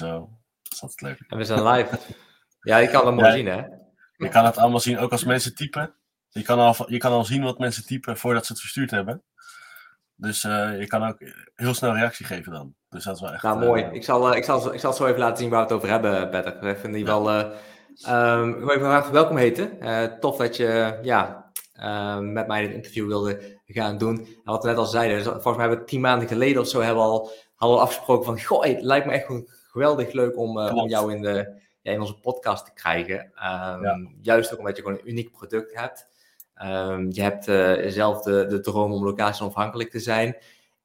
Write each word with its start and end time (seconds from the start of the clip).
en 0.00 0.06
zo. 0.06 0.30
Dat 0.62 0.72
is 0.72 0.82
altijd 0.82 1.00
leuk. 1.00 1.24
En 1.28 1.38
we 1.38 1.44
zijn 1.44 1.66
live. 1.66 1.98
Ja, 2.60 2.76
je 2.76 2.88
kan 2.88 3.06
het 3.06 3.26
Ja. 3.26 3.32
zien, 3.32 3.46
hè? 3.46 3.62
Je 4.16 4.28
kan 4.28 4.44
het 4.44 4.56
allemaal 4.56 4.80
zien, 4.80 4.98
ook 4.98 5.12
als 5.12 5.24
mensen 5.24 5.54
typen. 5.54 5.94
Je 6.28 6.42
kan 6.42 6.58
al, 6.58 6.74
je 6.86 6.98
kan 6.98 7.12
al 7.12 7.24
zien 7.24 7.42
wat 7.42 7.58
mensen 7.58 7.86
typen 7.86 8.16
voordat 8.16 8.46
ze 8.46 8.52
het 8.52 8.60
verstuurd 8.60 8.90
hebben. 8.90 9.22
Dus 10.16 10.44
eh, 10.44 10.80
je 10.80 10.86
kan 10.86 11.04
ook 11.04 11.16
heel 11.54 11.74
snel 11.74 11.94
reactie 11.94 12.26
geven 12.26 12.52
dan. 12.52 12.74
Dus 12.88 13.04
dat 13.04 13.14
is 13.14 13.20
wel 13.20 13.32
echt... 13.32 13.42
Nou, 13.42 13.60
eh, 13.60 13.66
mooi. 13.66 13.82
Ik 13.92 14.04
zal, 14.04 14.30
eh, 14.30 14.36
ik, 14.36 14.44
zal, 14.44 14.74
ik 14.74 14.80
zal 14.80 14.92
zo 14.92 15.06
even 15.06 15.18
laten 15.18 15.36
zien 15.36 15.50
waar 15.50 15.58
we 15.58 15.64
het 15.66 15.74
over 15.76 15.88
hebben, 15.88 16.30
Petter. 16.30 16.52
Ik 16.54 16.78
vind 16.78 16.92
in 16.94 16.98
ieder 16.98 17.14
geval... 17.14 17.30
eh 17.30 17.50
ehm, 18.02 18.48
ik 18.48 18.80
wil 18.80 18.96
even 18.96 19.12
welkom 19.12 19.36
heten. 19.36 19.80
Eh, 19.80 20.02
tof 20.04 20.36
dat 20.36 20.56
je 20.56 20.98
ja, 21.02 21.50
eh, 21.72 22.18
met 22.18 22.46
mij 22.46 22.60
dit 22.66 22.72
interview 22.74 23.06
wilde 23.06 23.58
gaan 23.66 23.98
doen. 23.98 24.16
En 24.18 24.42
wat 24.44 24.62
we 24.62 24.68
net 24.68 24.78
al 24.78 24.86
zeiden, 24.86 25.16
dus 25.16 25.26
volgens 25.26 25.56
mij 25.56 25.66
hebben 25.66 25.78
we 25.78 25.90
tien 25.90 26.00
maanden 26.00 26.28
geleden 26.28 26.62
of 26.62 26.68
zo 26.68 26.80
hebben 26.80 27.02
we 27.02 27.08
al, 27.10 27.30
hadden 27.54 27.78
we 27.78 27.82
afgesproken 27.84 28.24
van... 28.24 28.40
Goh, 28.40 28.64
het 28.64 28.82
lijkt 28.82 29.06
me 29.06 29.12
echt 29.12 29.26
gewoon 29.26 29.48
geweldig 29.74 30.12
leuk 30.12 30.36
om, 30.38 30.58
eh, 30.58 30.74
om 30.76 30.88
jou 30.88 31.14
in, 31.14 31.22
de, 31.22 31.60
ja, 31.82 31.92
in 31.92 32.00
onze 32.00 32.20
podcast 32.20 32.64
te 32.64 32.72
krijgen. 32.72 33.30
Ehm, 33.34 33.82
Ja. 33.82 34.08
Juist 34.22 34.52
ook 34.52 34.58
omdat 34.58 34.76
je 34.76 34.82
gewoon 34.82 34.98
een 34.98 35.08
uniek 35.10 35.30
product 35.32 35.74
hebt. 35.74 36.06
Ehm, 36.54 37.06
je 37.10 37.22
hebt 37.22 37.48
eh, 37.48 37.90
zelf 37.90 38.22
de, 38.22 38.46
de 38.46 38.60
droom 38.60 38.92
om 38.92 39.04
locatie 39.04 39.42
onafhankelijk 39.42 39.90
te 39.90 40.00
zijn. 40.00 40.36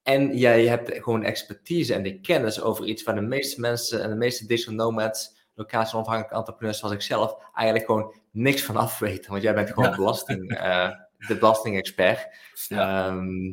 En 0.03 0.37
jij 0.37 0.65
hebt 0.65 0.91
gewoon 1.03 1.23
expertise 1.23 1.93
en 1.93 2.03
de 2.03 2.19
kennis 2.19 2.61
over 2.61 2.85
iets 2.85 3.03
waar 3.03 3.15
de 3.15 3.21
meeste 3.21 3.59
mensen 3.59 4.03
en 4.03 4.09
de 4.09 4.15
meeste 4.15 4.45
digital 4.47 4.73
nomads, 4.73 5.35
locatie 5.55 5.93
onafhankelijke 5.95 6.35
entrepreneurs 6.37 6.79
zoals 6.79 6.93
ik 6.93 7.01
zelf, 7.01 7.35
eigenlijk 7.53 7.85
gewoon 7.89 8.13
niks 8.31 8.63
van 8.63 8.75
af 8.75 8.99
weten. 8.99 9.31
Want 9.31 9.43
jij 9.43 9.53
bent 9.53 9.69
gewoon 9.69 9.89
Ja. 9.89 9.95
belasting, 9.95 10.51
eh, 10.57 10.89
de 11.27 11.35
belastingexpert. 11.37 12.27
Ja, 12.67 13.07
Ehm 13.07 13.51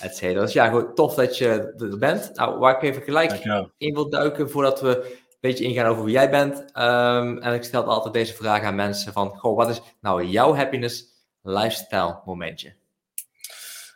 et 0.00 0.16
cetera. 0.16 0.40
Dus 0.40 0.52
ja, 0.52 0.68
goed, 0.68 0.96
tof 0.96 1.14
dat 1.14 1.38
je 1.38 1.74
er 1.78 1.98
bent. 1.98 2.30
Nou, 2.34 2.58
waar 2.58 2.76
ik 2.76 2.82
even 2.82 3.02
gelijk 3.02 3.28
dankjewel. 3.28 3.70
in 3.78 3.94
wil 3.94 4.10
duiken 4.10 4.50
voordat 4.50 4.80
we 4.80 5.04
een 5.04 5.36
beetje 5.40 5.64
ingaan 5.64 5.86
over 5.86 6.04
wie 6.04 6.12
jij 6.12 6.30
bent. 6.30 6.72
Ehm, 6.72 7.38
en 7.38 7.54
ik 7.54 7.64
stel 7.64 7.84
altijd 7.84 8.14
deze 8.14 8.34
vraag 8.34 8.62
aan 8.62 8.74
mensen 8.74 9.12
van, 9.12 9.28
goh, 9.36 9.56
wat 9.56 9.68
is 9.68 9.80
nou 10.00 10.24
jouw 10.24 10.54
happiness 10.54 11.04
lifestyle 11.42 12.20
momentje? 12.24 12.74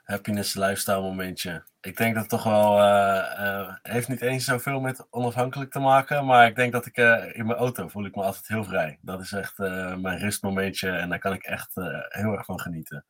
Happiness 0.03 0.55
lifestyle 0.55 1.01
momentje. 1.01 1.65
Ik 1.81 1.97
denk 1.97 2.13
dat 2.15 2.23
het 2.23 2.31
toch 2.31 2.45
wel... 2.45 2.79
eh, 2.79 3.75
heeft 3.83 4.09
niet 4.09 4.21
eens 4.21 4.45
zoveel 4.45 4.81
met 4.81 5.07
onafhankelijk 5.11 5.71
te 5.71 5.79
maken. 5.79 6.27
Maar 6.27 6.47
ik 6.47 6.57
denk 6.57 6.73
dat 6.73 6.87
ik 6.87 6.97
eh, 6.97 7.25
in 7.33 7.47
mijn 7.47 7.59
auto 7.59 7.89
voel 7.89 8.05
ik 8.05 8.15
me 8.15 8.23
altijd 8.23 8.49
heel 8.49 8.65
vrij. 8.65 8.99
Dat 9.03 9.21
is 9.21 9.33
echt 9.33 9.59
mijn 9.59 10.19
rustmomentje. 10.19 10.91
En 10.91 11.09
daar 11.09 11.19
kan 11.19 11.33
ik 11.33 11.43
echt 11.43 11.75
heel 12.09 12.33
erg 12.33 12.45
van 12.45 12.61
genieten. 12.61 13.05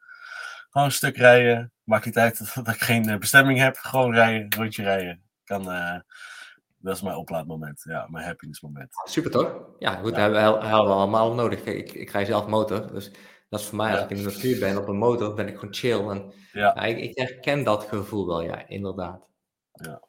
Gewoon 0.70 0.86
een 0.86 0.92
stuk 0.92 1.16
rijden. 1.16 1.72
Maakt 1.84 2.04
niet 2.04 2.18
uit 2.18 2.38
dat, 2.38 2.54
dat 2.66 2.74
ik 2.74 2.80
geen 2.80 3.08
eh, 3.08 3.18
bestemming 3.18 3.58
heb. 3.58 3.76
Gewoon 3.76 4.14
rijden, 4.14 4.52
rondje 4.54 4.82
rijden. 4.82 5.22
Kan, 5.44 5.70
eh, 5.72 5.98
dat 6.78 6.96
is 6.96 7.02
mijn 7.02 7.16
oplaadmoment. 7.16 7.82
Ja, 7.84 8.06
mijn 8.10 8.24
happiness 8.26 8.60
moment. 8.60 8.88
Super 9.04 9.30
toch? 9.30 9.60
Ja, 9.78 9.94
goed, 9.94 10.16
Ja. 10.16 10.28
daar 10.28 10.42
hebben 10.42 10.60
we, 10.62 10.92
allemaal 10.92 11.34
nodig. 11.34 11.62
Kijk, 11.62 11.76
Ik, 11.76 11.92
ik 11.92 12.10
rij 12.10 12.24
zelf 12.24 12.46
motor, 12.46 12.92
dus 12.92 13.10
dat 13.48 13.60
is 13.60 13.66
voor 13.66 13.76
mij, 13.76 13.90
als 13.90 13.98
Ja. 13.98 14.04
ik 14.04 14.10
in 14.10 14.16
de 14.16 14.22
natuur 14.22 14.58
ben 14.58 14.76
op 14.76 14.88
een 14.88 14.96
motor, 14.96 15.34
ben 15.34 15.48
ik 15.48 15.54
gewoon 15.58 15.74
chill. 15.74 16.08
En 16.08 16.32
Ja. 16.52 16.74
ik, 16.76 16.98
ik 16.98 17.18
herken 17.18 17.64
dat 17.64 17.84
gevoel 17.84 18.26
wel, 18.26 18.40
ja, 18.42 18.66
inderdaad. 18.68 19.28
Ja. 19.72 20.02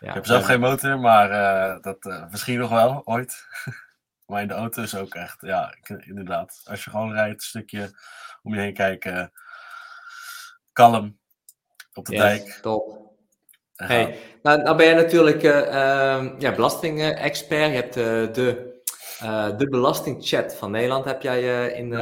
Ja, 0.00 0.08
Ik 0.08 0.14
heb 0.14 0.26
zelf 0.26 0.40
en- 0.40 0.46
geen 0.46 0.60
motor, 0.60 0.98
maar 1.00 1.30
eh, 1.30 1.80
dat 1.82 2.06
eh, 2.06 2.30
misschien 2.30 2.58
nog 2.58 2.70
wel, 2.70 3.02
ooit. 3.04 3.46
maar 4.26 4.42
in 4.42 4.48
de 4.48 4.54
auto 4.54 4.82
is 4.82 4.94
ook 4.96 5.14
echt, 5.14 5.40
ja, 5.40 5.74
ik- 5.80 6.04
inderdaad. 6.06 6.60
Als 6.64 6.84
je 6.84 6.90
gewoon 6.90 7.12
rijdt, 7.12 7.34
een 7.34 7.40
stukje 7.48 7.90
om 8.42 8.54
je 8.54 8.60
heen 8.60 8.74
kijken. 8.74 9.32
Kalm, 10.72 11.18
op 11.94 12.04
de 12.04 12.12
Yes, 12.12 12.22
dijk. 12.22 12.58
top. 12.62 13.00
Hey, 13.76 14.18
nou, 14.42 14.62
nou 14.62 14.76
ben 14.76 14.86
je 14.86 14.94
natuurlijk 14.94 15.42
ehm, 15.42 16.34
ja, 16.38 16.54
belastingexpert. 16.54 17.70
Je 17.70 17.74
hebt 17.76 17.96
eh, 17.96 18.34
de, 18.34 18.80
eh, 19.20 19.58
de 19.58 19.68
belastingchat 19.68 20.54
van 20.54 20.70
Nederland 20.70 21.04
heb 21.04 21.22
jij 21.22 21.72
in 21.72 21.92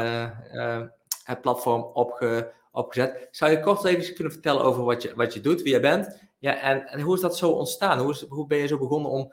het 1.24 1.40
platform 1.40 1.82
opge, 1.82 2.52
opgezet. 2.72 3.28
Zou 3.30 3.50
je 3.50 3.60
kort 3.60 3.84
even 3.84 4.14
kunnen 4.14 4.32
vertellen 4.32 4.62
over 4.62 4.84
wat 4.84 5.02
je, 5.02 5.14
wat 5.14 5.34
je 5.34 5.40
doet, 5.40 5.62
wie 5.62 5.72
je 5.72 5.80
bent? 5.80 6.20
Ja, 6.38 6.60
en, 6.60 6.86
en 6.86 7.00
hoe 7.00 7.14
is 7.14 7.20
dat 7.20 7.36
zo 7.36 7.50
ontstaan? 7.50 7.98
Hoe, 7.98 8.10
is, 8.10 8.24
hoe 8.28 8.46
ben 8.46 8.58
je 8.58 8.66
zo 8.66 8.78
begonnen 8.78 9.10
om, 9.10 9.32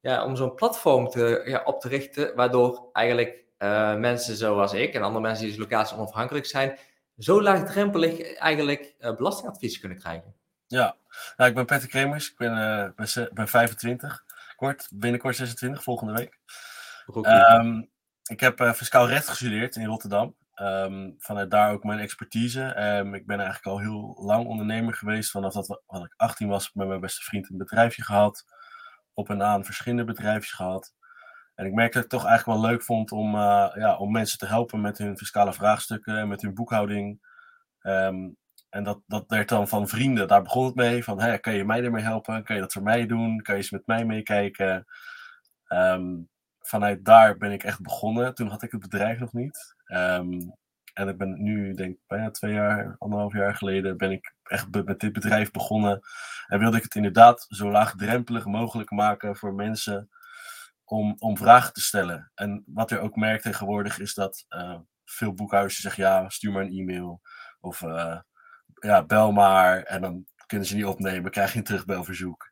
ja, 0.00 0.24
om 0.24 0.36
zo'n 0.36 0.54
platform 0.54 1.08
te, 1.08 1.42
ja, 1.44 1.62
op 1.64 1.80
te 1.80 1.88
richten, 1.88 2.34
waardoor 2.34 2.88
eigenlijk 2.92 3.44
mensen 3.98 4.36
zoals 4.36 4.72
ik 4.72 4.94
en 4.94 5.02
andere 5.02 5.20
mensen 5.20 5.44
die 5.44 5.56
dus 5.56 5.62
locatie 5.62 5.96
onafhankelijk 5.96 6.46
zijn, 6.46 6.78
zo 7.18 7.42
laagdrempelig 7.42 8.34
eigenlijk 8.34 8.94
eh, 8.98 9.16
belastingadvies 9.16 9.78
kunnen 9.80 9.98
krijgen? 9.98 10.34
Ja, 10.66 10.96
nou, 11.36 11.48
ik 11.50 11.56
ben 11.56 11.66
Petter 11.66 11.88
Kremers, 11.88 12.30
ik 12.30 12.36
ben, 12.36 12.52
eh, 12.56 12.90
ben, 12.96 13.08
ze- 13.08 13.30
ben 13.32 13.48
25, 13.48 14.24
kort, 14.56 14.88
binnenkort 14.92 15.36
26, 15.36 15.82
volgende 15.82 16.12
week. 16.12 16.38
Ehm, 17.48 17.82
ik 18.22 18.40
heb 18.40 18.60
eh, 18.60 18.72
fiscaal 18.72 19.08
recht 19.08 19.28
gestudeerd 19.28 19.76
in 19.76 19.86
Rotterdam. 19.86 20.36
Ehm, 20.54 21.10
vanuit 21.18 21.50
daar 21.50 21.72
ook 21.72 21.84
mijn 21.84 21.98
expertise. 21.98 22.62
Ehm, 22.64 23.14
ik 23.14 23.26
ben 23.26 23.36
eigenlijk 23.40 23.66
al 23.66 23.78
heel 23.78 24.16
lang 24.20 24.46
ondernemer 24.46 24.94
geweest. 24.94 25.30
Vanaf 25.30 25.52
dat 25.52 25.80
wat 25.86 26.04
ik 26.04 26.14
18 26.16 26.48
was, 26.48 26.62
heb 26.62 26.70
ik 26.72 26.76
met 26.78 26.88
mijn 26.88 27.00
beste 27.00 27.22
vriend 27.22 27.50
een 27.50 27.56
bedrijfje 27.58 28.02
gehad. 28.04 28.44
Op 29.14 29.30
en 29.30 29.42
aan 29.42 29.64
verschillende 29.64 30.04
bedrijfjes 30.04 30.52
gehad. 30.52 30.94
En 31.56 31.66
ik 31.66 31.72
merkte 31.72 31.96
dat 31.96 32.04
ik 32.04 32.10
het 32.10 32.20
toch 32.20 32.30
eigenlijk 32.30 32.60
wel 32.60 32.70
leuk 32.70 32.82
vond 32.82 33.12
om, 33.12 33.34
eh, 33.34 33.70
ja, 33.74 33.96
om 33.96 34.12
mensen 34.12 34.38
te 34.38 34.46
helpen 34.46 34.80
met 34.80 34.98
hun 34.98 35.18
fiscale 35.18 35.52
vraagstukken 35.52 36.18
en 36.18 36.28
met 36.28 36.42
hun 36.42 36.54
boekhouding. 36.54 37.20
Ehm, 37.80 38.28
en 38.70 38.84
dat, 38.84 39.00
dat 39.06 39.24
werd 39.26 39.48
dan 39.48 39.68
van 39.68 39.88
vrienden. 39.88 40.28
Daar 40.28 40.42
begon 40.42 40.66
het 40.66 40.74
mee. 40.74 41.04
Van, 41.04 41.20
hey, 41.20 41.38
kan 41.38 41.54
je 41.54 41.64
mij 41.64 41.84
ermee 41.84 42.02
helpen? 42.02 42.44
Kan 42.44 42.54
je 42.54 42.60
dat 42.60 42.72
voor 42.72 42.82
mij 42.82 43.06
doen? 43.06 43.40
Kan 43.42 43.54
je 43.54 43.60
eens 43.60 43.70
met 43.70 43.86
mij 43.86 44.04
meekijken? 44.04 44.84
Ehm, 45.66 46.14
vanuit 46.60 47.04
daar 47.04 47.36
ben 47.36 47.52
ik 47.52 47.62
echt 47.62 47.82
begonnen. 47.82 48.34
Toen 48.34 48.48
had 48.48 48.62
ik 48.62 48.70
het 48.70 48.80
bedrijf 48.80 49.18
nog 49.18 49.32
niet. 49.32 49.74
Ehm, 49.84 50.40
en 50.94 51.08
ik 51.08 51.18
ben 51.18 51.42
nu, 51.42 51.74
denk 51.74 51.94
ik, 51.94 52.00
bijna 52.06 52.30
twee 52.30 52.52
jaar, 52.52 52.96
anderhalf 52.98 53.32
jaar 53.32 53.56
geleden, 53.56 53.96
ben 53.96 54.10
ik 54.10 54.34
echt 54.42 54.84
met 54.84 55.00
dit 55.00 55.12
bedrijf 55.12 55.50
begonnen. 55.50 56.00
En 56.46 56.58
wilde 56.58 56.76
ik 56.76 56.82
het 56.82 56.94
inderdaad 56.94 57.46
zo 57.48 57.70
laagdrempelig 57.70 58.44
mogelijk 58.44 58.90
maken 58.90 59.36
voor 59.36 59.54
mensen 59.54 60.10
om, 60.86 61.16
om 61.18 61.36
vragen 61.36 61.72
te 61.72 61.80
stellen. 61.80 62.32
En 62.34 62.64
wat 62.66 62.90
er 62.90 63.00
ook 63.00 63.16
merkt 63.16 63.42
tegenwoordig 63.42 63.98
is 63.98 64.14
dat 64.14 64.44
eh, 64.48 64.78
veel 65.04 65.32
boekhouders 65.32 65.80
zeggen, 65.80 66.02
ja, 66.02 66.28
stuur 66.28 66.52
maar 66.52 66.62
een 66.62 66.78
e-mail. 66.78 67.20
Of 67.60 67.82
eh, 67.82 68.20
ja, 68.74 69.04
bel 69.04 69.32
maar. 69.32 69.82
En 69.82 70.00
dan 70.00 70.26
kunnen 70.46 70.66
ze 70.66 70.74
niet 70.74 70.84
opnemen, 70.84 71.30
krijg 71.30 71.52
je 71.52 71.58
een 71.58 71.64
terugbelverzoek. 71.64 72.50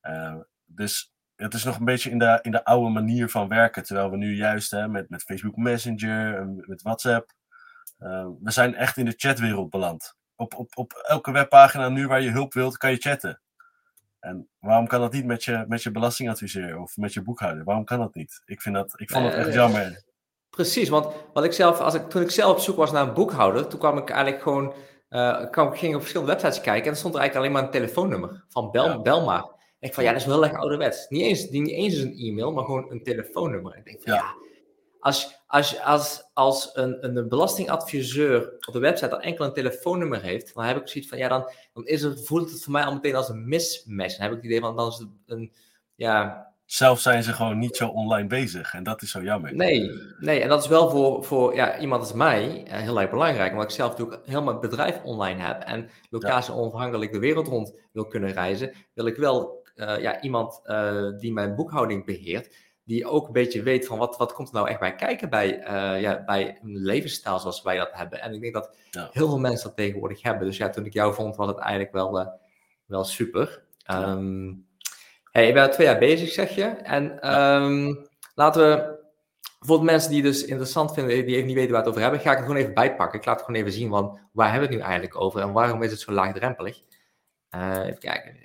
Eh, 0.00 0.36
dus 0.64 1.12
het 1.36 1.54
is 1.54 1.64
nog 1.64 1.78
een 1.78 1.84
beetje 1.84 2.10
in 2.10 2.18
de, 2.18 2.38
in 2.42 2.50
de 2.50 2.64
oude 2.64 2.90
manier 2.90 3.28
van 3.28 3.48
werken. 3.48 3.84
Terwijl 3.84 4.10
we 4.10 4.16
nu 4.16 4.36
juist 4.36 4.70
hè, 4.70 4.88
met, 4.88 5.08
met 5.08 5.22
Facebook 5.22 5.56
Messenger, 5.56 6.36
en 6.36 6.64
met 6.66 6.82
WhatsApp. 6.82 7.32
we 8.42 8.50
zijn 8.50 8.74
echt 8.74 8.96
in 8.96 9.04
de 9.04 9.14
chatwereld 9.16 9.70
beland. 9.70 10.16
Op, 10.34 10.54
op, 10.54 10.76
op 10.76 10.92
elke 10.92 11.30
webpagina 11.30 11.88
nu 11.88 12.06
waar 12.06 12.20
je 12.20 12.30
hulp 12.30 12.52
wilt, 12.52 12.76
kan 12.76 12.90
je 12.90 12.96
chatten. 12.96 13.40
En 14.22 14.48
waarom 14.58 14.86
kan 14.86 15.00
dat 15.00 15.12
niet 15.12 15.24
met 15.24 15.44
je, 15.44 15.64
met 15.68 15.82
je 15.82 15.90
belastingadviseur 15.90 16.80
of 16.80 16.96
met 16.96 17.12
je 17.12 17.22
boekhouder? 17.22 17.64
Waarom 17.64 17.84
kan 17.84 17.98
dat 17.98 18.14
niet? 18.14 18.42
Ik, 18.44 18.60
vind 18.60 18.74
dat, 18.74 18.92
ik 18.96 19.10
vond 19.10 19.24
het 19.24 19.36
Nee, 19.36 19.44
echt 19.44 19.54
jammer. 19.54 20.04
Precies, 20.50 20.88
want 20.88 21.14
wat 21.32 21.44
ik 21.44 21.52
zelf, 21.52 21.80
als 21.80 21.94
ik, 21.94 22.08
toen 22.08 22.22
ik 22.22 22.30
zelf 22.30 22.52
op 22.52 22.58
zoek 22.58 22.76
was 22.76 22.92
naar 22.92 23.08
een 23.08 23.14
boekhouder, 23.14 23.66
toen 23.68 23.78
kwam 23.78 23.98
ik 23.98 24.10
eigenlijk 24.10 24.42
gewoon, 24.42 24.74
eh, 25.08 25.50
kwam, 25.50 25.72
ging 25.72 25.94
op 25.94 26.00
verschillende 26.00 26.32
websites 26.32 26.60
kijken 26.60 26.84
en 26.84 26.90
er 26.90 26.96
stond 26.96 27.14
er 27.14 27.20
eigenlijk 27.20 27.36
alleen 27.36 27.62
maar 27.62 27.72
een 27.72 27.80
telefoonnummer 27.80 28.44
van 28.48 28.70
bel, 28.70 28.84
Ja. 28.84 28.98
bel 29.00 29.24
maar. 29.24 29.44
Ik 29.80 29.94
van 29.94 30.04
ja, 30.04 30.12
dat 30.12 30.20
is 30.20 30.26
wel 30.26 30.44
echt 30.44 30.54
ouderwets. 30.54 31.08
Niet 31.08 31.22
eens, 31.22 31.48
niet 31.50 31.68
eens 31.68 31.96
een 31.96 32.14
e-mail, 32.18 32.52
maar 32.52 32.64
gewoon 32.64 32.90
een 32.90 33.02
telefoonnummer. 33.02 33.76
Ik 33.76 33.84
denk 33.84 34.02
van 34.02 34.12
Ja. 34.12 34.18
ja, 34.18 34.34
als, 35.02 35.42
als, 35.46 35.80
als, 35.80 36.30
als 36.32 36.70
een, 36.72 37.16
een 37.16 37.28
belastingadviseur 37.28 38.52
op 38.66 38.72
de 38.72 38.78
website 38.78 39.10
dan 39.10 39.20
enkel 39.20 39.44
een 39.44 39.52
telefoonnummer 39.52 40.22
heeft, 40.22 40.54
dan 40.54 40.64
heb 40.64 40.76
ik 40.76 40.88
zoiets 40.88 41.10
van 41.10 41.18
ja, 41.18 41.28
dan, 41.28 41.50
dan 41.72 41.86
is 41.86 42.02
er, 42.02 42.18
voelt 42.18 42.50
het 42.50 42.62
voor 42.62 42.72
mij 42.72 42.84
al 42.84 42.94
meteen 42.94 43.14
als 43.14 43.28
een 43.28 43.48
mismatch. 43.48 44.16
Dan 44.16 44.22
heb 44.22 44.30
ik 44.30 44.36
het 44.36 44.46
idee 44.46 44.60
van 44.60 44.76
dan 44.76 44.88
is 44.88 44.98
het 44.98 45.08
een, 45.26 45.52
ja, 45.94 46.46
Zelf 46.64 47.00
zijn 47.00 47.22
ze 47.22 47.32
gewoon 47.32 47.58
niet 47.58 47.76
zo 47.76 47.88
online 47.88 48.28
bezig. 48.28 48.74
En 48.74 48.82
dat 48.82 49.02
is 49.02 49.10
zo 49.10 49.22
jammer. 49.22 49.54
Nee, 49.54 49.90
nee, 50.18 50.40
en 50.40 50.48
dat 50.48 50.62
is 50.62 50.68
wel 50.68 50.90
voor, 50.90 51.24
voor 51.24 51.54
ja, 51.54 51.78
iemand 51.78 52.02
als 52.02 52.12
mij 52.12 52.64
eh, 52.66 52.80
heel 52.80 53.00
erg 53.00 53.10
belangrijk. 53.10 53.52
Omdat 53.52 53.64
ik 53.64 53.76
zelf 53.76 53.90
natuurlijk 53.90 54.26
heel 54.26 54.42
mijn 54.42 54.60
bedrijf 54.60 55.02
online 55.02 55.42
heb 55.42 55.62
en 55.62 55.88
locatie 56.10 56.54
onafhankelijk 56.54 57.12
de 57.12 57.18
wereld 57.18 57.46
rond 57.46 57.74
wil 57.92 58.06
kunnen 58.06 58.32
reizen, 58.32 58.72
wil 58.94 59.06
ik 59.06 59.16
wel 59.16 59.62
eh, 59.74 60.00
ja, 60.00 60.20
iemand 60.20 60.60
eh, 60.64 61.08
die 61.18 61.32
mijn 61.32 61.54
boekhouding 61.54 62.04
beheert, 62.04 62.56
die 62.84 63.06
ook 63.06 63.26
een 63.26 63.32
beetje 63.32 63.62
weet 63.62 63.86
van 63.86 63.98
wat, 63.98 64.16
wat 64.16 64.32
komt 64.32 64.48
er 64.48 64.54
nou 64.54 64.68
echt 64.68 64.80
bij 64.80 64.94
kijken 64.94 65.30
bij, 65.30 65.60
eh, 65.60 66.00
ja, 66.00 66.22
bij 66.26 66.58
een 66.62 66.76
levensstijl 66.76 67.38
zoals 67.38 67.62
wij 67.62 67.76
dat 67.76 67.90
hebben. 67.92 68.20
En 68.20 68.34
ik 68.34 68.40
denk 68.40 68.54
dat 68.54 68.76
Ja. 68.90 69.08
heel 69.12 69.28
veel 69.28 69.38
mensen 69.38 69.66
dat 69.66 69.76
tegenwoordig 69.76 70.22
hebben. 70.22 70.46
Dus 70.46 70.56
ja, 70.56 70.70
toen 70.70 70.84
ik 70.86 70.92
jou 70.92 71.14
vond, 71.14 71.36
was 71.36 71.48
het 71.48 71.58
eigenlijk 71.58 71.92
wel, 71.92 72.20
eh, 72.20 72.26
wel 72.86 73.04
super. 73.04 73.62
Ja. 73.76 74.02
Ehm, 74.02 74.52
hey, 75.30 75.46
je 75.46 75.52
bent 75.52 75.66
al 75.66 75.72
twee 75.72 75.86
jaar 75.86 75.98
bezig, 75.98 76.32
zeg 76.32 76.50
je. 76.54 76.64
En 76.64 77.20
ehm, 77.20 77.94
laten 78.34 78.68
we, 78.68 79.00
voor 79.60 79.78
de 79.78 79.84
mensen 79.84 80.10
die 80.10 80.22
het 80.22 80.32
dus 80.32 80.44
interessant 80.44 80.94
vinden, 80.94 81.26
die 81.26 81.34
even 81.36 81.46
niet 81.46 81.56
weten 81.56 81.72
waar 81.72 81.82
we 81.82 81.88
het 81.88 81.96
over 81.96 82.02
hebben, 82.02 82.20
ga 82.20 82.30
ik 82.30 82.36
het 82.36 82.46
gewoon 82.46 82.60
even 82.60 82.74
bijpakken. 82.74 83.18
Ik 83.18 83.26
laat 83.26 83.36
het 83.36 83.44
gewoon 83.44 83.60
even 83.60 83.72
zien, 83.72 83.88
van 83.88 84.18
waar 84.32 84.50
hebben 84.50 84.68
we 84.68 84.74
het 84.74 84.82
nu 84.84 84.90
eigenlijk 84.90 85.20
over 85.20 85.40
en 85.40 85.52
waarom 85.52 85.82
is 85.82 85.90
het 85.90 86.00
zo 86.00 86.12
laagdrempelig? 86.12 86.82
Eh, 87.48 87.78
even 87.86 87.98
kijken. 87.98 88.36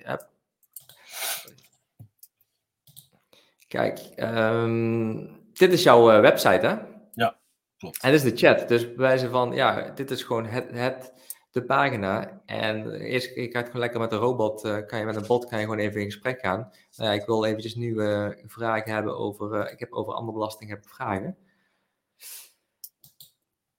Kijk, 3.68 3.98
ehm, 3.98 5.26
dit 5.52 5.72
is 5.72 5.82
jouw 5.82 6.10
eh, 6.10 6.20
website, 6.20 6.66
hè? 6.66 6.76
Ja, 7.12 7.38
klopt. 7.78 8.02
En 8.02 8.12
dit 8.12 8.24
is 8.24 8.32
de 8.32 8.46
chat. 8.46 8.68
Dus 8.68 8.94
wijze 8.94 9.28
van, 9.28 9.52
ja, 9.52 9.90
dit 9.90 10.10
is 10.10 10.22
gewoon 10.22 10.46
het, 10.46 10.70
het, 10.70 11.12
de 11.50 11.64
pagina. 11.64 12.42
En 12.46 12.90
eerst 12.92 13.34
je 13.34 13.50
gaat 13.50 13.66
gewoon 13.66 13.80
lekker 13.80 14.00
met 14.00 14.12
een 14.12 14.18
robot, 14.18 14.64
uh, 14.64 14.86
kan 14.86 14.98
je 14.98 15.04
met 15.04 15.16
een 15.16 15.26
bot 15.26 15.46
kan 15.46 15.58
je 15.58 15.64
gewoon 15.64 15.78
even 15.78 16.00
in 16.00 16.06
gesprek 16.06 16.40
gaan. 16.40 16.70
Nou 16.96 17.10
ja, 17.10 17.20
ik 17.20 17.26
wil 17.26 17.44
eventjes 17.44 17.74
nu 17.74 17.94
uh, 17.94 18.28
vragen 18.46 18.92
hebben 18.92 19.18
over, 19.18 19.70
ik 19.70 19.78
heb 19.78 19.92
over 19.92 20.12
andere 20.12 20.32
belasting 20.32 20.70
heb 20.70 20.88
vragen. 20.88 21.36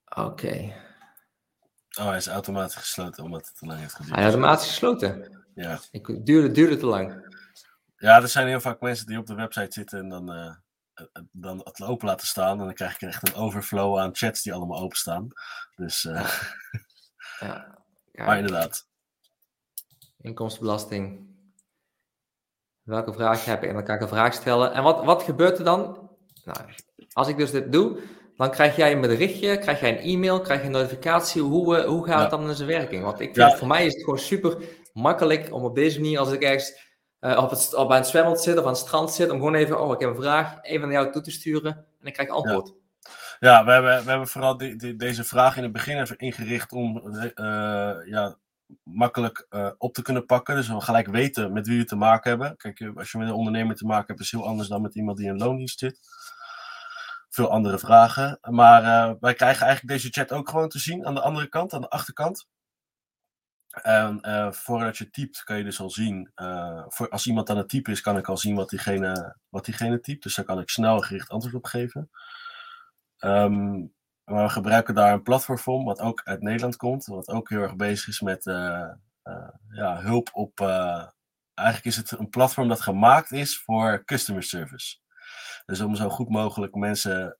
Oké. 0.05 0.21
Okay. 0.21 0.75
Oh, 1.99 2.07
hij 2.07 2.17
is 2.17 2.27
automatisch 2.27 2.75
gesloten 2.75 3.23
omdat 3.23 3.47
het 3.47 3.57
te 3.57 3.65
lang 3.65 3.79
heeft 3.79 3.93
geduurd. 3.93 4.15
Hij 4.15 4.25
is 4.25 4.33
automatisch 4.33 4.67
gesloten? 4.67 5.43
Ja. 5.55 5.79
Ik, 5.91 6.25
duurde, 6.25 6.51
duurde 6.51 6.77
te 6.77 6.85
lang. 6.85 7.37
Ja, 7.99 8.21
er 8.21 8.27
zijn 8.27 8.47
heel 8.47 8.59
vaak 8.59 8.81
mensen 8.81 9.05
die 9.05 9.17
op 9.17 9.25
de 9.25 9.35
website 9.35 9.73
zitten 9.73 9.99
en 9.99 10.09
dan, 10.09 10.35
uh, 10.35 10.53
dan 11.31 11.57
het 11.57 11.81
open 11.81 12.07
laten 12.07 12.27
staan. 12.27 12.59
En 12.59 12.65
dan 12.65 12.73
krijg 12.73 12.99
je 12.99 13.05
echt 13.05 13.27
een 13.27 13.35
overflow 13.35 13.97
aan 13.97 14.15
chats 14.15 14.41
die 14.41 14.53
allemaal 14.53 14.81
openstaan. 14.81 15.27
Dus, 15.75 16.03
uh, 16.03 16.13
ja. 17.39 17.77
ja. 18.11 18.25
maar 18.25 18.37
inderdaad. 18.37 18.87
Inkomstenbelasting. 20.21 21.27
Welke 22.81 23.13
vraag 23.13 23.45
heb 23.45 23.63
ik? 23.63 23.69
En 23.69 23.75
dan 23.75 23.83
kan 23.83 23.95
ik 23.95 24.01
een 24.01 24.07
vraag 24.07 24.33
stellen. 24.33 24.73
En 24.73 24.83
wat, 24.83 25.03
wat 25.03 25.23
gebeurt 25.23 25.57
er 25.57 25.63
dan? 25.63 26.09
Nou, 26.43 26.57
als 27.13 27.27
ik 27.27 27.37
dus 27.37 27.51
dit 27.51 27.71
doe, 27.71 27.99
dan 28.35 28.51
krijg 28.51 28.75
jij 28.75 28.91
een 28.91 29.01
berichtje, 29.01 29.57
krijg 29.57 29.79
jij 29.79 29.91
een 29.91 30.13
e-mail, 30.13 30.41
krijg 30.41 30.59
je 30.59 30.65
een 30.65 30.71
notificatie. 30.71 31.41
Hoe, 31.41 31.81
hoe 31.81 32.05
gaat 32.05 32.21
het 32.21 32.29
dan 32.29 32.49
in 32.49 32.55
zijn 32.55 32.67
werking? 32.67 33.03
Want 33.03 33.19
ik 33.19 33.35
vind, 33.35 33.55
voor 33.55 33.67
mij 33.67 33.85
is 33.85 33.93
het 33.93 34.03
gewoon 34.03 34.19
super 34.19 34.57
makkelijk 34.93 35.53
om 35.53 35.63
op 35.63 35.75
deze 35.75 35.99
manier, 35.99 36.19
als 36.19 36.31
ik 36.31 36.41
ergens 36.41 36.88
uh, 37.21 37.37
op, 37.37 37.49
het, 37.49 37.73
op 37.73 37.89
een 37.89 38.05
zwembad 38.05 38.43
zit 38.43 38.57
of 38.57 38.63
aan 38.63 38.69
het 38.69 38.77
strand 38.77 39.11
zit, 39.11 39.29
om 39.29 39.37
gewoon 39.37 39.55
even, 39.55 39.81
oh, 39.81 39.93
ik 39.93 39.99
heb 39.99 40.09
een 40.09 40.21
vraag, 40.21 40.57
even 40.61 40.87
naar 40.87 41.01
jou 41.01 41.11
toe 41.11 41.21
te 41.21 41.31
sturen 41.31 41.85
en 42.01 42.07
ik 42.07 42.13
krijg 42.13 42.29
antwoord. 42.29 42.73
Ja. 43.39 43.65
We 43.65 43.71
hebben, 43.71 44.03
we 44.03 44.09
hebben 44.09 44.27
vooral 44.27 44.57
die, 44.57 44.95
deze 44.95 45.23
vraag 45.23 45.57
in 45.57 45.63
het 45.63 45.71
begin 45.71 45.99
even 45.99 46.17
ingericht 46.17 46.71
om 46.71 47.01
uh, 47.07 47.25
ja, 48.05 48.37
makkelijk 48.83 49.47
uh, 49.49 49.69
op 49.77 49.93
te 49.93 50.01
kunnen 50.01 50.25
pakken. 50.25 50.55
Dus 50.55 50.67
we 50.67 50.81
gelijk 50.81 51.07
weten 51.07 51.53
met 51.53 51.67
wie 51.67 51.77
we 51.77 51.85
te 51.85 51.95
maken 51.95 52.29
hebben. 52.29 52.57
Kijk, 52.57 52.91
als 52.95 53.11
je 53.11 53.17
met 53.17 53.27
een 53.27 53.33
ondernemer 53.33 53.75
te 53.75 53.85
maken 53.85 54.07
hebt, 54.07 54.19
is 54.19 54.31
het 54.31 54.41
heel 54.41 54.49
anders 54.49 54.67
dan 54.67 54.81
met 54.81 54.95
iemand 54.95 55.17
die 55.17 55.27
in 55.27 55.37
loondienst 55.37 55.79
zit. 55.79 55.99
Veel 57.29 57.51
andere 57.51 57.79
vragen. 57.79 58.37
Maar 58.41 58.81
wij 59.19 59.33
krijgen 59.33 59.65
eigenlijk 59.65 59.93
deze 59.93 60.09
chat 60.11 60.31
ook 60.31 60.49
gewoon 60.49 60.69
te 60.69 60.79
zien 60.79 61.05
aan 61.05 61.15
de 61.15 61.21
andere 61.21 61.47
kant, 61.47 61.73
aan 61.73 61.81
de 61.81 61.89
achterkant. 61.89 62.47
En 63.69 64.19
uh, 64.21 64.51
voordat 64.51 64.97
je 64.97 65.09
typt, 65.09 65.43
kan 65.43 65.57
je 65.57 65.63
dus 65.63 65.79
al 65.79 65.89
zien. 65.89 66.31
Uh, 66.35 66.83
voor, 66.87 67.09
als 67.09 67.27
iemand 67.27 67.49
aan 67.49 67.57
het 67.57 67.69
typen 67.69 67.91
is, 67.91 68.01
kan 68.01 68.17
ik 68.17 68.27
al 68.27 68.37
zien 68.37 68.55
wat 68.55 68.69
diegene, 68.69 69.37
wat 69.49 69.65
diegene 69.65 69.99
typt. 69.99 70.23
Dus 70.23 70.35
daar 70.35 70.45
kan 70.45 70.59
ik 70.59 70.69
snel 70.69 70.99
gericht 70.99 71.29
antwoord 71.29 71.55
op 71.55 71.65
geven. 71.65 72.09
Um, 73.19 73.93
maar 74.23 74.43
we 74.43 74.49
gebruiken 74.49 74.95
daar 74.95 75.13
een 75.13 75.23
platform, 75.23 75.85
wat 75.85 75.99
ook 75.99 76.21
uit 76.23 76.41
Nederland 76.41 76.75
komt. 76.75 77.05
Wat 77.05 77.27
ook 77.27 77.49
heel 77.49 77.61
erg 77.61 77.75
bezig 77.75 78.07
is 78.07 78.21
met 78.21 78.45
uh, 78.45 78.89
ja, 79.69 80.01
hulp 80.01 80.29
op. 80.33 80.59
eigenlijk 81.53 81.85
is 81.87 81.95
het 81.95 82.11
een 82.11 82.29
platform 82.29 82.67
dat 82.67 82.81
gemaakt 82.81 83.31
is 83.31 83.59
voor 83.59 84.05
customer 84.05 84.43
service. 84.43 84.97
Dus 85.65 85.81
om 85.81 85.95
zo 85.95 86.09
goed 86.09 86.29
mogelijk 86.29 86.75
mensen 86.75 87.35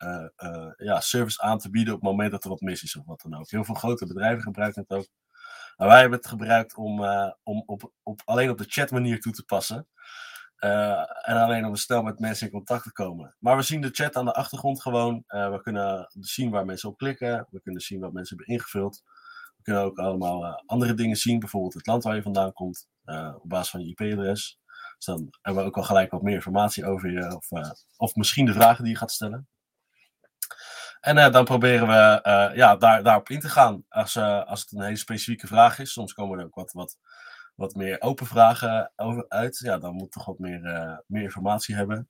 ja, 0.78 1.00
service 1.00 1.42
aan 1.42 1.58
te 1.60 1.70
bieden 1.70 1.94
op 1.94 2.00
het 2.00 2.10
moment 2.10 2.32
dat 2.32 2.44
er 2.44 2.50
wat 2.50 2.62
mis 2.62 2.84
is 2.84 2.96
of 2.96 3.06
wat 3.06 3.22
dan 3.22 3.40
ook. 3.40 3.50
Heel 3.50 3.64
veel 3.64 3.76
grote 3.76 4.08
bedrijven 4.08 4.44
gebruiken 4.44 4.86
het 4.88 4.98
ook. 4.98 5.08
Maar 5.80 5.88
wij 5.88 6.00
hebben 6.00 6.20
het 6.20 6.28
gebruikt 6.28 6.76
om, 6.76 7.04
uh, 7.04 7.32
om 7.44 7.64
op, 7.66 7.92
op, 8.04 8.22
alleen 8.26 8.50
op 8.50 8.58
de 8.58 8.66
chatmanier 8.68 9.20
toe 9.20 9.34
te 9.34 9.44
passen. 9.44 9.88
Uh, 10.60 11.00
en 11.30 11.38
alleen 11.38 11.66
om 11.66 11.76
snel 11.76 12.04
met 12.04 12.20
mensen 12.20 12.46
in 12.46 12.52
contact 12.52 12.84
te 12.84 12.92
komen. 12.92 13.36
Maar 13.40 13.56
we 13.56 13.62
zien 13.62 13.82
de 13.82 13.90
chat 13.92 14.16
aan 14.16 14.26
de 14.26 14.34
achtergrond 14.34 14.82
gewoon. 14.82 15.24
Uh, 15.28 15.52
we 15.52 15.62
kunnen 15.62 16.08
zien 16.20 16.50
waar 16.50 16.66
mensen 16.66 16.90
op 16.90 16.98
klikken. 16.98 17.48
We 17.50 17.62
kunnen 17.62 17.82
zien 17.82 18.00
wat 18.00 18.14
mensen 18.14 18.38
hebben 18.38 18.56
ingevuld. 18.56 19.02
We 19.56 19.64
kunnen 19.64 19.84
ook 19.84 19.98
allemaal 19.98 20.64
andere 20.66 20.94
dingen 20.94 21.16
zien. 21.16 21.40
Bijvoorbeeld 21.40 21.74
het 21.74 21.88
land 21.88 22.04
waar 22.04 22.16
je 22.16 22.22
vandaan 22.22 22.54
komt. 22.54 22.88
op 23.42 23.50
basis 23.50 23.70
van 23.70 23.82
je 23.82 23.88
IP-adres. 23.88 24.60
Dus 24.96 25.06
dan 25.06 25.30
hebben 25.42 25.64
we 25.64 25.70
ook 25.70 25.78
al 25.78 25.84
gelijk 25.84 26.12
wat 26.12 26.22
meer 26.22 26.36
informatie 26.36 26.86
over 26.86 27.12
je. 27.12 27.36
Of, 27.36 27.50
of 27.98 28.16
misschien 28.16 28.46
de 28.46 28.54
vragen 28.54 28.84
die 28.84 28.94
je 28.94 29.00
gaat 29.00 29.12
stellen. 29.12 29.48
En 31.00 31.18
uh, 31.18 31.32
dan 31.32 31.46
proberen 31.46 31.88
we 31.88 32.20
uh, 32.24 32.56
ja, 32.56 32.76
daar, 32.76 33.04
daarop 33.04 33.30
in 33.30 33.40
te 33.40 33.50
gaan. 33.50 33.86
Als, 33.90 34.16
uh, 34.16 34.46
als 34.46 34.62
het 34.62 34.72
een 34.72 34.82
hele 34.82 34.96
specifieke 34.96 35.48
vraag 35.48 35.80
is. 35.80 35.92
Soms 35.92 36.14
komen 36.14 36.40
er 36.40 36.46
ook 36.46 36.56
wat, 36.56 36.72
wat, 36.72 36.98
wat 37.56 37.76
meer 37.76 38.02
open 38.02 38.26
vragen 38.26 38.92
over 38.96 39.26
uit. 39.28 39.58
Ja, 39.58 39.78
dan 39.78 39.94
moet 39.94 40.12
toch 40.12 40.26
wat 40.26 40.40
meer, 40.40 40.62
meer 41.08 41.24
informatie 41.24 41.76
hebben. 41.76 42.10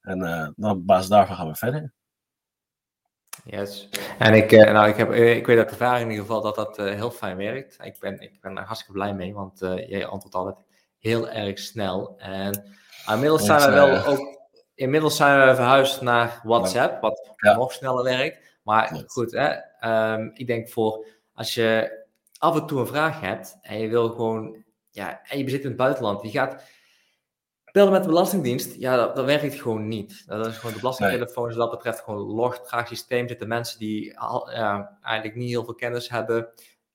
En 0.00 0.18
dan 0.56 0.70
op 0.70 0.86
basis 0.86 1.08
daarvan 1.08 1.36
gaan 1.36 1.48
we 1.48 1.54
verder. 1.54 1.92
Yes. 3.44 3.88
En 4.18 4.34
ik, 4.34 4.50
nou, 4.50 4.88
ik, 4.88 4.96
heb, 4.96 5.12
ik 5.12 5.46
weet 5.46 5.58
uit 5.58 5.70
ervaring 5.70 6.04
in 6.04 6.10
ieder 6.10 6.26
geval 6.26 6.42
dat 6.42 6.54
dat 6.54 6.76
heel 6.76 7.10
fijn 7.10 7.36
werkt. 7.36 7.76
Ik 7.80 7.98
ben, 8.00 8.20
ik 8.20 8.40
ben 8.40 8.56
er 8.56 8.64
hartstikke 8.64 8.92
blij 8.92 9.14
mee, 9.14 9.34
want 9.34 9.58
jij 9.58 10.06
antwoordt 10.06 10.36
altijd 10.36 10.56
heel 10.98 11.28
erg 11.28 11.58
snel. 11.58 12.14
En 12.18 12.76
inmiddels 13.06 13.44
zijn 13.44 13.60
we 13.60 13.70
wel 13.70 14.04
ook 14.04 14.35
inmiddels 14.76 15.16
zijn 15.16 15.48
we 15.48 15.54
verhuisd 15.54 16.00
naar 16.00 16.40
WhatsApp, 16.44 17.00
wat 17.00 17.34
nog 17.36 17.72
sneller 17.72 18.04
werkt. 18.04 18.58
Maar 18.62 19.04
goed, 19.06 19.32
hè, 19.32 19.54
um, 20.14 20.30
ik 20.34 20.46
denk 20.46 20.68
voor 20.68 21.06
als 21.34 21.54
je 21.54 21.98
af 22.38 22.56
en 22.56 22.66
toe 22.66 22.80
een 22.80 22.86
vraag 22.86 23.20
hebt 23.20 23.58
en 23.62 23.78
je 23.78 23.88
wil 23.88 24.08
gewoon, 24.08 24.64
ja, 24.90 25.20
en 25.24 25.38
je 25.38 25.44
bezit 25.44 25.62
in 25.62 25.68
het 25.68 25.76
buitenland, 25.76 26.22
je 26.22 26.30
gaat 26.30 26.62
bellen 27.72 27.92
met 27.92 28.02
de 28.02 28.08
Belastingdienst, 28.08 28.74
ja, 28.74 28.96
dat, 28.96 29.16
dat 29.16 29.24
werkt 29.24 29.60
gewoon 29.60 29.88
niet. 29.88 30.22
Dat 30.26 30.46
is 30.46 30.56
gewoon 30.56 30.72
de 30.74 30.80
belastingtelefoon, 30.80 31.48
nee. 31.48 31.56
dat 31.56 31.70
betreft 31.70 32.00
gewoon 32.00 32.20
log, 32.20 32.60
traag 32.60 32.88
systeem. 32.88 33.28
Zitten 33.28 33.48
mensen 33.48 33.78
die 33.78 34.18
al, 34.18 34.50
ja, 34.50 34.98
eigenlijk 35.02 35.36
niet 35.36 35.48
heel 35.48 35.64
veel 35.64 35.74
kennis 35.74 36.08
hebben. 36.08 36.36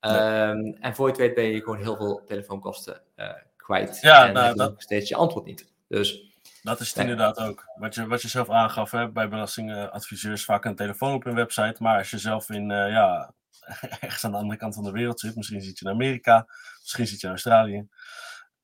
Um, 0.00 0.76
en 0.80 0.94
voor 0.94 1.06
je 1.06 1.12
het 1.12 1.20
weet 1.20 1.34
ben 1.34 1.44
je 1.44 1.62
gewoon 1.62 1.78
heel 1.78 1.96
veel 1.96 2.22
telefoonkosten 2.26 3.02
uh, 3.16 3.30
kwijt. 3.56 3.98
Ja, 4.00 4.26
en 4.26 4.32
nou, 4.32 4.46
heb 4.46 4.54
je 4.54 4.60
dat... 4.60 4.70
nog 4.70 4.82
steeds 4.82 5.08
je 5.08 5.16
antwoord 5.16 5.44
niet. 5.44 5.72
Dus 5.88 6.31
dat 6.62 6.80
is 6.80 6.88
het 6.88 6.98
inderdaad 6.98 7.38
ook. 7.38 7.64
Wat 7.74 7.94
je, 7.94 8.06
wat 8.06 8.22
je 8.22 8.28
zelf 8.28 8.50
aangaf 8.50 8.90
hè, 8.90 9.10
bij 9.12 9.28
belastingadviseurs, 9.28 10.44
vaak 10.44 10.64
een 10.64 10.76
telefoon 10.76 11.14
op 11.14 11.24
hun 11.24 11.34
website. 11.34 11.76
Maar 11.78 11.98
als 11.98 12.10
je 12.10 12.18
zelf 12.18 12.50
in, 12.50 12.70
uh, 12.70 12.90
ja, 12.90 13.34
ergens 14.00 14.24
aan 14.24 14.30
de 14.30 14.36
andere 14.36 14.58
kant 14.58 14.74
van 14.74 14.84
de 14.84 14.90
wereld 14.90 15.20
zit, 15.20 15.36
misschien 15.36 15.62
zit 15.62 15.78
je 15.78 15.84
in 15.84 15.90
Amerika, 15.90 16.46
misschien 16.80 17.06
zit 17.06 17.20
je 17.20 17.26
in 17.26 17.32
Australië. 17.32 17.88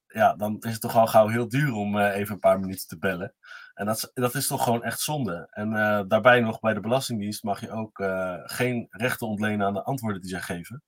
Ja, 0.07 0.35
dan 0.35 0.57
is 0.61 0.73
het 0.73 0.81
toch 0.81 0.97
al 0.97 1.07
gauw 1.07 1.29
heel 1.29 1.49
duur 1.49 1.73
om 1.73 1.97
uh, 1.97 2.17
even 2.17 2.35
een 2.35 2.41
paar 2.41 2.61
minuten 2.61 2.87
te 2.87 2.99
bellen. 2.99 3.35
En 3.75 3.87
dat, 3.87 4.11
dat 4.15 4.35
is 4.35 4.47
toch 4.47 4.63
gewoon 4.63 4.85
echt 4.85 5.01
zonde. 5.01 5.49
En 5.51 5.73
uh, 5.73 6.03
daarbij 6.09 6.41
nog 6.41 6.61
bij 6.61 6.75
de 6.75 6.81
Belastingdienst 6.81 7.43
mag 7.43 7.61
je 7.61 7.71
ook 7.71 8.03
geen 8.45 8.87
rechten 8.91 9.27
ontlenen 9.27 9.67
aan 9.67 9.75
de 9.75 9.83
antwoorden 9.83 10.21
die 10.21 10.31
zij 10.31 10.41
geven. 10.41 10.83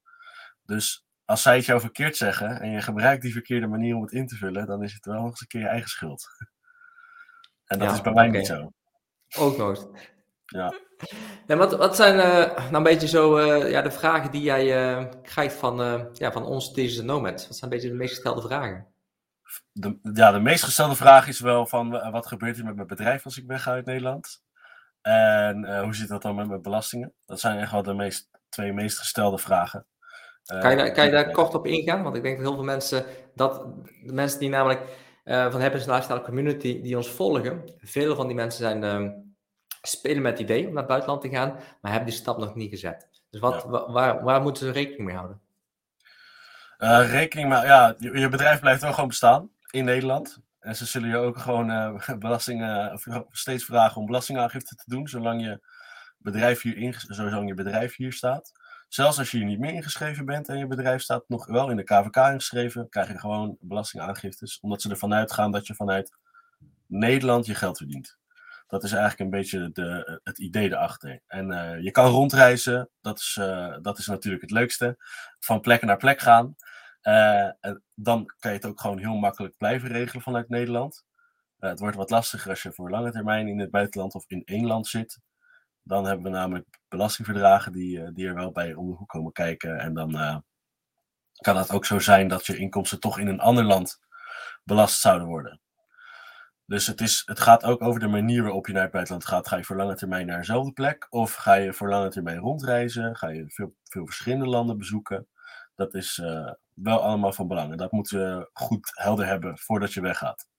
Dus 0.65 1.05
als 1.25 1.43
zij 1.43 1.57
het 1.57 1.65
jou 1.65 1.81
verkeerd 1.81 2.17
zeggen 2.17 2.61
en 2.61 2.71
je 2.71 2.83
gebruikt 2.83 3.23
die 3.23 3.33
verkeerde 3.33 3.67
manier 3.67 3.95
om 3.95 4.03
het 4.03 4.13
in 4.13 4.27
te 4.27 4.37
vullen, 4.37 4.67
dan 4.67 4.83
is 4.83 4.93
het 4.93 5.05
wel 5.05 5.21
nog 5.21 5.31
eens 5.31 5.41
een 5.41 5.47
keer 5.47 5.61
je 5.61 5.67
eigen 5.67 5.91
schuld. 5.91 6.27
En 7.71 7.79
dat 7.79 7.89
ja, 7.89 7.95
is 7.95 8.01
bij 8.01 8.13
mij 8.13 8.29
okay. 8.29 8.39
niet 8.39 8.47
zo. 8.47 8.73
Ook 9.39 9.57
nooit. 9.57 9.89
Ja. 10.47 10.75
En 11.47 11.59
wat, 11.59 11.77
wat 11.77 11.97
zijn 11.97 12.15
uh, 12.17 12.57
nou 12.57 12.75
een 12.75 12.83
beetje 12.83 13.09
zo 13.09 13.39
uh, 13.39 13.71
ja, 13.71 13.83
de 13.83 13.91
vragen 13.91 14.31
die 14.31 14.43
jij 14.43 14.95
uh, 14.97 15.05
krijgt 15.23 15.55
van, 15.55 16.09
ja, 16.13 16.33
van 16.33 16.45
ons 16.45 16.73
Digital 16.73 17.05
Nomads? 17.05 17.47
Wat 17.47 17.57
zijn 17.57 17.71
een 17.71 17.77
beetje 17.77 17.93
de 17.93 17.99
meest 17.99 18.15
gestelde 18.15 18.41
vragen? 18.41 18.87
De, 19.73 19.99
ja, 20.15 20.33
de 20.33 20.41
meest 20.41 20.65
gestelde 20.65 20.95
vraag 20.95 21.29
is 21.29 21.41
wel 21.41 21.67
van 21.67 22.11
wat 22.11 22.27
gebeurt 22.27 22.59
er 22.59 22.65
met 22.65 22.75
mijn 22.75 22.87
bedrijf 22.87 23.25
als 23.25 23.39
ik 23.39 23.47
wegga 23.47 23.71
uit 23.71 23.87
Nederland? 23.87 24.43
En 25.03 25.83
hoe 25.83 25.95
zit 25.95 26.09
dat 26.09 26.23
dan 26.23 26.35
met 26.35 26.49
mijn 26.49 26.63
belastingen? 26.63 27.13
Dat 27.27 27.41
zijn 27.41 27.59
echt 27.59 27.73
wel 27.73 27.83
de 27.83 27.95
meest, 27.95 28.29
twee 28.49 28.73
meest 28.73 28.99
gestelde 28.99 29.39
vragen. 29.39 29.87
kan, 30.45 30.71
je 30.71 30.77
daar, 30.77 30.93
kan 30.93 31.05
je 31.05 31.11
daar 31.11 31.31
kort 31.31 31.55
op 31.55 31.67
ingaan? 31.67 32.03
Want 32.03 32.17
ik 32.17 32.23
denk 32.23 32.37
dat 32.37 32.47
heel 32.47 32.55
veel 32.55 32.65
mensen, 32.65 33.05
dat, 33.35 33.65
de 34.05 34.13
mensen 34.13 34.39
die 34.39 34.49
namelijk 34.49 34.83
uh, 35.31 35.51
van 35.51 35.61
Happiness 35.61 35.87
Lifestyle 35.87 36.23
Community 36.23 36.81
die 36.83 36.97
ons 36.97 37.11
volgen. 37.11 37.65
Veel 37.79 38.15
van 38.15 38.27
die 38.27 38.37
mensen 38.37 38.61
zijn, 38.61 39.03
uh, 39.03 39.11
spelen 39.83 40.23
met 40.23 40.33
het 40.33 40.41
idee 40.41 40.67
om 40.67 40.69
naar 40.69 40.77
het 40.77 40.87
buitenland 40.87 41.21
te 41.21 41.29
gaan, 41.29 41.57
maar 41.81 41.91
hebben 41.91 42.11
die 42.11 42.19
stap 42.19 42.39
nog 42.39 42.55
niet 42.55 42.71
gezet. 42.71 43.09
Dus 43.31 43.41
wat, 43.41 43.63
ja. 43.63 43.91
waar, 43.93 44.25
waar 44.25 44.43
moeten 44.43 44.67
ze 44.67 44.73
rekening 44.73 45.05
mee 45.05 45.17
houden? 45.17 45.41
Uh, 46.79 47.11
rekening 47.11 47.49
maar 47.49 47.67
ja, 47.67 47.95
je, 47.99 48.19
je, 48.19 48.29
bedrijf 48.29 48.61
blijft 48.61 48.83
wel 48.83 48.93
gewoon 48.93 49.09
bestaan 49.09 49.51
in 49.71 49.85
Nederland. 49.85 50.39
En 50.59 50.77
ze 50.77 50.87
zullen 50.87 51.09
je 51.09 51.17
ook 51.17 51.39
gewoon 51.39 51.71
uh, 51.71 52.09
belastingen, 52.19 53.01
steeds 53.31 53.65
vragen 53.65 54.01
om 54.01 54.07
belastingaangifte 54.07 54.75
te 54.75 54.85
doen, 54.87 55.09
zolang 55.09 55.43
je 55.43 55.61
bedrijf 56.19 56.63
hier, 56.63 57.05
zolang 57.09 57.49
je 57.49 57.55
bedrijf 57.55 57.97
hier 57.97 58.13
staat. 58.13 58.53
Zelfs 58.93 59.19
als 59.19 59.31
je 59.31 59.45
niet 59.45 59.59
meer 59.59 59.73
ingeschreven 59.73 60.25
bent 60.25 60.49
en 60.49 60.59
je 60.59 60.67
bedrijf 60.67 61.03
staat 61.03 61.25
nog 61.29 61.47
wel 61.47 61.71
in 61.71 61.77
de 61.77 61.83
KVK 61.85 62.17
ingeschreven, 62.17 62.89
krijg 62.89 63.09
je 63.09 63.19
gewoon 63.19 63.57
belastingaangiftes. 63.61 64.59
Omdat 64.61 64.83
ze 64.83 64.91
ervan 64.91 65.15
uitgaan 65.15 65.53
dat 65.53 65.67
je 65.67 65.75
vanuit 65.75 66.17
Nederland 66.87 67.47
je 67.47 67.55
geld 67.55 67.77
verdient. 67.77 68.19
Dat 68.67 68.85
is 68.85 68.93
eigenlijk 68.93 69.21
een 69.21 69.39
beetje 69.39 69.71
de, 69.73 70.21
het 70.25 70.39
idee 70.39 70.71
erachter. 70.71 71.23
En 71.27 71.51
uh, 71.51 71.83
je 71.83 71.91
kan 71.91 72.11
rondreizen, 72.11 72.91
dat 73.01 73.19
is, 73.19 73.37
uh, 73.41 73.77
dat 73.83 73.99
is 73.99 74.07
natuurlijk 74.07 74.43
het 74.43 74.51
leukste. 74.51 74.97
Van 75.39 75.61
plek 75.61 75.83
naar 75.83 75.97
plek 75.97 76.21
gaan. 76.21 76.57
Uh, 77.03 77.49
dan 77.95 78.27
kan 78.39 78.51
je 78.51 78.57
het 78.57 78.67
ook 78.67 78.81
gewoon 78.81 78.99
heel 78.99 79.17
makkelijk 79.17 79.57
blijven 79.57 79.89
regelen 79.89 80.23
vanuit 80.23 80.49
Nederland. 80.49 81.05
het 81.59 81.81
wordt 81.81 81.97
wat 81.97 82.11
lastiger 82.11 82.51
als 82.51 82.63
je 82.63 82.73
voor 82.73 82.91
lange 82.91 83.11
termijn 83.11 83.49
in 83.49 83.59
het 83.59 83.71
buitenland 83.71 84.15
of 84.15 84.25
in 84.27 84.43
één 84.45 84.67
land 84.67 84.87
zit. 84.87 85.21
Dan 85.91 86.07
hebben 86.07 86.25
we 86.25 86.39
namelijk 86.39 86.81
belastingverdragen 86.89 87.73
die, 87.73 88.13
die 88.13 88.27
er 88.27 88.35
wel 88.35 88.53
bij 88.53 88.75
om 88.75 89.07
komen 89.07 89.33
kijken. 89.33 89.79
En 89.79 89.95
dan 89.95 90.43
kan 91.39 91.57
het 91.57 91.73
ook 91.73 91.85
zo 91.85 91.99
zijn 91.99 92.29
dat 92.29 92.47
je 92.47 92.57
inkomsten 92.57 93.01
toch 93.01 93.19
in 93.19 93.27
een 93.27 93.41
ander 93.41 93.65
land 93.65 93.99
belast 94.65 95.01
zouden 95.01 95.27
worden. 95.27 95.61
Dus 96.67 96.87
het, 96.87 97.01
is, 97.01 97.23
het 97.25 97.41
gaat 97.41 97.65
ook 97.65 97.83
over 97.83 98.01
de 98.01 98.09
manier 98.09 98.43
waarop 98.43 98.67
je 98.67 98.73
naar 98.73 98.83
het 98.83 98.93
buitenland 98.93 99.27
gaat. 99.27 99.49
Ga 99.49 99.57
je 99.57 99.65
voor 99.65 99.77
lange 99.77 99.95
termijn 99.95 100.27
naar 100.27 100.39
dezelfde 100.39 100.73
plek? 100.73 101.07
Of 101.11 101.35
ga 101.35 101.55
je 101.55 101.73
voor 101.73 101.89
lange 101.89 102.09
termijn 102.09 102.39
rondreizen? 102.39 103.17
Ga 103.17 103.29
je 103.29 103.45
veel, 103.49 103.75
veel 103.85 104.07
verschillende 104.07 104.47
landen 104.47 104.79
bezoeken? 104.79 105.29
Dat 105.75 105.95
is 105.95 106.19
uh, 106.19 106.53
wel 106.75 107.03
allemaal 107.03 107.33
van 107.33 107.49
belang. 107.49 107.71
En 107.71 107.77
dat 107.77 107.93
moet 107.93 108.09
je 108.09 108.51
goed 108.53 108.91
helder 108.95 109.27
hebben 109.27 109.59
voordat 109.59 109.93
je 109.93 110.01
weggaat. 110.01 110.50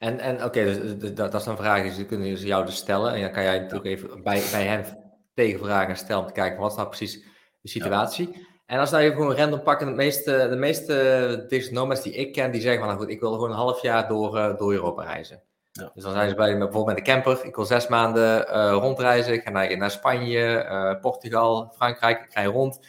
En, 0.00 0.18
en 0.18 0.44
oké, 0.44 0.64
dus, 0.64 0.98
dus 0.98 1.14
dat, 1.14 1.32
dat, 1.32 1.40
is 1.40 1.46
een 1.46 1.56
vraag 1.56 1.94
die 1.94 2.06
kunnen 2.06 2.38
ze 2.38 2.46
jou 2.46 2.64
dus 2.64 2.76
stellen. 2.76 3.14
En 3.14 3.20
dan 3.20 3.32
kan 3.32 3.42
jij 3.42 3.58
natuurlijk 3.58 3.86
even 3.86 4.22
bij, 4.22 4.42
bij 4.50 4.64
hen 4.64 4.84
tegenvragen 5.34 5.96
stellen 5.96 6.22
om 6.22 6.26
te 6.26 6.32
kijken 6.32 6.60
wat 6.60 6.70
is 6.70 6.76
nou 6.76 6.88
precies 6.88 7.24
de 7.60 7.68
situatie. 7.68 8.46
En 8.66 8.78
als 8.78 8.90
nou 8.90 9.02
even 9.02 9.16
gewoon 9.16 9.36
random 9.36 9.62
pakken, 9.62 9.86
de 9.86 9.92
meeste, 9.92 10.46
de 10.50 10.56
meeste 10.56 11.44
digital 11.48 11.74
nomads 11.74 12.02
die 12.02 12.12
ik 12.12 12.32
ken, 12.32 12.50
die 12.50 12.60
zeggen 12.60 12.78
van 12.78 12.88
nou 12.88 13.00
goed, 13.00 13.10
ik 13.10 13.20
wil 13.20 13.32
gewoon 13.32 13.50
een 13.50 13.56
half 13.56 13.82
jaar 13.82 14.08
door, 14.08 14.36
uh, 14.36 14.56
door 14.56 14.72
Europa 14.72 15.02
reizen. 15.02 15.42
Ja. 15.72 15.90
Dus 15.94 16.02
dan 16.02 16.12
zijn 16.12 16.28
ze 16.28 16.34
bij, 16.34 16.58
bijvoorbeeld 16.58 16.86
met 16.86 16.96
de 16.96 17.02
camper, 17.02 17.44
ik 17.44 17.56
wil 17.56 17.64
zes 17.64 17.88
maanden 17.88 18.46
uh, 18.48 18.72
rondreizen, 18.72 19.32
ik 19.32 19.42
ga 19.42 19.50
naar, 19.50 19.76
naar 19.76 19.90
Spanje, 19.90 20.64
uh, 20.64 21.00
Portugal, 21.00 21.72
Frankrijk, 21.76 22.24
ik 22.24 22.32
ga 22.32 22.44
rond. 22.44 22.80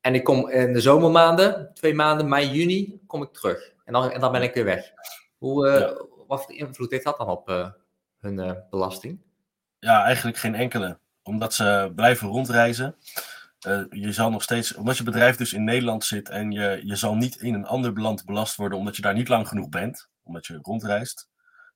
En 0.00 0.14
ik 0.14 0.24
kom 0.24 0.48
in 0.48 0.72
de 0.72 0.80
zomermaanden, 0.80 1.70
twee 1.74 1.94
maanden, 1.94 2.28
mei, 2.28 2.50
juni, 2.50 3.00
kom 3.06 3.22
ik 3.22 3.32
terug. 3.32 3.72
En 3.84 3.92
dan, 3.92 4.10
en 4.10 4.20
dan 4.20 4.32
ben 4.32 4.42
ik 4.42 4.54
weer 4.54 4.64
weg. 4.64 4.92
Hoe, 5.38 5.68
ja. 5.68 5.94
Wat 6.34 6.44
voor 6.44 6.54
invloed 6.54 6.90
heeft 6.90 7.04
dat 7.04 7.18
dan 7.18 7.28
op 7.28 7.74
hun 8.20 8.64
belasting? 8.70 9.20
Ja, 9.78 10.04
eigenlijk 10.04 10.36
geen 10.36 10.54
enkele. 10.54 10.98
Omdat 11.22 11.54
ze 11.54 11.92
blijven 11.94 12.28
rondreizen. 12.28 12.96
Uh, 13.66 13.84
je 13.90 14.12
zal 14.12 14.30
nog 14.30 14.42
steeds, 14.42 14.74
omdat 14.74 14.96
je 14.96 15.04
bedrijf 15.04 15.36
dus 15.36 15.52
in 15.52 15.64
Nederland 15.64 16.04
zit 16.04 16.28
en 16.28 16.50
je, 16.50 16.80
je 16.84 16.96
zal 16.96 17.14
niet 17.14 17.36
in 17.36 17.54
een 17.54 17.66
ander 17.66 18.00
land 18.00 18.24
belast 18.24 18.56
worden 18.56 18.78
omdat 18.78 18.96
je 18.96 19.02
daar 19.02 19.14
niet 19.14 19.28
lang 19.28 19.48
genoeg 19.48 19.68
bent, 19.68 20.08
omdat 20.22 20.46
je 20.46 20.58
rondreist. 20.62 21.28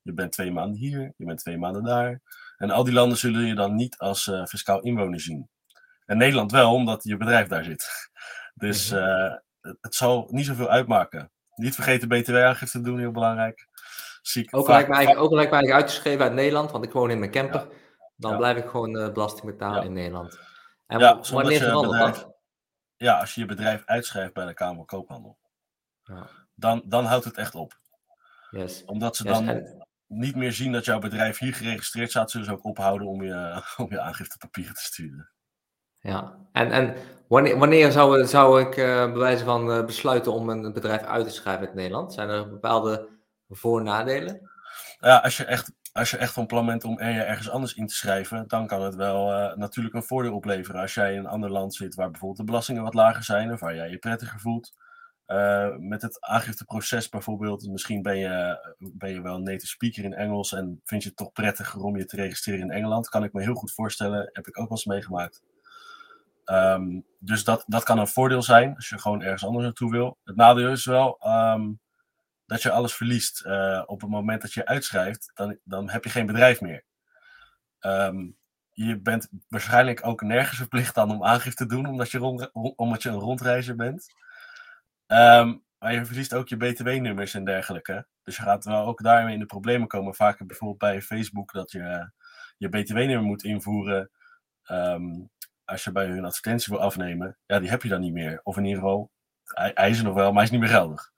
Je 0.03 0.13
bent 0.13 0.33
twee 0.33 0.51
maanden 0.51 0.79
hier, 0.79 1.13
je 1.17 1.25
bent 1.25 1.39
twee 1.39 1.59
maanden 1.59 1.85
daar. 1.85 2.21
En 2.57 2.71
al 2.71 2.85
die 2.85 2.93
landen 2.93 3.19
zullen 3.19 3.47
je 3.47 3.55
dan 3.55 3.75
niet 3.75 3.99
als 3.99 4.27
uh, 4.27 4.45
fiscaal 4.45 4.81
inwoner 4.81 5.21
zien. 5.21 5.49
En 6.07 6.17
Nederland 6.17 6.53
wel, 6.53 6.75
omdat 6.75 7.05
je 7.05 7.17
bedrijf 7.17 7.49
daar 7.49 7.65
zit. 7.65 8.11
Dus 8.55 8.93
uh, 8.93 9.35
het, 9.61 9.95
zal 9.95 10.29
niet 10.31 10.47
zoveel 10.47 10.69
uitmaken. 10.69 11.31
Niet 11.55 11.75
vergeten 11.75 12.09
btw-aangifte 12.09 12.79
te 12.79 12.85
doen, 12.85 12.99
heel 12.99 13.11
belangrijk. 13.11 13.68
Ziek, 14.23 14.57
ook, 14.57 14.69
lijkt 14.69 14.89
me 14.89 14.95
eigenlijk, 14.95 15.25
ook 15.25 15.33
lijkt 15.33 15.51
me 15.51 15.57
eigenlijk 15.57 15.85
uitgeschreven 15.85 16.25
uit 16.25 16.35
Nederland, 16.35 16.71
want 16.71 16.85
ik 16.85 16.93
woon 16.93 17.11
in 17.11 17.19
mijn 17.19 17.31
camper. 17.31 17.61
Ja. 17.61 17.77
Dan 18.17 18.31
ja. 18.31 18.37
blijf 18.37 18.57
ik 18.57 18.69
gewoon 18.69 18.93
belasting 18.93 19.47
betalen 19.47 19.85
in 19.85 19.93
Nederland. 19.93 20.39
En 20.87 20.99
ja, 20.99 21.21
wanneer 21.31 21.59
verandert 21.59 22.15
dat? 22.15 22.37
Ja, 22.97 23.19
als 23.19 23.35
je 23.35 23.41
je 23.41 23.47
bedrijf 23.47 23.83
uitschrijft 23.85 24.33
bij 24.33 24.47
de 24.47 24.55
Kamer 24.55 24.85
Koophandel. 24.85 25.39
Ja. 26.03 26.29
Dan, 26.55 26.83
dan 26.85 27.05
houdt 27.05 27.25
het 27.25 27.37
echt 27.37 27.55
op. 27.55 27.77
Yes. 28.51 28.85
Omdat 28.85 29.17
ze 29.17 29.25
dan 29.25 29.67
niet 30.07 30.37
meer 30.37 30.53
zien 30.53 30.73
dat 30.73 30.85
jouw 30.85 30.99
bedrijf 30.99 31.39
hier 31.39 31.55
geregistreerd 31.55 32.11
staat, 32.11 32.31
zullen 32.31 32.47
ze 32.47 32.53
ook 32.53 32.65
ophouden 32.65 33.07
om 33.07 33.23
je, 33.23 33.63
om 33.83 33.87
je 33.91 34.01
aangiftepapieren 34.01 34.75
te 34.75 34.83
sturen. 34.83 35.31
Ja, 36.01 36.37
en, 36.53 36.71
en 36.71 36.95
wanneer, 37.29 37.59
wanneer 37.59 37.93
zou, 37.93 38.27
zou 38.27 38.61
ik 38.61 38.77
uh, 38.77 39.05
bij 39.05 39.19
wijze 39.19 39.45
van 39.45 39.71
uh, 39.71 39.85
besluiten 39.85 40.33
om 40.33 40.49
een 40.49 40.73
bedrijf 40.73 41.03
uit 41.03 41.27
te 41.27 41.33
schrijven 41.33 41.69
in 41.69 41.77
Nederland? 41.77 42.13
Zijn 42.13 42.29
er 42.29 42.49
bepaalde 42.49 43.09
voor- 43.49 43.79
en 43.79 43.85
nadelen? 43.85 44.51
Ja, 45.01 45.17
als 45.17 45.37
je 45.37 45.45
echt 45.45 45.73
als 45.93 46.11
je 46.11 46.17
echt 46.17 46.33
van 46.33 46.47
plan 46.47 46.67
bent 46.67 46.85
om 46.85 46.99
er 46.99 47.27
ergens 47.27 47.51
anders 47.51 47.75
in 47.75 47.87
te 47.87 47.95
schrijven, 47.95 48.49
dan 48.49 48.67
kan 48.67 48.83
het 48.83 48.95
wel 48.95 49.33
uh, 49.33 49.57
natuurlijk 49.57 49.95
een 49.95 50.03
voordeel 50.03 50.35
opleveren. 50.35 50.81
Als 50.81 50.95
jij 50.95 51.13
in 51.13 51.19
een 51.19 51.27
ander 51.27 51.51
land 51.51 51.75
zit 51.75 51.95
waar 51.95 52.11
bijvoorbeeld 52.11 52.41
de 52.41 52.47
belastingen 52.47 52.83
wat 52.83 52.95
lager 52.95 53.25
zijn, 53.25 53.53
of 53.53 53.61
waar 53.61 53.75
jij 53.75 53.91
je 53.91 53.99
prettiger 53.99 54.41
voelt. 54.41 54.75
Uh, 55.27 55.77
met 55.77 56.03
het 56.03 56.21
aangifteproces 56.21 57.09
bijvoorbeeld, 57.09 57.69
misschien 57.69 58.03
ben 58.03 58.19
je, 58.19 58.59
ben 58.79 59.11
je 59.11 59.21
wel 59.21 59.35
een 59.35 59.43
native 59.43 59.67
speaker 59.67 60.05
in 60.05 60.15
Engels 60.15 60.53
en 60.53 60.81
vind 60.85 61.03
je 61.03 61.09
het 61.09 61.19
toch 61.19 61.33
prettiger 61.33 61.83
om 61.83 61.97
je 61.97 62.05
te 62.05 62.17
registreren 62.17 62.61
in 62.61 62.71
Engeland. 62.71 63.09
Kan 63.09 63.25
ik 63.25 63.33
me 63.33 63.43
heel 63.43 63.55
goed 63.55 63.73
voorstellen, 63.73 64.31
heb 64.33 64.47
ik 64.47 64.59
ook 64.59 64.69
wel 64.69 64.79
eens 64.79 64.85
meegemaakt. 64.85 65.43
Um, 66.45 67.05
dus 67.19 67.45
dat, 67.45 67.65
dat 67.67 67.83
kan 67.83 67.99
een 67.99 68.09
voordeel 68.09 68.43
zijn 68.43 68.75
als 68.75 68.89
je 68.89 68.99
gewoon 68.99 69.23
ergens 69.23 69.45
anders 69.45 69.65
naartoe 69.65 69.91
wil. 69.91 70.19
Het 70.25 70.37
nadeel 70.37 70.71
is 70.71 70.85
wel, 70.85 71.19
um, 71.27 71.81
dat 72.49 72.63
je 72.63 72.71
alles 72.71 72.95
verliest. 72.95 73.45
Uh, 73.47 73.83
op 73.87 74.01
het 74.01 74.11
moment 74.11 74.43
dat 74.43 74.53
je 74.53 74.67
uitschrijft, 74.67 75.31
dan, 75.35 75.59
dan 75.65 75.91
heb 75.91 76.05
je 76.05 76.11
geen 76.11 76.27
bedrijf 76.27 76.61
meer. 76.61 76.85
Um, 77.81 78.37
je 78.71 79.01
bent 79.01 79.29
waarschijnlijk 79.49 80.07
ook 80.07 80.23
nergens 80.23 80.57
verplicht 80.57 80.95
dan 80.95 81.11
om 81.11 81.25
aangifte 81.25 81.67
te 81.67 81.75
doen, 81.75 81.87
omdat 81.87 82.11
je, 82.11 82.51
omdat 82.77 83.03
je 83.03 83.09
een 83.09 83.15
rondreizer 83.15 83.77
bent. 83.77 84.07
Um, 85.07 85.65
maar 85.79 85.93
je 85.93 86.05
verliest 86.05 86.35
ook 86.35 86.49
je 86.49 86.57
btw-nummers 86.57 87.35
en 87.35 87.45
dergelijke. 87.45 88.07
Dus 88.23 88.37
je 88.37 88.43
gaat 88.43 88.65
wel 88.65 88.87
ook 88.87 89.03
daarmee 89.03 89.35
in 89.35 89.41
de 89.41 89.47
problemen 89.47 89.89
komen. 89.89 90.15
Vaak 90.15 90.47
bijvoorbeeld 90.47 90.79
bij 90.79 91.03
Facebook 91.03 91.53
dat 91.53 91.71
je 91.71 92.11
je 92.57 92.69
btw-nummer 92.69 93.23
moet 93.23 93.45
invoeren. 93.45 94.11
Um, 94.71 95.31
als 95.65 95.85
je 95.85 95.93
bij 95.93 96.07
hun 96.07 96.25
advertentie 96.25 96.73
wil 96.73 96.83
afnemen, 96.83 97.39
ja, 97.47 97.59
die 97.59 97.71
heb 97.71 97.83
je 97.83 97.89
dan 97.89 98.01
niet 98.01 98.13
meer. 98.13 98.41
Of 98.43 98.57
in 98.57 98.65
ieder 98.65 98.81
geval, 98.81 99.11
hij, 99.45 99.71
hij 99.75 99.91
is 99.91 99.99
er 99.99 100.05
nog 100.05 100.15
wel, 100.15 100.27
maar 100.27 100.35
hij 100.35 100.45
is 100.45 100.51
niet 100.51 100.61
meer 100.61 100.69
geldig. 100.69 101.11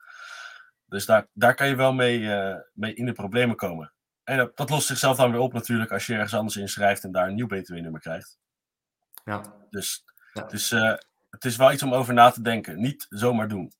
Dus 0.91 1.05
daar, 1.05 1.27
daar 1.33 1.55
kan 1.55 1.67
je 1.67 1.75
wel 1.75 1.93
mee, 1.93 2.19
uh, 2.19 2.55
mee 2.73 2.93
in 2.93 3.05
de 3.05 3.11
problemen 3.11 3.55
komen. 3.55 3.93
En 4.23 4.37
dat, 4.37 4.57
dat, 4.57 4.69
lost 4.69 4.87
zichzelf 4.87 5.17
dan 5.17 5.31
weer 5.31 5.39
op 5.39 5.53
natuurlijk 5.53 5.91
als 5.91 6.05
je 6.05 6.13
ergens 6.13 6.33
anders 6.33 6.55
inschrijft 6.55 7.03
en 7.03 7.11
daar 7.11 7.27
een 7.27 7.35
nieuw 7.35 7.47
btw-nummer 7.47 8.01
krijgt. 8.01 8.39
Ja. 9.25 9.41
Dus 9.69 10.03
ja. 10.33 10.49
Is, 10.49 10.71
uh, 10.71 10.93
het 11.29 11.45
is 11.45 11.55
wel 11.55 11.71
iets 11.71 11.83
om 11.83 11.93
over 11.93 12.13
na 12.13 12.29
te 12.29 12.41
denken. 12.41 12.81
Niet 12.81 13.05
zomaar 13.09 13.47
doen. 13.47 13.73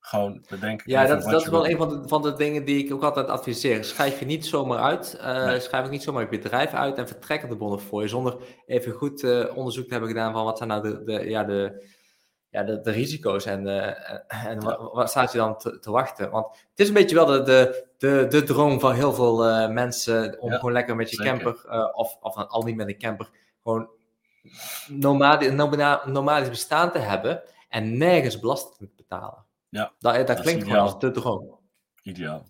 Gewoon 0.00 0.44
bedenken. 0.48 0.90
Ja, 0.90 1.06
dat, 1.06 1.22
dat 1.22 1.42
is 1.42 1.48
wel 1.48 1.68
een 1.68 1.76
van 1.76 1.88
de, 1.88 2.08
van 2.08 2.22
de 2.22 2.34
dingen 2.34 2.64
die 2.64 2.84
ik 2.84 2.92
ook 2.92 3.02
altijd 3.02 3.28
adviseer. 3.28 3.84
Schrijf 3.84 4.18
je 4.18 4.24
niet 4.24 4.46
zomaar 4.46 4.78
uit. 4.78 5.16
Uh, 5.20 5.44
nee. 5.44 5.60
Schrijf 5.60 5.84
ook 5.84 5.90
niet 5.90 6.02
zomaar 6.02 6.22
je 6.22 6.28
bedrijf 6.28 6.72
uit 6.72 6.98
en 6.98 7.06
vertrek 7.06 7.48
de 7.48 7.56
bonnen 7.56 7.80
voor 7.80 8.02
je. 8.02 8.08
Zonder 8.08 8.36
even 8.66 8.92
goed 8.92 9.48
onderzoek 9.54 9.84
te 9.84 9.90
hebben 9.92 10.10
gedaan 10.10 10.32
van 10.32 10.44
wat 10.44 10.56
zijn 10.56 10.68
nou 10.68 10.82
de, 10.82 11.04
de, 11.04 11.28
ja, 11.28 11.44
de, 11.44 11.84
ja, 12.50 12.62
de, 12.62 12.80
de 12.80 12.90
risico's 12.90 13.44
en, 13.44 13.66
uh, 13.66 14.46
en 14.46 14.60
wat, 14.60 14.92
wat, 14.92 15.10
staat 15.10 15.32
je 15.32 15.38
dan 15.38 15.58
te, 15.58 15.78
te, 15.78 15.90
wachten? 15.90 16.30
Want 16.30 16.46
het 16.46 16.80
is 16.80 16.88
een 16.88 16.94
beetje 16.94 17.14
wel 17.14 17.26
de, 17.26 17.42
de, 17.42 17.86
de, 17.98 18.26
de 18.28 18.42
droom 18.42 18.80
van 18.80 18.94
heel 18.94 19.12
veel 19.12 19.48
uh, 19.48 19.68
mensen 19.68 20.40
om 20.40 20.50
ja, 20.50 20.56
gewoon 20.56 20.72
lekker 20.72 20.96
met 20.96 21.10
je 21.10 21.16
zeker. 21.16 21.32
camper, 21.32 21.72
uh, 21.72 21.88
of, 21.92 22.16
of 22.20 22.36
al 22.36 22.62
niet 22.62 22.76
met 22.76 22.88
een 22.88 22.98
camper, 22.98 23.28
gewoon 23.62 23.90
nomadisch, 24.88 25.52
nomadisch 26.04 26.48
bestaan 26.48 26.92
te 26.92 26.98
hebben 26.98 27.42
en 27.68 27.98
nergens 27.98 28.38
belasting 28.38 28.76
te 28.78 28.94
betalen. 28.96 29.44
Ja, 29.68 29.92
dat, 29.98 30.14
dat, 30.14 30.26
dat 30.26 30.40
klinkt 30.40 30.62
gewoon 30.64 30.78
als 30.78 30.98
de 30.98 31.10
droom. 31.10 31.58
Ideaal. 32.02 32.46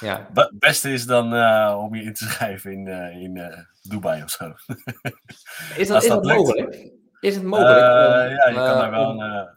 Ja. 0.00 0.28
Het 0.34 0.58
beste 0.58 0.92
is 0.92 1.06
dan 1.06 1.24
om 1.76 1.94
je 1.94 2.02
in 2.02 2.14
te 2.14 2.24
schrijven 2.28 2.72
in, 2.72 2.86
in 3.20 3.66
Dubai 3.82 4.22
of 4.22 4.30
zo. 4.30 4.54
is 5.76 5.88
dat, 5.88 6.02
is 6.02 6.08
dat, 6.08 6.24
dat 6.24 6.24
mogelijk? 6.24 7.00
Is 7.22 7.34
het 7.34 7.44
mogelijk? 7.44 7.76
Uh, 7.76 8.36
ja, 8.36 8.48
je 8.48 8.54
kan 8.54 8.78
daar 8.78 8.90
wel 8.90 9.10
een, 9.10 9.32
uh, 9.32 9.48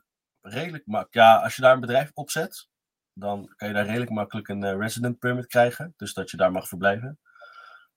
redelijk 0.41 0.85
makkelijk. 0.85 1.13
Ja, 1.13 1.35
als 1.35 1.55
je 1.55 1.61
daar 1.61 1.73
een 1.73 1.79
bedrijf 1.79 2.11
opzet, 2.13 2.67
dan 3.13 3.53
kan 3.55 3.67
je 3.67 3.73
daar 3.73 3.85
redelijk 3.85 4.11
makkelijk 4.11 4.47
een 4.47 4.79
resident 4.79 5.19
permit 5.19 5.47
krijgen. 5.47 5.93
Dus 5.97 6.13
dat 6.13 6.31
je 6.31 6.37
daar 6.37 6.51
mag 6.51 6.67
verblijven. 6.67 7.19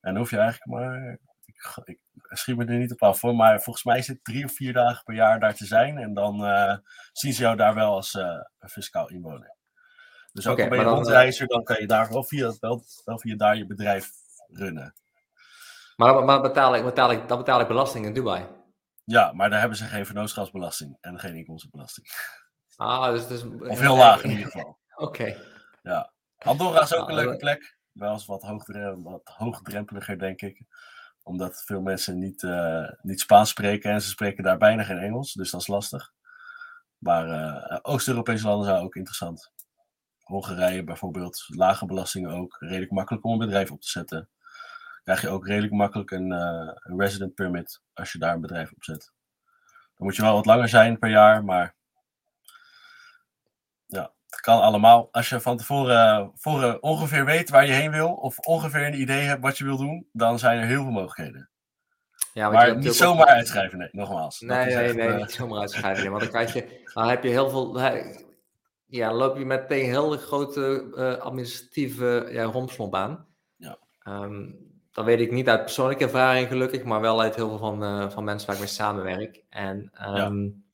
En 0.01 0.13
dan 0.13 0.17
hoef 0.17 0.31
je 0.31 0.39
eigenlijk 0.39 0.81
maar. 0.81 1.19
Ik, 1.45 1.61
ik 1.85 1.99
schiet 2.29 2.57
me 2.57 2.65
er 2.65 2.79
niet 2.79 2.93
op 2.93 3.03
af 3.03 3.19
voor, 3.19 3.35
maar 3.35 3.61
volgens 3.61 3.85
mij 3.85 3.99
is 3.99 4.07
het 4.07 4.25
drie 4.25 4.45
of 4.45 4.53
vier 4.53 4.73
dagen 4.73 5.05
per 5.05 5.15
jaar 5.15 5.41
daar 5.41 5.55
te 5.55 5.67
zijn. 5.67 5.99
En 5.99 6.15
dan 6.15 6.41
zien 7.13 7.33
ze 7.33 7.43
jou 7.43 7.57
daar 7.57 7.75
wel 7.75 7.95
als 7.95 8.19
fiscaal 8.59 9.09
inwoner. 9.09 9.57
Dus 10.33 10.47
ook 10.47 10.53
okay, 10.53 10.65
al 10.65 10.71
ben 10.71 10.79
je 10.79 10.85
dan, 10.85 10.95
rondreizer, 10.95 11.47
dan 11.47 11.65
kan 11.65 11.81
je 11.81 11.87
daar 11.87 12.09
wel 12.09 12.25
via, 12.25 12.53
wel, 12.61 12.85
wel 13.05 13.19
via 13.19 13.37
daar 13.37 13.57
je 13.57 13.67
bedrijf 13.67 14.11
runnen. 14.49 14.95
Maar, 15.97 16.25
maar 16.25 16.41
betaal 16.41 16.75
ik, 16.75 16.85
betaal 16.85 17.11
ik, 17.13 17.29
dan 17.29 17.39
betaal 17.39 17.61
ik 17.61 17.69
belasting 17.69 18.07
in 18.07 18.13
Dubai? 18.13 18.57
Ja, 19.09 19.33
maar 19.33 19.51
daar 19.51 19.61
hebben 19.61 19.79
ze 19.79 19.85
geen 19.85 20.07
vennootschapsbelasting 20.07 20.97
en 21.01 21.19
geen 21.19 21.35
inkomstenbelasting. 21.35 22.07
Ah, 22.77 23.11
dus, 23.11 23.27
dus 23.27 23.45
Of 23.45 23.81
heel 23.81 23.97
laag 23.97 24.23
in 24.23 24.31
ieder 24.31 24.45
geval. 24.45 24.79
Oké. 24.97 25.05
Okay. 25.05 25.37
Ja. 25.83 26.13
Andorra 26.39 26.83
is 26.83 26.95
ook 26.95 27.03
ah, 27.03 27.09
een 27.09 27.15
leuke 27.15 27.37
plek. 27.37 27.79
Wel 27.93 28.13
eens 28.13 28.27
wat, 28.27 28.63
wat 29.03 29.21
hoogdrempeliger, 29.25 30.19
denk 30.19 30.41
ik. 30.41 30.63
Omdat 31.23 31.63
veel 31.65 31.81
mensen 31.81 32.19
niet, 32.19 32.43
uh, 32.43 32.89
niet 33.03 33.21
Spaans 33.21 33.51
spreken 33.51 33.91
en 33.93 34.03
ze 34.03 34.09
spreken 34.09 34.45
daar 34.45 34.59
bijna 34.59 34.83
geen 34.83 34.99
Engels. 34.99 35.33
Dus 35.33 35.51
dat 35.51 35.61
is 35.61 35.67
lastig. 35.67 36.13
Maar 36.99 37.29
uh, 37.29 37.79
Oost-Europese 37.83 38.47
landen 38.47 38.67
zijn 38.67 38.83
ook 38.83 38.97
interessant. 38.97 39.53
Hongarije 40.19 40.85
bijvoorbeeld, 40.85 41.45
lage 41.47 41.87
belastingen 41.87 42.31
ook. 42.31 42.57
Redelijk 42.59 42.91
makkelijk 42.91 43.25
om 43.25 43.33
een 43.33 43.39
bedrijf 43.39 43.71
op 43.71 43.81
te 43.81 43.89
zetten 43.89 44.29
krijg 45.09 45.23
je 45.23 45.29
ook 45.29 45.47
redelijk 45.47 45.73
makkelijk 45.73 46.11
een, 46.11 46.33
uh, 46.33 46.71
een, 46.83 47.01
resident 47.01 47.35
permit 47.35 47.81
als 47.95 48.13
je 48.13 48.19
daar 48.19 48.35
een 48.35 48.41
bedrijf 48.41 48.73
op 48.73 48.85
zet. 48.85 49.13
Dan 49.97 50.07
moet 50.07 50.17
je 50.17 50.23
wel 50.23 50.35
wat 50.35 50.47
langer 50.47 50.69
zijn 50.69 50.99
per 50.99 51.11
jaar, 51.11 51.45
maar 51.45 51.75
ja. 53.87 54.13
het 54.27 54.41
kan 54.41 54.61
allemaal. 54.61 55.09
Als 55.13 55.29
je 55.29 55.41
van 55.41 55.57
tevoren, 55.57 56.31
tevoren 56.35 56.83
ongeveer 56.83 57.25
weet 57.25 57.51
waar 57.51 57.67
je 57.67 57.73
heen 57.73 57.91
wil, 57.91 58.13
of 58.13 58.39
ongeveer 58.39 58.87
een 58.87 59.01
idee 59.01 59.21
hebt 59.21 59.43
wat 59.43 59.59
je 59.59 59.65
wil 59.65 59.77
doen, 59.77 60.09
dan 60.13 60.39
zijn 60.39 60.59
er 60.59 60.67
heel 60.67 60.83
veel 60.83 60.93
mogelijkheden. 60.93 61.51
Ja, 62.33 62.51
maar 62.51 62.77
niet 62.77 62.95
zomaar 62.95 63.27
uitschrijven, 63.27 63.79
nee, 63.79 63.89
nogmaals. 63.93 64.41
Nee, 64.41 64.75
nee, 64.75 64.95
nee, 64.95 65.13
niet 65.13 65.33
zomaar 65.33 65.61
uitschrijven. 65.61 66.11
want 66.11 66.23
dan, 66.23 66.31
krijg 66.31 66.53
je, 66.53 66.91
dan 66.95 67.09
heb 67.09 67.23
je 67.23 67.29
heel 67.29 67.51
veel. 67.51 67.81
Ja, 68.87 69.09
dan 69.09 69.17
loop 69.17 69.39
je 69.39 69.45
meteen 69.45 69.85
heel 69.85 70.17
grote 70.17 70.93
uh, 70.95 71.17
administratieve 71.17 72.29
ja, 72.31 72.43
romslomp 72.43 72.95
aan. 72.95 73.27
Ja. 73.57 73.79
Um, 74.05 74.68
dat 74.93 75.05
weet 75.05 75.21
ik 75.21 75.31
niet 75.31 75.49
uit 75.49 75.63
persoonlijke 75.63 76.05
ervaring, 76.05 76.49
gelukkig, 76.49 76.85
maar 76.85 77.01
wel 77.01 77.21
uit 77.21 77.35
heel 77.35 77.49
veel 77.49 77.59
van, 77.59 77.83
uh, 77.83 78.11
van 78.11 78.25
mensen 78.25 78.47
waar 78.47 78.57
ik 78.57 78.63
mee 78.63 78.73
samenwerk. 78.73 79.43
En 79.49 79.91
um, 80.17 80.65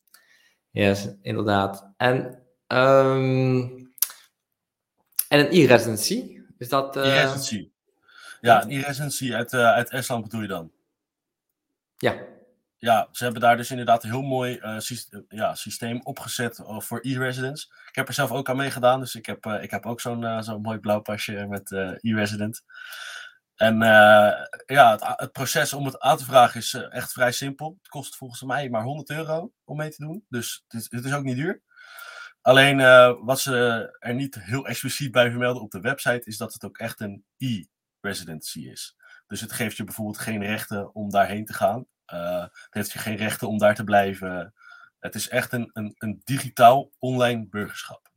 ja. 0.70 0.86
yes, 0.86 1.08
inderdaad. 1.22 1.92
En, 1.96 2.42
um, 2.66 3.92
en 5.28 5.38
een 5.40 5.48
e-residency, 5.50 6.40
is 6.58 6.68
dat... 6.68 6.96
Uh... 6.96 7.06
E-residency. 7.06 7.70
Ja, 8.40 8.62
een 8.62 8.70
e-residency 8.70 9.34
uit, 9.34 9.52
uh, 9.52 9.72
uit 9.72 9.90
Estland 9.90 10.22
bedoel 10.22 10.40
je 10.40 10.48
dan? 10.48 10.72
Ja. 11.96 12.32
Ja, 12.78 13.08
ze 13.12 13.24
hebben 13.24 13.42
daar 13.42 13.56
dus 13.56 13.70
inderdaad 13.70 14.04
een 14.04 14.10
heel 14.10 14.22
mooi 14.22 14.60
systeem, 14.78 15.24
ja, 15.28 15.54
systeem 15.54 16.00
opgezet 16.02 16.60
voor 16.64 16.98
e-residents. 17.02 17.72
Ik 17.88 17.94
heb 17.94 18.08
er 18.08 18.14
zelf 18.14 18.30
ook 18.30 18.48
aan 18.48 18.56
meegedaan, 18.56 19.00
dus 19.00 19.14
ik 19.14 19.26
heb, 19.26 19.46
ik 19.46 19.70
heb 19.70 19.86
ook 19.86 20.00
zo'n 20.00 20.42
zo'n 20.42 20.60
mooi 20.60 20.78
blauw 20.78 21.00
pasje 21.00 21.46
met 21.48 21.70
e-resident. 22.00 22.64
En 23.54 23.74
uh, 23.74 24.32
ja, 24.66 24.90
het, 24.90 25.02
het, 25.16 25.32
proces 25.32 25.72
om 25.72 25.84
het 25.84 26.00
aan 26.00 26.16
te 26.16 26.24
vragen 26.24 26.60
is 26.60 26.72
uh, 26.72 26.94
echt 26.94 27.12
vrij 27.12 27.32
simpel. 27.32 27.76
Het 27.78 27.88
kost 27.88 28.16
volgens 28.16 28.42
mij 28.42 28.68
maar 28.68 28.82
100 28.82 29.10
euro 29.10 29.52
om 29.64 29.76
mee 29.76 29.90
te 29.90 30.04
doen. 30.04 30.24
Dus 30.28 30.64
het 30.68 30.80
is, 30.80 30.90
het 30.90 31.04
is 31.04 31.12
ook 31.12 31.24
niet 31.24 31.36
duur. 31.36 31.62
Alleen 32.40 32.78
uh, 32.78 33.14
wat 33.20 33.40
ze 33.40 33.88
er 33.98 34.14
niet 34.14 34.34
heel 34.34 34.66
expliciet 34.66 35.12
bij 35.12 35.30
vermelden 35.30 35.62
op 35.62 35.70
de 35.70 35.80
website 35.80 36.28
is 36.28 36.36
dat 36.36 36.52
het 36.52 36.64
ook 36.64 36.78
echt 36.78 37.00
een 37.00 37.24
e-residency 37.36 38.68
is. 38.68 38.96
Dus 39.26 39.40
het 39.40 39.52
geeft 39.52 39.76
je 39.76 39.84
bijvoorbeeld 39.84 40.18
geen 40.18 40.44
rechten 40.44 40.94
om 40.94 41.10
daarheen 41.10 41.44
te 41.44 41.52
gaan. 41.52 41.86
het 42.04 42.50
geeft 42.70 42.92
je 42.92 42.98
geen 42.98 43.16
rechten 43.16 43.48
om 43.48 43.58
daar 43.58 43.74
te 43.74 43.84
blijven. 43.84 44.54
Het 44.98 45.14
is 45.14 45.28
echt 45.28 45.52
een, 45.52 45.70
een, 45.72 45.94
een 45.98 46.20
digitaal 46.24 46.90
online 46.98 47.46
burgerschap. 47.48 48.12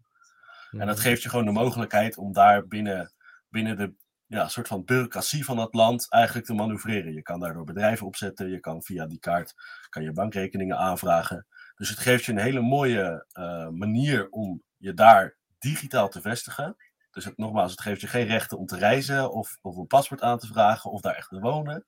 En 0.72 0.88
dat 0.88 0.96
mhm. 0.96 1.06
geeft 1.06 1.24
je 1.24 1.30
gewoon 1.30 1.46
de 1.46 1.52
mogelijkheid 1.52 2.18
om 2.18 2.34
daar 2.34 2.68
binnen, 2.68 3.14
binnen 3.50 3.78
de 3.78 3.94
ja, 4.28 4.44
een 4.44 4.50
soort 4.50 4.68
van 4.68 4.86
bureaucratie 4.86 5.46
van 5.46 5.56
dat 5.56 5.74
land 5.74 6.10
eigenlijk 6.10 6.46
te 6.46 6.54
manoeuvreren. 6.54 7.14
Je 7.14 7.22
kan 7.22 7.40
daardoor 7.40 7.64
bedrijven 7.64 8.08
opzetten, 8.08 8.50
je 8.50 8.60
kan 8.60 8.84
via 8.84 9.06
die 9.06 9.20
kaart 9.20 9.54
kan 9.90 10.04
je 10.04 10.12
bankrekeningen 10.12 10.78
aanvragen. 10.78 11.48
Dus 11.76 11.90
het 11.90 12.00
geeft 12.00 12.26
je 12.26 12.32
een 12.32 12.38
hele 12.38 12.62
mooie 12.62 13.26
uh, 13.34 13.70
manier 13.70 14.30
om 14.30 14.64
je 14.78 14.94
daar 14.94 15.38
digitaal 15.60 16.10
te 16.10 16.22
vestigen. 16.22 16.76
Dus 17.12 17.26
het, 17.26 17.38
nogmaals, 17.38 17.72
het 17.72 17.82
geeft 17.82 18.02
je 18.02 18.08
geen 18.08 18.26
rechten 18.26 18.58
om 18.58 18.66
te 18.66 18.78
reizen 18.78 19.32
of, 19.32 19.58
of 19.62 19.76
een 19.76 19.88
paspoort 19.88 20.22
aan 20.22 20.38
te 20.38 20.48
vragen 20.48 20.92
of 20.92 21.02
daar 21.02 21.16
echt 21.16 21.30
te 21.30 21.40
wonen. 21.40 21.86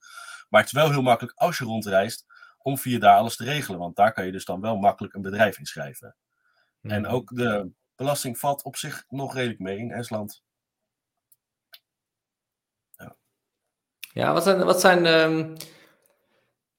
Maar 0.50 0.62
het 0.62 0.69
is 0.69 0.77
wel 0.77 0.91
heel 0.91 1.01
makkelijk 1.01 1.38
als 1.38 1.58
je 1.58 1.63
rondreist 1.63 2.25
om 2.58 2.77
via 2.77 3.00
daar 3.00 3.17
alles 3.17 3.36
te 3.36 3.43
regelen. 3.43 3.79
Want 3.79 3.96
daar 3.96 4.13
kan 4.13 4.25
je 4.25 4.31
dus 4.31 4.46
dan 4.46 4.62
wel 4.62 4.77
makkelijk 4.77 5.13
een 5.13 5.22
bedrijf 5.22 5.60
inschrijven. 5.60 6.15
En 6.81 7.01
mhm. 7.01 7.12
ook 7.12 7.36
de 7.36 7.72
belasting 7.96 8.39
valt 8.39 8.63
op 8.63 8.75
zich 8.75 9.03
nog 9.08 9.34
redelijk 9.34 9.60
mee 9.60 9.77
in 9.77 9.91
Estland. 9.91 10.43
Ja, 14.13 14.34
wat 14.34 14.44
zijn, 14.44 14.63
wat 14.63 14.80
zijn 14.80 15.06
um, 15.06 15.56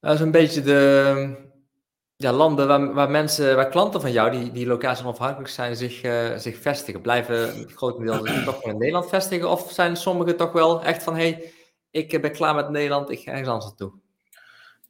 zo'n 0.01 0.31
beetje 0.31 0.61
de 0.61 1.49
ja, 2.17 2.33
landen 2.33 2.69
waar, 2.69 2.93
waar 2.93 3.11
mensen, 3.11 3.57
waar 3.57 3.69
klanten 3.69 4.01
van 4.01 4.13
jou, 4.13 4.31
die, 4.31 4.53
die 4.53 4.67
locatie 4.67 5.05
onafhankelijk 5.05 5.49
zijn, 5.49 5.77
zich, 5.77 6.03
uh, 6.03 6.37
zich 6.37 6.59
vestigen? 6.59 7.01
Blijven 7.01 7.69
grotendeels 7.69 8.45
toch 8.45 8.63
in 8.63 8.79
Nederland 8.79 9.09
vestigen? 9.09 9.51
Of 9.51 9.71
zijn 9.71 9.97
sommigen 9.97 10.37
toch 10.37 10.53
wel 10.53 10.83
echt 10.83 11.03
van, 11.03 11.17
hey, 11.17 11.53
ik 11.91 12.21
ben 12.21 12.33
klaar 12.33 12.55
met 12.55 12.69
Nederland, 12.69 13.11
ik 13.11 13.19
ga 13.21 13.31
ergens 13.31 13.49
anders 13.49 13.67
naartoe? 13.67 13.93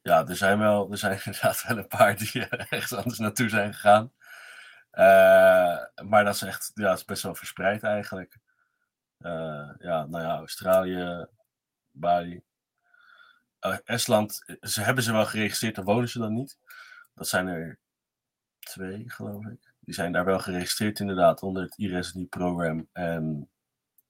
Ja, 0.03 0.27
er 0.27 0.37
zijn, 0.37 0.59
wel, 0.59 0.91
er 0.91 0.99
zijn 0.99 1.21
inderdaad 1.25 1.65
wel 1.69 1.79
een 1.79 1.87
paar 1.87 2.17
die 2.17 2.47
ergens 2.49 2.95
anders 2.95 3.19
naartoe 3.19 3.49
zijn 3.49 3.75
gegaan. 3.75 4.13
Uh, 4.93 6.07
maar 6.09 6.25
dat 6.25 6.35
is 6.35 6.43
echt, 6.43 6.71
ja, 6.75 6.93
is 6.93 7.05
best 7.05 7.23
wel 7.23 7.35
verspreid 7.35 7.83
eigenlijk. 7.83 8.39
Uh, 9.21 9.71
ja, 9.79 10.07
nou 10.07 10.25
ja, 10.25 10.37
Australië, 10.37 11.27
Bali. 11.93 12.43
Uh, 13.67 13.77
Estland, 13.85 14.57
ze 14.61 14.81
hebben 14.81 15.05
ze 15.05 15.13
wel 15.13 15.27
geregistreerd, 15.27 15.75
daar 15.75 15.85
wonen 15.85 16.09
ze 16.09 16.19
dan 16.19 16.35
niet. 16.35 16.59
Dat 17.15 17.29
zijn 17.29 17.47
er 17.47 17.79
twee, 18.59 19.05
geloof 19.07 19.45
ik. 19.45 19.73
Die 19.81 19.95
zijn 19.95 20.13
daar 20.13 20.25
wel 20.25 20.39
geregistreerd 20.39 21.01
inderdaad 21.01 21.43
onder 21.43 21.63
het 21.63 21.75
e-residency 21.77 22.85
En 22.93 23.51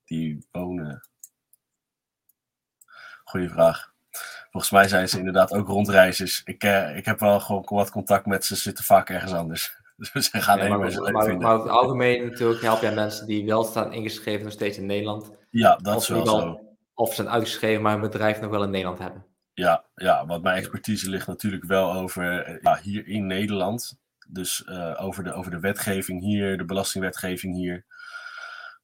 die 0.04 0.46
wonen... 0.50 1.08
Goeie 3.24 3.48
vraag. 3.48 3.92
Volgens 4.50 4.72
mij 4.72 4.88
zijn 4.88 5.08
ze 5.08 5.18
inderdaad 5.18 5.52
ook 5.52 5.66
rondreizers. 5.66 6.42
Ik, 6.44 6.64
uh, 6.64 6.96
ik 6.96 7.04
heb 7.04 7.20
wel 7.20 7.40
gewoon 7.40 7.64
wat 7.66 7.90
contact 7.90 8.26
met 8.26 8.44
ze, 8.44 8.56
zitten 8.56 8.84
vaak 8.84 9.10
ergens 9.10 9.32
anders. 9.32 9.78
Dus 10.12 10.30
ze 10.30 10.40
gaan 10.40 10.58
ja, 10.58 10.68
maar, 10.68 10.78
maar, 10.78 11.12
maar, 11.12 11.36
maar, 11.36 11.54
over 11.54 11.66
het 11.66 11.76
algemeen 11.76 12.24
natuurlijk 12.24 12.60
help 12.60 12.80
jij 12.80 12.94
mensen 12.94 13.26
die 13.26 13.44
wel 13.44 13.64
staan 13.64 13.92
ingeschreven 13.92 14.44
nog 14.44 14.52
steeds 14.52 14.78
in 14.78 14.86
Nederland. 14.86 15.30
Ja, 15.50 15.76
dat 15.76 16.00
is 16.00 16.08
wel 16.08 16.26
zo 16.26 16.69
of 17.00 17.14
zijn 17.14 17.28
uitgeschreven, 17.28 17.82
maar 17.82 17.94
een 17.94 18.00
bedrijf 18.00 18.40
nog 18.40 18.50
wel 18.50 18.62
in 18.62 18.70
Nederland 18.70 18.98
hebben. 18.98 19.26
Ja, 19.52 19.84
ja 19.94 20.26
want 20.26 20.42
mijn 20.42 20.56
expertise 20.56 21.10
ligt 21.10 21.26
natuurlijk 21.26 21.64
wel 21.64 21.92
over 21.92 22.42
eh, 22.42 22.62
ja, 22.62 22.78
hier 22.82 23.06
in 23.06 23.26
Nederland. 23.26 23.98
Dus 24.28 24.62
uh, 24.66 24.96
over, 25.00 25.24
de, 25.24 25.32
over 25.32 25.50
de 25.50 25.60
wetgeving 25.60 26.20
hier, 26.20 26.58
de 26.58 26.64
belastingwetgeving 26.64 27.54
hier. 27.54 27.84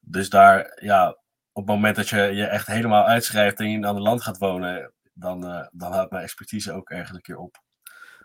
Dus 0.01 0.31
daar, 0.31 0.79
ja, 0.83 1.09
op 1.53 1.67
het 1.67 1.75
moment 1.75 1.97
dat 1.97 2.09
je 2.09 2.17
je 2.17 2.45
echt 2.45 2.67
helemaal 2.67 3.05
uitschrijft 3.05 3.59
en 3.59 3.69
je 3.69 3.77
in 3.77 3.83
een 3.83 3.89
ander 3.89 4.03
land 4.03 4.23
gaat 4.23 4.39
wonen, 4.39 4.93
dan, 5.13 5.45
uh, 5.45 5.67
dan 5.73 5.93
houdt 5.93 6.11
mijn 6.11 6.25
expertise 6.25 6.73
ook 6.73 6.91
ergens 6.91 7.17
een 7.17 7.23
keer 7.23 7.39
op. 7.39 7.65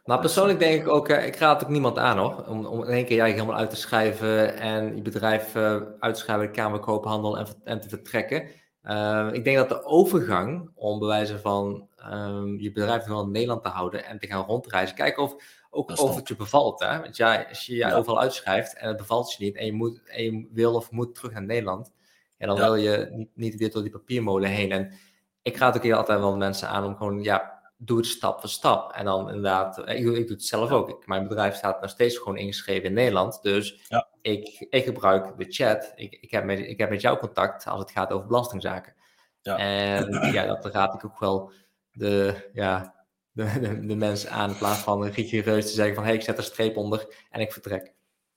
Maar 0.03 0.19
persoonlijk 0.19 0.59
denk 0.59 0.81
ik 0.81 0.87
ook, 0.87 1.09
ik 1.09 1.35
raad 1.35 1.63
ook 1.63 1.69
niemand 1.69 1.97
aan 1.97 2.17
hoor, 2.17 2.45
om, 2.47 2.65
om 2.65 2.83
in 2.83 2.89
één 2.89 3.05
keer 3.05 3.15
jij 3.15 3.31
helemaal 3.31 3.57
uit 3.57 3.69
te 3.69 3.75
schrijven 3.75 4.57
en 4.57 4.95
je 4.95 5.01
bedrijf 5.01 5.55
uit 5.99 6.13
te 6.13 6.19
schrijven 6.19 6.45
de 6.45 6.51
Kamer 6.51 6.79
Koophandel 6.79 7.37
en, 7.37 7.45
en 7.63 7.81
te 7.81 7.89
vertrekken. 7.89 8.49
Uh, 8.85 9.29
ik 9.31 9.43
denk 9.43 9.57
dat 9.57 9.69
de 9.69 9.83
overgang 9.83 10.71
om 10.75 10.99
bewijzen 10.99 11.39
van 11.39 11.87
um, 12.11 12.59
je 12.59 12.71
bedrijf 12.71 13.05
wel 13.05 13.23
in 13.23 13.31
Nederland 13.31 13.63
te 13.63 13.69
houden 13.69 14.05
en 14.05 14.19
te 14.19 14.27
gaan 14.27 14.45
rondreizen, 14.45 14.95
kijken 14.95 15.23
of, 15.23 15.35
ook 15.69 15.99
of 15.99 16.15
het 16.15 16.27
je 16.27 16.35
bevalt. 16.35 16.79
Hè? 16.79 16.99
Want 16.99 17.17
ja, 17.17 17.45
als 17.49 17.65
je 17.65 17.73
je 17.73 17.79
ja. 17.79 17.93
overal 17.93 18.19
uitschrijft 18.19 18.75
en 18.77 18.87
het 18.87 18.97
bevalt 18.97 19.33
je 19.33 19.43
niet 19.43 19.55
en 19.55 19.65
je, 19.65 19.73
moet, 19.73 20.01
en 20.05 20.23
je 20.23 20.47
wil 20.51 20.75
of 20.75 20.91
moet 20.91 21.15
terug 21.15 21.31
naar 21.31 21.43
Nederland, 21.43 21.91
ja, 22.37 22.47
dan 22.47 22.57
wil 22.57 22.75
je 22.75 23.07
niet, 23.11 23.29
niet 23.33 23.55
weer 23.55 23.71
door 23.71 23.81
die 23.81 23.91
papiermolen 23.91 24.49
heen. 24.49 24.71
En 24.71 24.93
ik 25.41 25.57
raad 25.57 25.75
ook 25.75 25.83
hier 25.83 25.95
altijd 25.95 26.19
wel 26.19 26.37
mensen 26.37 26.67
aan 26.67 26.85
om 26.85 26.95
gewoon, 26.95 27.23
ja, 27.23 27.61
doe 27.77 27.97
het 27.97 28.05
stap 28.05 28.39
voor 28.39 28.49
stap. 28.49 28.91
En 28.91 29.05
dan 29.05 29.27
inderdaad, 29.27 29.77
eh, 29.77 29.99
ik, 29.99 30.05
ik 30.05 30.27
doe 30.27 30.35
het 30.35 30.45
zelf 30.45 30.71
ook. 30.71 30.89
Ik, 30.89 31.07
mijn 31.07 31.27
bedrijf 31.27 31.55
staat 31.55 31.81
nog 31.81 31.89
steeds 31.89 32.17
gewoon 32.17 32.37
ingeschreven 32.37 32.83
in 32.83 32.93
Nederland. 32.93 33.41
Dus 33.41 33.85
ja. 33.87 34.07
Ik, 34.21 34.65
ik 34.69 34.83
gebruik 34.83 35.37
de 35.37 35.45
chat. 35.49 35.91
Ik, 35.95 36.17
ik, 36.21 36.31
heb 36.31 36.43
met, 36.43 36.59
ik 36.59 36.77
heb 36.77 36.89
met 36.89 37.01
jou 37.01 37.17
contact 37.17 37.65
als 37.65 37.79
het 37.79 37.91
gaat 37.91 38.11
over 38.11 38.27
belastingzaken. 38.27 38.93
Ja. 39.41 39.57
En 39.57 40.31
ja, 40.31 40.45
dat 40.45 40.65
raad 40.65 40.93
ik 40.93 41.05
ook 41.05 41.19
wel 41.19 41.51
de, 41.91 42.49
ja, 42.53 42.95
de, 43.31 43.59
de, 43.59 43.85
de 43.85 43.95
mensen 43.95 44.31
aan 44.31 44.49
in 44.49 44.57
plaats 44.57 44.79
van 44.79 45.05
rigoureus 45.05 45.65
te 45.65 45.73
zeggen 45.73 45.95
van 45.95 46.03
hey, 46.03 46.13
ik 46.13 46.21
zet 46.21 46.37
een 46.37 46.43
streep 46.43 46.77
onder 46.77 47.25
en 47.29 47.41
ik 47.41 47.53
vertrek. 47.53 47.93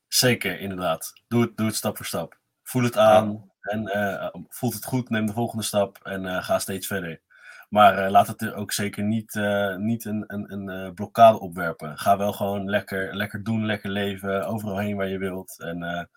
Zeker, 0.09 0.61
inderdaad. 0.61 1.13
Doe 1.29 1.41
het, 1.43 1.57
doe 1.57 1.67
het 1.67 1.77
stap 1.77 1.97
voor 1.97 2.07
stap. 2.07 2.39
Voel 2.63 2.83
het 2.83 2.97
aan 2.97 3.53
en 3.61 3.91
uh, 3.97 4.43
voelt 4.49 4.75
het 4.75 4.85
goed, 4.85 5.11
neem 5.11 5.27
de 5.27 5.33
volgende 5.33 5.65
stap 5.65 5.99
en 6.03 6.25
uh, 6.25 6.45
ga 6.45 6.59
steeds 6.59 6.87
verder. 6.87 7.21
Maar 7.69 8.05
uh, 8.05 8.11
laat 8.11 8.27
het 8.27 8.43
er 8.43 8.55
ook 8.55 8.73
zeker 8.73 9.03
niet, 9.03 9.35
uh, 9.35 9.77
niet 9.77 10.05
een, 10.05 10.25
een, 10.27 10.53
een 10.53 10.87
uh, 10.87 10.93
blokkade 10.95 11.41
opwerpen. 11.41 11.99
Ga 11.99 12.17
wel 12.17 12.33
gewoon 12.33 12.71
lekker, 12.71 13.17
lekker 13.17 13.43
doen, 13.43 13.67
lekker 13.67 13.91
leven, 13.91 14.47
overal 14.47 14.79
heen 14.79 14.97
waar 14.97 15.09
je 15.09 15.19
wilt. 15.19 15.61
En 15.61 16.09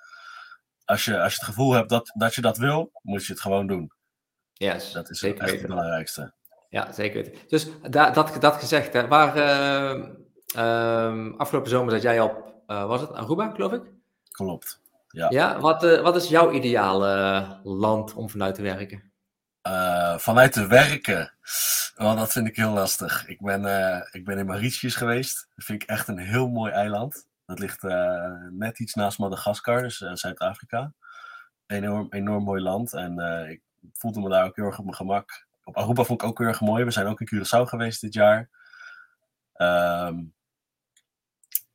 als, 0.86 1.06
je, 1.06 1.22
als 1.22 1.34
je 1.34 1.40
het 1.40 1.48
gevoel 1.48 1.72
hebt 1.72 1.90
dat, 1.90 2.12
dat 2.14 2.36
je 2.36 2.42
dat 2.42 2.58
wil, 2.58 2.92
moet 3.02 3.26
je 3.26 3.34
het 3.34 3.42
gewoon 3.42 3.68
doen. 3.68 3.92
Ja, 4.54 4.74
yes, 4.74 4.92
dat 4.92 5.10
is 5.10 5.20
zeker 5.20 5.44
echt 5.44 5.52
het 5.52 5.68
belangrijkste. 5.68 6.34
Ja, 6.70 6.92
zeker 6.92 7.24
weten. 7.24 7.42
Dus 7.48 7.68
da 7.90 8.10
dat, 8.10 8.38
dat 8.40 8.56
gezegd, 8.56 8.94
hè, 8.94 9.08
waar 9.08 9.36
ehm, 10.56 11.34
afgelopen 11.38 11.70
zomer 11.70 11.92
zat 11.92 12.02
jij 12.02 12.20
op, 12.20 12.54
was 12.66 13.02
het 13.02 13.14
Aruba, 13.14 13.50
geloof 13.50 13.72
ik? 13.72 13.82
Klopt. 14.32 14.82
Ja, 15.08 15.30
ja 15.30 15.60
wat, 15.60 16.02
wat 16.02 16.16
is 16.16 16.30
jouw 16.30 16.52
ideale 16.52 17.46
land 17.64 18.14
om 18.14 18.30
vanuit 18.30 18.56
te 18.56 18.62
werken? 18.62 19.12
Uh, 19.68 20.18
vanuit 20.18 20.52
te 20.52 20.68
werken. 20.68 21.34
Oh, 21.96 22.16
dat 22.16 22.32
vind 22.32 22.48
ik 22.48 22.56
heel 22.56 22.72
lastig. 22.72 23.28
Ik 23.28 23.42
ben, 23.42 23.62
uh, 23.62 24.02
ik 24.12 24.26
ben 24.26 24.38
in 24.38 24.46
Mauritius 24.46 24.96
geweest. 24.96 25.48
Dat 25.56 25.66
vind 25.66 25.84
ik 25.84 25.90
echt 25.90 26.08
een 26.08 26.18
heel 26.18 26.48
mooi 26.48 26.72
eiland. 26.72 27.28
Dat 27.46 27.60
ligt 27.60 27.84
uh, 27.84 28.32
net 28.50 28.80
iets 28.80 28.94
naast 28.94 29.20
Madagaskar, 29.20 29.82
dus 29.82 29.98
Zuid-Afrika. 29.98 30.94
Enorm, 31.68 32.08
enorm 32.10 32.44
mooi 32.44 32.62
land. 32.62 32.94
En 32.94 33.20
ik 33.50 33.62
voelde 33.94 34.20
me 34.20 34.30
daar 34.30 34.46
ook 34.46 34.56
heel 34.56 34.66
erg 34.66 34.78
op 34.78 34.84
mijn 34.84 34.96
gemak. 34.96 35.46
Op 35.64 35.78
Aruba 35.78 36.04
vond 36.04 36.22
ik 36.22 36.28
ook 36.28 36.38
heel 36.38 36.48
erg 36.48 36.62
mooi. 36.62 36.84
We 36.84 36.92
zijn 36.92 37.08
ook 37.08 37.22
in 37.22 37.30
Curaçao 37.36 37.62
geweest 37.62 38.02
dit 38.02 38.14
jaar. 38.14 38.50
Um, 39.56 40.34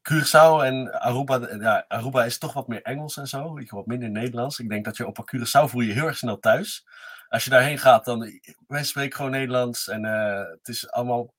Curaçao 0.02 0.62
en 0.62 1.00
Aruba, 1.00 1.48
ja, 1.60 1.84
Aruba 1.88 2.24
is 2.24 2.38
toch 2.38 2.52
wat 2.52 2.68
meer 2.68 2.82
Engels 2.82 3.16
en 3.16 3.26
zo, 3.26 3.58
wat 3.66 3.86
minder 3.86 4.10
Nederlands. 4.10 4.58
Ik 4.58 4.68
denk 4.68 4.84
dat 4.84 4.96
je 4.96 5.06
op 5.06 5.32
Curaçao 5.34 5.70
voel 5.70 5.80
je 5.80 5.92
heel 5.92 6.06
erg 6.06 6.16
snel 6.16 6.38
thuis. 6.38 6.86
Als 7.32 7.44
je 7.44 7.50
daarheen 7.50 7.78
gaat, 7.78 8.04
dan 8.04 8.40
wij 8.66 8.84
spreken 8.84 9.16
gewoon 9.16 9.30
Nederlands 9.30 9.88
en 9.88 10.04
uh, 10.04 10.44
het 10.50 10.68
is 10.68 10.90
allemaal 10.90 11.34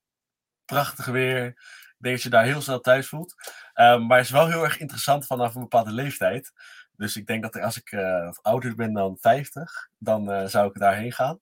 prachtig 0.64 1.06
weer. 1.06 1.46
Ik 1.46 1.96
denk 1.98 2.14
dat 2.14 2.22
je 2.22 2.30
daar 2.30 2.44
heel 2.44 2.62
snel 2.62 2.80
thuis 2.80 3.08
voelt. 3.08 3.34
Um, 3.74 4.06
maar 4.06 4.16
het 4.16 4.26
is 4.26 4.32
wel 4.32 4.48
heel 4.48 4.62
erg 4.64 4.78
interessant 4.78 5.26
vanaf 5.26 5.54
een 5.54 5.60
bepaalde 5.60 5.92
leeftijd. 5.92 6.52
Dus 6.96 7.16
ik 7.16 7.26
denk 7.26 7.42
dat 7.42 7.60
als 7.60 7.76
ik 7.76 7.92
uh, 7.92 8.30
ouder 8.42 8.74
ben 8.74 8.92
dan 8.92 9.16
50, 9.20 9.88
dan 9.98 10.30
uh, 10.30 10.46
zou 10.46 10.68
ik 10.68 10.78
daarheen 10.78 11.12
gaan 11.12 11.40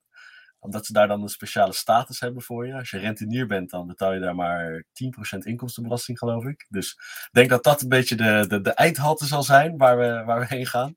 omdat 0.59 0.87
ze 0.87 0.93
daar 0.93 1.09
dan 1.09 1.23
een 1.23 1.29
speciale 1.29 1.73
status 1.73 2.21
hebben 2.21 2.43
voor 2.43 2.67
je. 2.67 2.75
Als 2.75 2.91
je 2.91 2.99
rentenier 2.99 3.47
bent, 3.47 3.71
dan 3.71 3.87
betaal 3.87 4.13
je 4.13 4.21
daar 4.21 4.35
maar 4.35 4.85
10% 4.85 5.39
inkomstenbelasting, 5.39 6.19
geloof 6.19 6.45
ik. 6.45 6.67
Dus 6.69 6.93
ik 6.93 7.29
denk 7.33 7.49
dat 7.49 7.65
dat 7.65 7.83
een 7.83 7.89
beetje 7.89 8.17
de, 8.17 8.45
de, 8.49 8.61
de 8.61 8.73
eindhalte 8.73 9.27
zal 9.27 9.43
zijn 9.43 9.77
waar 9.77 9.99
we, 9.99 10.23
waar 10.25 10.41
we 10.41 10.47
heen 10.47 10.67
gaan. 10.67 10.97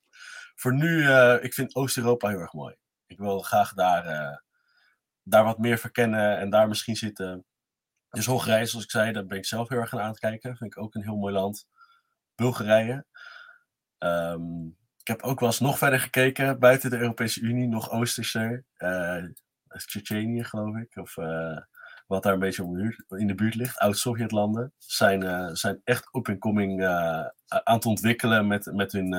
Voor 0.55 0.73
nu, 0.73 1.09
ik 1.41 1.53
vind 1.53 1.75
Oost-Europa 1.75 2.29
heel 2.29 2.39
erg 2.39 2.53
mooi. 2.53 2.75
Ik 3.15 3.21
wil 3.21 3.39
graag 3.39 3.73
daar, 3.73 4.06
uh, 4.06 4.38
daar 5.23 5.43
wat 5.43 5.58
meer 5.58 5.78
verkennen 5.78 6.38
en 6.38 6.49
daar 6.49 6.67
misschien 6.67 6.95
zitten. 6.95 7.45
Dus 8.10 8.25
Hongarije, 8.25 8.65
zoals 8.65 8.86
ik 8.86 8.91
zei, 8.91 9.12
daar 9.12 9.25
ben 9.25 9.38
ik 9.38 9.45
zelf 9.45 9.69
heel 9.69 9.80
erg 9.80 9.93
aan 9.93 10.10
het 10.10 10.19
kijken. 10.19 10.58
Vind 10.58 10.75
ik 10.75 10.82
ook 10.82 10.95
een 10.95 11.04
heel 11.04 11.15
mooi 11.15 11.34
land. 11.34 11.67
Bulgarije. 12.36 13.06
Um, 13.99 14.78
ik 14.97 15.08
heb 15.08 15.21
ook 15.21 15.39
wel 15.39 15.49
eens 15.49 15.60
nog 15.60 15.78
verder 15.78 15.99
gekeken, 15.99 16.60
buiten 16.60 16.89
de 16.89 16.97
Europese 16.97 17.41
Unie, 17.41 17.67
nog 17.67 17.91
Oosterse. 17.91 18.63
Uh, 18.78 19.23
Tsjetsjenië, 19.67 20.43
geloof 20.43 20.75
ik. 20.75 20.95
Of 20.95 21.17
uh, 21.17 21.58
wat 22.08 22.23
daar 22.23 22.34
een 22.34 22.39
beetje 22.39 22.95
in 23.08 23.28
de 23.28 23.36
buurt 23.36 23.56
ligt. 23.56 23.80
Oud-Sovjetlanden. 23.80 24.73
Zijn, 24.78 25.56
zijn 25.56 25.82
echt 25.84 26.15
up 26.15 26.30
and 26.30 26.39
coming 26.39 26.82
uh, 26.82 27.25
aan 27.47 27.75
het 27.75 27.86
ontwikkelen 27.86 28.47
met, 28.47 28.65
met, 28.65 28.91
hun, 28.91 29.10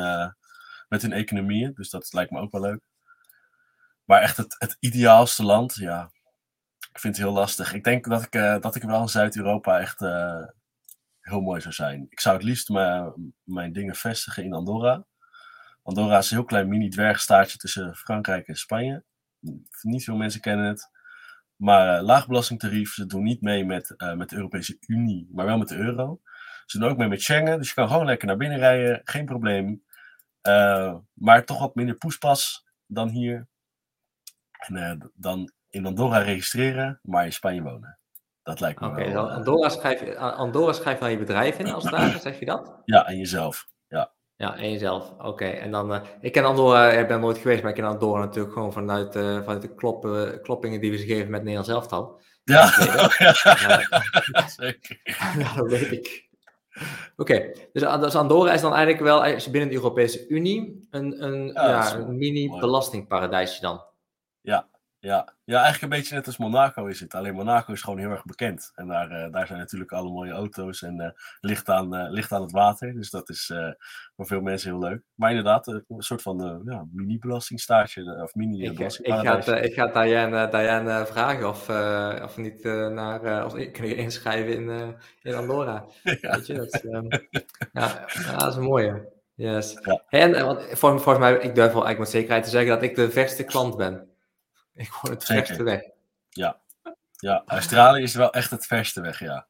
met 0.89 1.03
hun 1.03 1.13
economieën. 1.13 1.75
Dus 1.75 1.91
dat 1.91 2.13
lijkt 2.13 2.31
me 2.31 2.41
ook 2.41 2.53
wel 2.53 2.61
leuk. 2.61 2.85
Maar 4.07 4.21
echt 4.23 4.37
het, 4.37 4.57
het 4.59 4.77
ideaalste 4.81 5.45
land, 5.45 5.75
ja. 5.75 6.11
Ik 6.93 7.01
vind 7.01 7.17
het 7.17 7.25
heel 7.25 7.35
lastig. 7.35 7.73
Ik 7.73 7.85
denk 7.85 8.05
dat 8.05 8.23
ik, 8.23 8.33
dat 8.63 8.75
ik 8.75 8.83
wel 8.83 9.01
in 9.01 9.09
Zuid-Europa 9.09 9.79
echt 9.79 10.01
heel 11.21 11.41
mooi 11.41 11.61
zou 11.61 11.75
zijn. 11.75 12.07
Ik 12.09 12.21
zou 12.21 12.37
het 12.37 12.45
liefst 12.45 12.69
mijn 13.45 13.73
dingen 13.73 13.95
vestigen 13.95 14.45
in 14.45 14.53
Andorra. 14.53 15.05
Andorra 15.83 16.19
is 16.19 16.31
een 16.31 16.37
heel 16.37 16.47
klein 16.47 16.69
mini-dwergstaatje 16.69 17.59
tussen 17.59 17.95
Frankrijk 17.95 18.49
en 18.49 18.57
Spanje. 18.57 19.05
Niet 19.83 20.05
veel 20.05 20.17
mensen 20.17 20.41
kennen 20.41 20.67
het. 20.67 20.91
Maar 21.57 21.97
uh, 21.97 22.05
laag 22.05 22.27
belastingtarief, 22.27 22.93
ze 22.93 23.07
doen 23.07 23.23
niet 23.23 23.41
mee 23.41 23.65
met, 23.65 23.95
met 24.17 24.29
de 24.29 24.37
Europese 24.37 24.77
Unie, 24.81 25.29
maar 25.33 25.47
wel 25.47 25.59
met 25.59 25.69
de 25.69 25.77
euro. 25.77 26.21
Ze 26.67 26.79
doen 26.79 26.89
ook 26.89 26.97
mee 26.97 27.09
met 27.09 27.23
Schengen, 27.23 27.59
dus 27.59 27.69
je 27.69 27.75
kan 27.75 27.89
gewoon 27.89 28.07
lekker 28.07 28.27
naar 28.27 28.37
binnen 28.37 28.59
rijden, 28.59 29.01
geen 29.05 29.25
probleem. 29.25 29.85
Maar 31.13 31.45
toch 31.45 31.59
wat 31.59 31.75
minder 31.75 31.95
poespas 31.95 32.67
dan 32.87 33.09
hier. 33.09 33.49
En 34.67 35.13
dan 35.15 35.53
in 35.71 35.87
Andorra 35.87 36.19
registreren, 36.19 37.01
maar 37.03 37.25
in 37.25 37.33
Spanje 37.33 37.63
wonen. 37.63 37.99
Dat 38.43 38.61
lijkt 38.61 38.81
me 38.81 38.87
okay, 38.87 39.13
wel. 39.13 39.25
Oké, 39.25 39.33
Andorra, 39.33 39.69
schrijf, 39.69 40.15
Andorra 40.17 40.73
schrijf 40.73 40.99
dan 40.99 41.11
je 41.11 41.19
bedrijf 41.19 41.59
in 41.59 41.73
als 41.73 41.85
het 41.85 41.93
ware, 41.93 42.19
zeg 42.19 42.39
je 42.39 42.45
dat? 42.45 42.73
Ja, 42.85 43.07
en 43.07 43.17
jezelf. 43.17 43.67
Ja. 43.89 44.13
Ja, 44.37 44.57
en 44.57 44.71
jezelf. 44.71 45.13
Oké. 45.19 45.45
En 45.45 45.71
dan, 45.71 45.93
uh, 45.93 46.01
ik 46.21 46.33
ken 46.33 46.45
Andorra, 46.45 46.91
ik 46.91 47.09
ben 47.09 47.21
nooit 47.21 47.39
geweest, 47.39 47.61
maar 47.63 47.71
ik 47.71 47.77
ken 47.77 47.87
Andorra 47.87 48.21
natuurlijk 48.21 48.55
gewoon 48.55 48.73
vanuit, 48.73 49.17
uh, 49.17 49.43
vanuit 49.43 49.63
de 49.63 49.75
klop, 49.75 50.05
uh, 50.05 50.29
kloppingen 50.43 50.81
die 50.81 50.91
we 50.91 50.97
ze 50.97 51.07
geven 51.07 51.31
met 51.31 51.41
Nederlands 51.41 51.69
elftal. 51.69 52.21
Ja, 52.45 52.65
ja. 53.19 54.49
zeker. 54.49 55.01
ja, 55.39 55.55
dat 55.55 55.69
weet 55.69 55.93
ik. 55.93 56.29
Oké, 57.17 57.33
okay. 57.35 57.69
dus, 57.73 57.83
dus, 57.83 58.15
Andorra 58.15 58.53
is 58.53 58.61
dan 58.61 58.75
eigenlijk 58.75 59.05
wel, 59.05 59.25
als 59.25 59.45
je 59.45 59.51
binnen 59.51 59.69
de 59.69 59.75
Europese 59.75 60.29
Unie, 60.29 60.87
een, 60.91 61.25
een, 61.25 61.47
ja, 61.53 61.69
ja, 61.69 61.95
een 61.95 62.17
mini-belastingparadijsje 62.17 63.61
dan. 63.61 63.83
Ja, 64.47 64.69
ja. 64.99 65.35
ja, 65.45 65.63
eigenlijk 65.63 65.83
een 65.83 65.99
beetje 65.99 66.15
net 66.15 66.27
als 66.27 66.37
Monaco 66.37 66.87
is 66.87 67.01
het. 67.01 67.15
Alleen 67.15 67.35
Monaco 67.35 67.73
is 67.73 67.83
gewoon 67.83 67.99
heel 67.99 68.11
erg 68.11 68.25
bekend. 68.25 68.73
En 68.75 68.87
daar, 68.87 69.11
uh, 69.11 69.33
daar 69.33 69.47
zijn 69.47 69.59
natuurlijk 69.59 69.93
alle 69.93 70.11
mooie 70.11 70.33
auto's 70.33 70.83
en 70.83 71.01
uh, 71.01 71.09
ligt, 71.41 71.69
aan, 71.69 71.95
uh, 71.95 72.11
ligt 72.11 72.33
aan 72.33 72.43
het 72.43 72.51
water. 72.51 72.95
Dus 72.95 73.11
dat 73.11 73.29
is 73.29 73.53
voor 74.17 74.27
veel 74.27 74.41
mensen 74.41 74.71
heel 74.71 74.89
leuk. 74.89 75.03
Maar 75.15 75.31
inderdaad, 75.31 75.67
een 75.67 75.85
soort 75.99 76.23
van 76.23 76.63
ja, 76.65 76.87
mini-belastingstaatje. 76.93 78.23
Of 78.23 78.35
mini 78.35 78.65
ik, 78.65 78.79
ik, 78.79 79.13
ga 79.13 79.57
ik 79.57 79.75
ga 79.75 79.87
Diane, 79.87 80.49
Diane 80.49 81.07
vragen 81.07 81.49
of, 81.49 81.69
of 82.23 82.37
niet 82.37 82.65
naar, 82.65 83.45
of 83.45 83.57
ik 83.57 83.73
kan 83.73 83.87
je 83.87 83.95
inschrijven 83.95 84.55
in, 84.55 84.97
in 85.23 85.35
Andorra. 85.35 85.85
ja. 86.03 86.37
Weet 86.37 86.47
je, 86.47 86.55
dat, 86.55 86.85
um, 86.85 87.09
ja, 87.73 88.07
ja, 88.07 88.37
dat 88.37 88.49
is 88.49 88.57
een 88.57 88.63
mooie. 88.63 89.15
Yes. 89.35 89.79
Ja. 89.83 90.03
En 90.09 90.45
want, 90.45 90.61
volgens, 90.61 91.03
volgens 91.03 91.19
mij, 91.19 91.33
ik 91.33 91.55
durf 91.55 91.73
wel 91.73 91.85
eigenlijk 91.85 91.99
met 91.99 92.09
zekerheid 92.09 92.45
te 92.45 92.51
zeggen 92.51 92.71
dat 92.71 92.83
ik 92.83 92.95
de 92.95 93.11
verste 93.11 93.45
klant 93.45 93.77
ben. 93.77 94.16
Ik 94.77 94.89
hoor 94.89 95.11
het 95.11 95.23
Zeker. 95.23 95.47
verste 95.47 95.63
weg. 95.63 95.83
Ja. 96.29 96.61
ja, 97.17 97.43
Australië 97.47 98.03
is 98.03 98.15
wel 98.15 98.33
echt 98.33 98.51
het 98.51 98.67
verste 98.67 99.01
weg, 99.01 99.19
ja. 99.19 99.47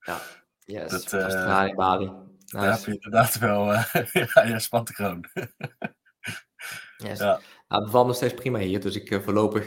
Ja, 0.00 0.20
yes. 0.64 0.90
Dat, 0.90 1.12
uh, 1.12 1.20
Australië, 1.20 1.74
Bali. 1.74 2.04
Nice. 2.04 2.46
Daar 2.46 2.72
heb 2.72 2.84
je 2.84 2.92
inderdaad 2.92 3.38
wel, 3.38 3.72
uh, 3.72 3.84
ja, 4.34 4.42
je 4.42 4.58
spant 4.58 4.86
de 4.86 4.92
kroon. 4.92 5.24
yes. 7.06 7.18
ja. 7.18 7.40
Nou, 7.68 7.82
het 7.82 7.84
bevalt 7.84 8.06
nog 8.06 8.16
steeds 8.16 8.34
prima 8.34 8.58
hier, 8.58 8.80
dus 8.80 8.96
ik 8.96 9.10
uh, 9.10 9.20
voorlopig 9.22 9.64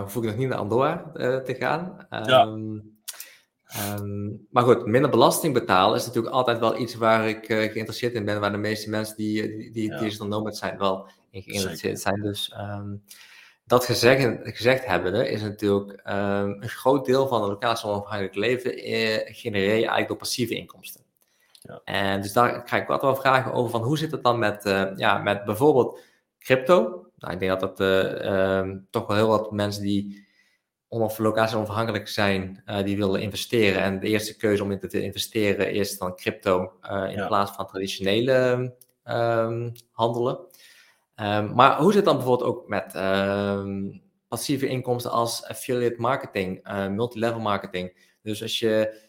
hoef 0.00 0.16
ik 0.16 0.22
nog 0.22 0.36
niet 0.36 0.48
naar 0.48 0.58
Andorra 0.58 1.10
te 1.44 1.56
gaan. 1.58 2.06
Ja. 2.10 2.42
Um, 2.42 2.98
Um, 3.78 4.46
maar 4.50 4.62
goed, 4.62 4.86
minder 4.86 5.10
belasting 5.10 5.54
betalen 5.54 5.98
is 5.98 6.06
natuurlijk 6.06 6.34
altijd 6.34 6.58
wel 6.58 6.78
iets 6.78 6.94
waar 6.94 7.28
ik 7.28 7.48
uh, 7.48 7.58
geïnteresseerd 7.58 8.14
in 8.14 8.24
ben, 8.24 8.40
waar 8.40 8.52
de 8.52 8.58
meeste 8.58 8.90
mensen 8.90 9.16
die, 9.16 9.56
die, 9.56 9.70
die 9.70 9.90
ja. 9.90 9.98
digital 9.98 10.26
nomad 10.26 10.56
zijn 10.56 10.78
wel 10.78 11.08
in 11.30 11.42
geïnteresseerd 11.42 12.00
zijn. 12.00 12.20
Dus 12.20 12.54
um, 12.58 13.02
dat 13.70 13.84
gezegd, 13.84 14.38
gezegd 14.42 14.86
hebbende 14.86 15.28
is 15.30 15.42
natuurlijk 15.42 15.90
um, 15.90 16.62
een 16.62 16.68
groot 16.68 17.06
deel 17.06 17.28
van 17.28 17.40
het 17.40 17.50
lokaal 17.50 17.82
onafhankelijk 17.84 18.34
leven 18.34 18.76
eh, 18.76 19.34
genereer 19.34 19.68
je 19.68 19.74
eigenlijk 19.74 20.08
door 20.08 20.16
passieve 20.16 20.54
inkomsten. 20.54 21.04
Ja. 21.60 21.80
En 21.84 22.22
dus 22.22 22.32
daar 22.32 22.62
krijg 22.62 22.82
ik 22.82 22.88
wat 22.88 23.02
wel 23.02 23.16
vragen 23.16 23.52
over 23.52 23.70
van 23.70 23.82
hoe 23.82 23.98
zit 23.98 24.10
het 24.10 24.22
dan 24.22 24.38
met, 24.38 24.66
uh, 24.66 24.90
ja, 24.96 25.18
met 25.18 25.44
bijvoorbeeld 25.44 26.00
crypto? 26.38 27.06
Nou, 27.16 27.32
ik 27.32 27.40
denk 27.40 27.60
dat 27.60 27.76
dat 27.76 27.80
uh, 27.80 28.58
um, 28.58 28.86
toch 28.90 29.06
wel 29.06 29.16
heel 29.16 29.28
wat 29.28 29.52
mensen 29.52 29.82
die 29.82 30.28
onaf 30.88 31.18
locatie 31.18 31.56
onafhankelijk 31.56 32.08
zijn, 32.08 32.62
uh, 32.66 32.82
die 32.84 32.96
willen 32.96 33.20
investeren. 33.20 33.82
En 33.82 34.00
de 34.00 34.08
eerste 34.08 34.36
keuze 34.36 34.62
om 34.62 34.70
in 34.70 34.78
te 34.78 35.02
investeren 35.02 35.72
is 35.72 35.98
dan 35.98 36.16
crypto 36.16 36.72
in 36.82 37.10
ja. 37.10 37.26
plaats 37.26 37.50
van 37.50 37.66
traditionele 37.66 38.72
um, 39.04 39.72
handelen. 39.90 40.38
Um, 41.20 41.54
maar 41.54 41.76
hoe 41.78 41.92
zit 41.92 41.94
het 41.94 42.04
dan 42.04 42.16
bijvoorbeeld 42.16 42.50
ook 42.50 42.68
met 42.68 42.94
um, 42.94 44.02
passieve 44.28 44.66
inkomsten 44.66 45.10
als 45.10 45.44
affiliate 45.44 46.00
marketing, 46.00 46.68
uh, 46.68 46.88
multilevel 46.88 47.40
marketing? 47.40 48.16
Dus 48.22 48.42
als 48.42 48.58
je 48.58 49.00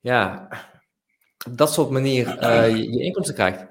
ja, 0.00 0.48
op 1.46 1.56
dat 1.56 1.72
soort 1.72 1.90
manier 1.90 2.28
je, 2.68 2.90
je, 2.92 3.02
inkomsten 3.02 3.34
krijgt. 3.34 3.66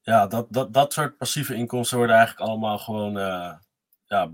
Ja, 0.00 0.26
dat, 0.26 0.46
dat, 0.50 0.72
dat 0.72 0.92
soort 0.92 1.16
passieve 1.16 1.54
inkomsten 1.54 1.98
worden 1.98 2.16
eigenlijk 2.16 2.48
allemaal 2.48 2.78
gewoon, 2.78 3.16
uh, 3.16 3.54
ja, 4.04 4.30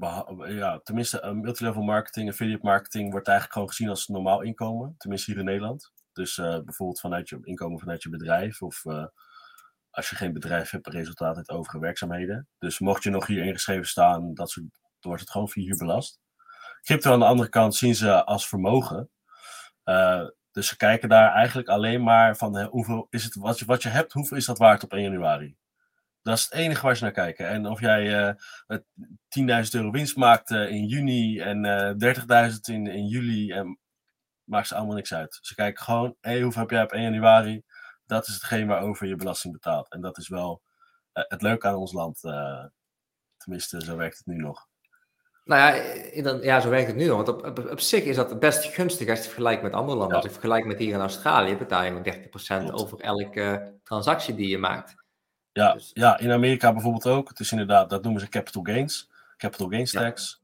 ja, 0.47 0.81
tenminste, 0.85 1.33
multilevel 1.35 1.83
marketing, 1.83 2.29
affiliate 2.29 2.65
marketing 2.65 3.11
wordt 3.11 3.27
eigenlijk 3.27 3.57
gewoon 3.57 3.69
gezien 3.69 3.89
als 3.89 4.09
normaal 4.09 4.43
inkomen, 4.43 4.95
tenminste 4.99 5.31
hier 5.31 5.41
in 5.41 5.47
Nederland. 5.47 5.93
Dus 6.13 6.35
bijvoorbeeld 6.37 7.01
vanuit 7.01 7.29
je 7.29 7.39
inkomen 7.43 7.79
vanuit 7.79 8.03
je 8.03 8.09
bedrijf 8.09 8.63
of 8.63 8.85
als 9.91 10.11
je 10.11 10.17
geen 10.17 10.33
bedrijf 10.33 10.71
hebt, 10.71 10.87
resultaat 10.87 11.37
uit 11.37 11.51
overige 11.51 11.79
werkzaamheden. 11.79 12.49
Dus 12.59 12.79
mocht 12.79 13.03
je 13.03 13.11
nog 13.11 13.27
hier 13.27 13.45
ingeschreven 13.45 13.87
staan, 13.87 14.35
dat 14.35 14.61
wordt 15.01 15.21
het 15.21 15.31
gewoon 15.31 15.49
via 15.49 15.63
hier 15.63 15.77
belast. 15.77 16.21
Crypto 16.83 17.13
aan 17.13 17.19
de 17.19 17.25
andere 17.25 17.49
kant 17.49 17.75
zien 17.75 17.95
ze 17.95 18.25
als 18.25 18.49
vermogen. 18.49 19.11
Uh, 19.85 20.27
dus 20.53 20.69
ze 20.69 20.77
kijken 20.77 21.09
daar 21.09 21.33
eigenlijk 21.33 21.69
alleen 21.69 22.03
maar 22.03 22.37
van 22.37 22.63
hoeveel 22.65 23.07
is 23.11 23.25
het, 23.25 23.35
wat, 23.35 23.59
je, 23.59 23.65
wat 23.65 23.83
je 23.83 23.89
hebt, 23.89 24.13
hoeveel 24.13 24.37
is 24.37 24.45
dat 24.45 24.59
waard 24.59 24.85
op 24.85 24.93
1 24.93 25.03
januari. 25.03 25.57
Dat 26.23 26.39
is 26.39 26.45
het 26.45 26.53
enige 26.53 26.87
waar 26.87 26.97
ze 26.97 27.03
naar 27.03 27.13
kijken. 27.13 27.49
En 27.49 27.67
of 27.67 27.81
jij 27.81 28.35
uh, 28.69 28.79
10.000 29.65 29.71
euro 29.71 29.91
winst 29.91 30.17
maakt 30.17 30.51
uh, 30.51 30.71
in 30.71 30.87
juni 30.87 31.41
en 31.41 31.65
uh, 31.65 32.51
30.000 32.51 32.57
in, 32.63 32.87
in 32.87 33.07
juli, 33.07 33.51
en 33.51 33.79
maakt 34.45 34.67
ze 34.67 34.75
allemaal 34.75 34.95
niks 34.95 35.15
uit. 35.15 35.39
Ze 35.41 35.55
kijken 35.55 35.85
gewoon, 35.85 36.17
hé, 36.21 36.31
hey, 36.31 36.41
hoeveel 36.41 36.61
heb 36.61 36.71
jij 36.71 36.83
op 36.83 36.93
1 36.93 37.03
januari? 37.03 37.63
Dat 38.11 38.27
is 38.27 38.35
hetgeen 38.35 38.67
waarover 38.67 39.07
je 39.07 39.17
belasting 39.17 39.53
betaalt. 39.53 39.91
En 39.91 40.01
dat 40.01 40.19
is 40.19 40.29
wel 40.29 40.63
uh, 41.15 41.25
het 41.29 41.43
leuke 41.43 41.67
aan 41.67 41.75
ons 41.75 41.93
land. 41.93 42.25
Uh, 42.25 42.65
tenminste, 43.37 43.85
zo 43.85 43.97
werkt 43.97 44.19
het 44.19 44.27
nu 44.27 44.37
nog. 44.37 44.69
Nou 45.45 45.77
ja, 45.77 46.23
dan, 46.23 46.41
ja, 46.41 46.61
zo 46.61 46.71
werkt 46.71 46.87
het 46.87 46.97
nu 46.97 47.07
nog. 47.07 47.17
Want 47.17 47.29
op, 47.29 47.47
op, 47.47 47.71
op, 47.71 47.81
zich 47.81 48.05
is 48.05 48.17
dat 48.17 48.41
best 48.41 48.65
gunstig 48.65 49.09
als 49.09 49.17
je 49.17 49.23
het 49.23 49.33
vergelijkt 49.33 49.63
met 49.63 49.73
andere 49.73 49.99
landen. 49.99 50.17
Ja. 50.17 50.23
Als 50.23 50.25
je 50.25 50.31
vergelijkt 50.31 50.67
met 50.67 50.79
hier 50.79 50.95
in 50.95 51.01
Australië, 51.01 51.57
betaal 51.57 51.85
je 51.85 51.91
maar 51.91 52.17
30% 52.17 52.29
Klopt. 52.29 52.73
over 52.73 53.01
elke 53.01 53.75
transactie 53.83 54.35
die 54.35 54.49
je 54.49 54.59
maakt. 54.59 54.95
Ja, 55.53 55.73
dus, 55.73 55.91
ja, 55.93 56.19
in 56.19 56.31
Amerika 56.31 56.73
bijvoorbeeld 56.73 57.07
ook. 57.07 57.29
Het 57.29 57.41
is 57.41 57.51
inderdaad, 57.51 57.91
dat 57.91 58.03
noemen 58.03 58.21
ze 58.21 58.29
capital 58.29 58.63
gains. 58.63 59.11
Capital 59.37 59.69
gains 59.69 59.91
tax. 59.91 60.40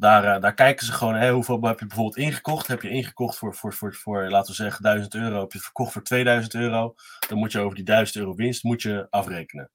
Daar, 0.00 0.36
uh, 0.36 0.40
daar 0.40 0.54
kijken 0.54 0.86
ze 0.86 0.92
gewoon, 0.92 1.28
hoeveel 1.28 1.62
heb 1.62 1.78
je 1.78 1.86
bijvoorbeeld 1.86 2.16
ingekocht? 2.16 2.66
Heb 2.66 2.82
je 2.82 2.90
ingekocht 2.90 3.36
voor, 3.36 3.54
voor, 3.54 3.72
voor, 3.72 3.94
voor, 3.94 4.28
laten 4.28 4.50
we 4.50 4.62
zeggen, 4.62 4.82
1000 4.82 5.14
euro? 5.14 5.40
Heb 5.40 5.50
je 5.50 5.56
het 5.56 5.66
verkocht 5.66 5.92
voor 5.92 6.02
2000 6.02 6.54
euro? 6.54 6.94
Dan 7.28 7.38
moet 7.38 7.52
je 7.52 7.60
over 7.60 7.76
die 7.76 7.84
1000 7.84 8.16
euro 8.18 8.34
winst 8.34 8.62
moet 8.62 8.82
je 8.82 9.06
afrekenen. 9.10 9.70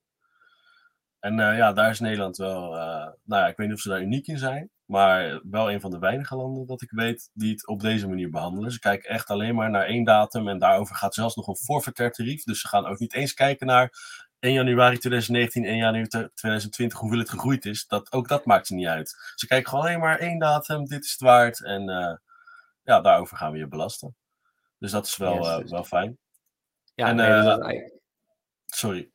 En 1.19 1.39
uh, 1.39 1.57
ja, 1.57 1.73
daar 1.73 1.89
is 1.89 1.99
Nederland 1.99 2.37
wel, 2.37 2.75
uh, 2.75 2.81
nou 3.23 3.41
ja, 3.41 3.47
ik 3.47 3.57
weet 3.57 3.67
niet 3.67 3.75
of 3.75 3.81
ze 3.81 3.89
daar 3.89 4.01
uniek 4.01 4.27
in 4.27 4.37
zijn, 4.37 4.69
maar 4.85 5.41
wel 5.49 5.71
een 5.71 5.81
van 5.81 5.91
de 5.91 5.99
weinige 5.99 6.35
landen 6.35 6.65
dat 6.65 6.81
ik 6.81 6.91
weet 6.91 7.29
die 7.33 7.51
het 7.51 7.67
op 7.67 7.79
deze 7.81 8.07
manier 8.07 8.29
behandelen. 8.29 8.71
Ze 8.71 8.79
kijken 8.79 9.09
echt 9.09 9.29
alleen 9.29 9.55
maar 9.55 9.69
naar 9.69 9.85
één 9.85 10.03
datum 10.03 10.47
en 10.47 10.59
daarover 10.59 10.95
gaat 10.95 11.13
zelfs 11.13 11.35
nog 11.35 11.47
een 11.47 11.55
forfaitair 11.55 12.11
tarief. 12.11 12.43
Dus 12.43 12.61
ze 12.61 12.67
gaan 12.67 12.85
ook 12.85 12.99
niet 12.99 13.13
eens 13.13 13.33
kijken 13.33 13.67
naar 13.67 13.93
1 14.45 14.53
januari 14.53 14.97
2019, 14.97 15.65
1 15.65 15.77
januari 15.77 16.07
2020, 16.07 16.99
hoeveel 16.99 17.19
het 17.19 17.29
gegroeid 17.29 17.65
is. 17.65 17.87
Dat, 17.87 18.11
ook 18.11 18.27
dat 18.27 18.45
maakt 18.45 18.67
ze 18.67 18.73
niet 18.73 18.87
uit. 18.87 19.15
Ze 19.35 19.47
kijken 19.47 19.69
gewoon 19.69 19.85
alleen 19.85 19.99
maar 19.99 20.19
één 20.19 20.39
datum, 20.39 20.85
dit 20.85 21.03
is 21.03 21.11
het 21.11 21.19
waard. 21.19 21.63
En 21.63 21.89
uh, 21.89 22.15
ja, 22.83 23.01
daarover 23.01 23.37
gaan 23.37 23.51
we 23.51 23.57
je 23.57 23.67
belasten. 23.67 24.15
Dus 24.79 24.91
dat 24.91 25.05
is 25.05 25.17
wel, 25.17 25.35
yes, 25.35 25.65
uh, 25.65 25.69
wel 25.69 25.83
fijn. 25.83 26.17
Ja, 26.95 27.07
en, 27.07 27.15
nee, 27.15 27.29
uh, 27.29 27.43
dat 27.43 27.71
is... 27.71 27.91
Sorry. 28.65 29.09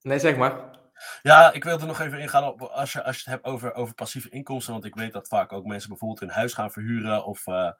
Nee, 0.00 0.18
zeg 0.18 0.36
maar. 0.36 0.74
Ja, 1.22 1.52
ik 1.52 1.64
wilde 1.64 1.86
nog 1.86 2.00
even 2.00 2.20
ingaan 2.20 2.44
op 2.44 2.62
als 2.62 2.92
je, 2.92 3.04
als 3.04 3.16
je 3.16 3.22
het 3.22 3.32
hebt 3.32 3.44
over, 3.44 3.74
over 3.74 3.94
passieve 3.94 4.28
inkomsten. 4.28 4.72
Want 4.72 4.84
ik 4.84 4.94
weet 4.94 5.12
dat 5.12 5.28
vaak 5.28 5.52
ook 5.52 5.64
mensen 5.64 5.88
bijvoorbeeld 5.88 6.20
hun 6.20 6.30
huis 6.30 6.52
gaan 6.52 6.70
verhuren 6.70 7.24
of, 7.24 7.46
uh, 7.46 7.70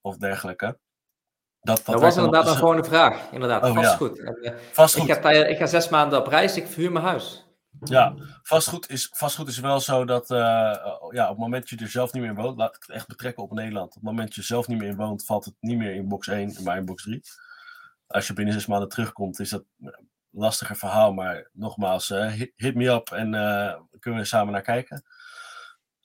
of 0.00 0.16
dergelijke. 0.16 0.78
Dat, 1.64 1.76
dat, 1.76 1.86
dat 1.86 2.00
was 2.00 2.16
inderdaad 2.16 2.46
een 2.46 2.56
gewone 2.56 2.84
vraag. 2.84 3.32
Inderdaad, 3.32 3.64
oh, 3.64 3.74
vastgoed. 3.74 4.16
Ja. 4.16 4.24
En, 4.24 4.38
uh, 4.42 4.58
vastgoed. 4.72 5.08
Ik, 5.08 5.14
ga, 5.22 5.30
ik 5.30 5.58
ga 5.58 5.66
zes 5.66 5.88
maanden 5.88 6.18
op 6.18 6.26
reis, 6.26 6.56
ik 6.56 6.66
verhuur 6.66 6.92
mijn 6.92 7.04
huis. 7.04 7.44
Ja, 7.80 8.14
vastgoed 8.42 8.90
is, 8.90 9.10
vastgoed 9.12 9.48
is 9.48 9.58
wel 9.58 9.80
zo 9.80 10.04
dat 10.04 10.30
uh, 10.30 10.38
ja, 11.10 11.22
op 11.22 11.28
het 11.28 11.38
moment 11.38 11.68
dat 11.68 11.78
je 11.78 11.84
er 11.84 11.90
zelf 11.90 12.12
niet 12.12 12.22
meer 12.22 12.30
in 12.30 12.36
woont, 12.36 12.56
laat 12.56 12.76
ik 12.76 12.82
het 12.86 12.96
echt 12.96 13.06
betrekken 13.06 13.42
op 13.42 13.52
Nederland. 13.52 13.88
Op 13.88 13.94
het 13.94 14.02
moment 14.02 14.26
dat 14.26 14.34
je 14.34 14.40
er 14.40 14.46
zelf 14.46 14.68
niet 14.68 14.78
meer 14.78 14.88
in 14.88 14.96
woont, 14.96 15.24
valt 15.24 15.44
het 15.44 15.54
niet 15.60 15.78
meer 15.78 15.94
in 15.94 16.08
box 16.08 16.28
1, 16.28 16.56
maar 16.64 16.76
in 16.76 16.84
box 16.84 17.02
3. 17.02 17.22
Als 18.06 18.26
je 18.26 18.32
binnen 18.32 18.54
zes 18.54 18.66
maanden 18.66 18.88
terugkomt, 18.88 19.40
is 19.40 19.50
dat 19.50 19.64
een 19.80 20.08
lastiger 20.30 20.76
verhaal. 20.76 21.12
Maar 21.12 21.48
nogmaals, 21.52 22.10
uh, 22.10 22.26
hit, 22.26 22.52
hit, 22.56 22.74
me 22.74 22.88
up 22.88 23.10
en 23.10 23.34
uh, 23.34 23.74
kunnen 23.98 24.20
we 24.20 24.26
samen 24.26 24.52
naar 24.52 24.62
kijken. 24.62 25.04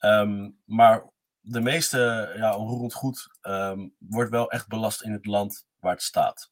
Um, 0.00 0.56
maar 0.64 1.04
de 1.40 1.60
meeste 1.60 2.32
ja, 2.36 2.56
onroerend 2.56 2.94
goed 2.94 3.28
um, 3.42 3.94
wordt 3.98 4.30
wel 4.30 4.50
echt 4.50 4.68
belast 4.68 5.02
in 5.02 5.12
het 5.12 5.26
land 5.26 5.66
waar 5.78 5.92
het 5.92 6.02
staat. 6.02 6.50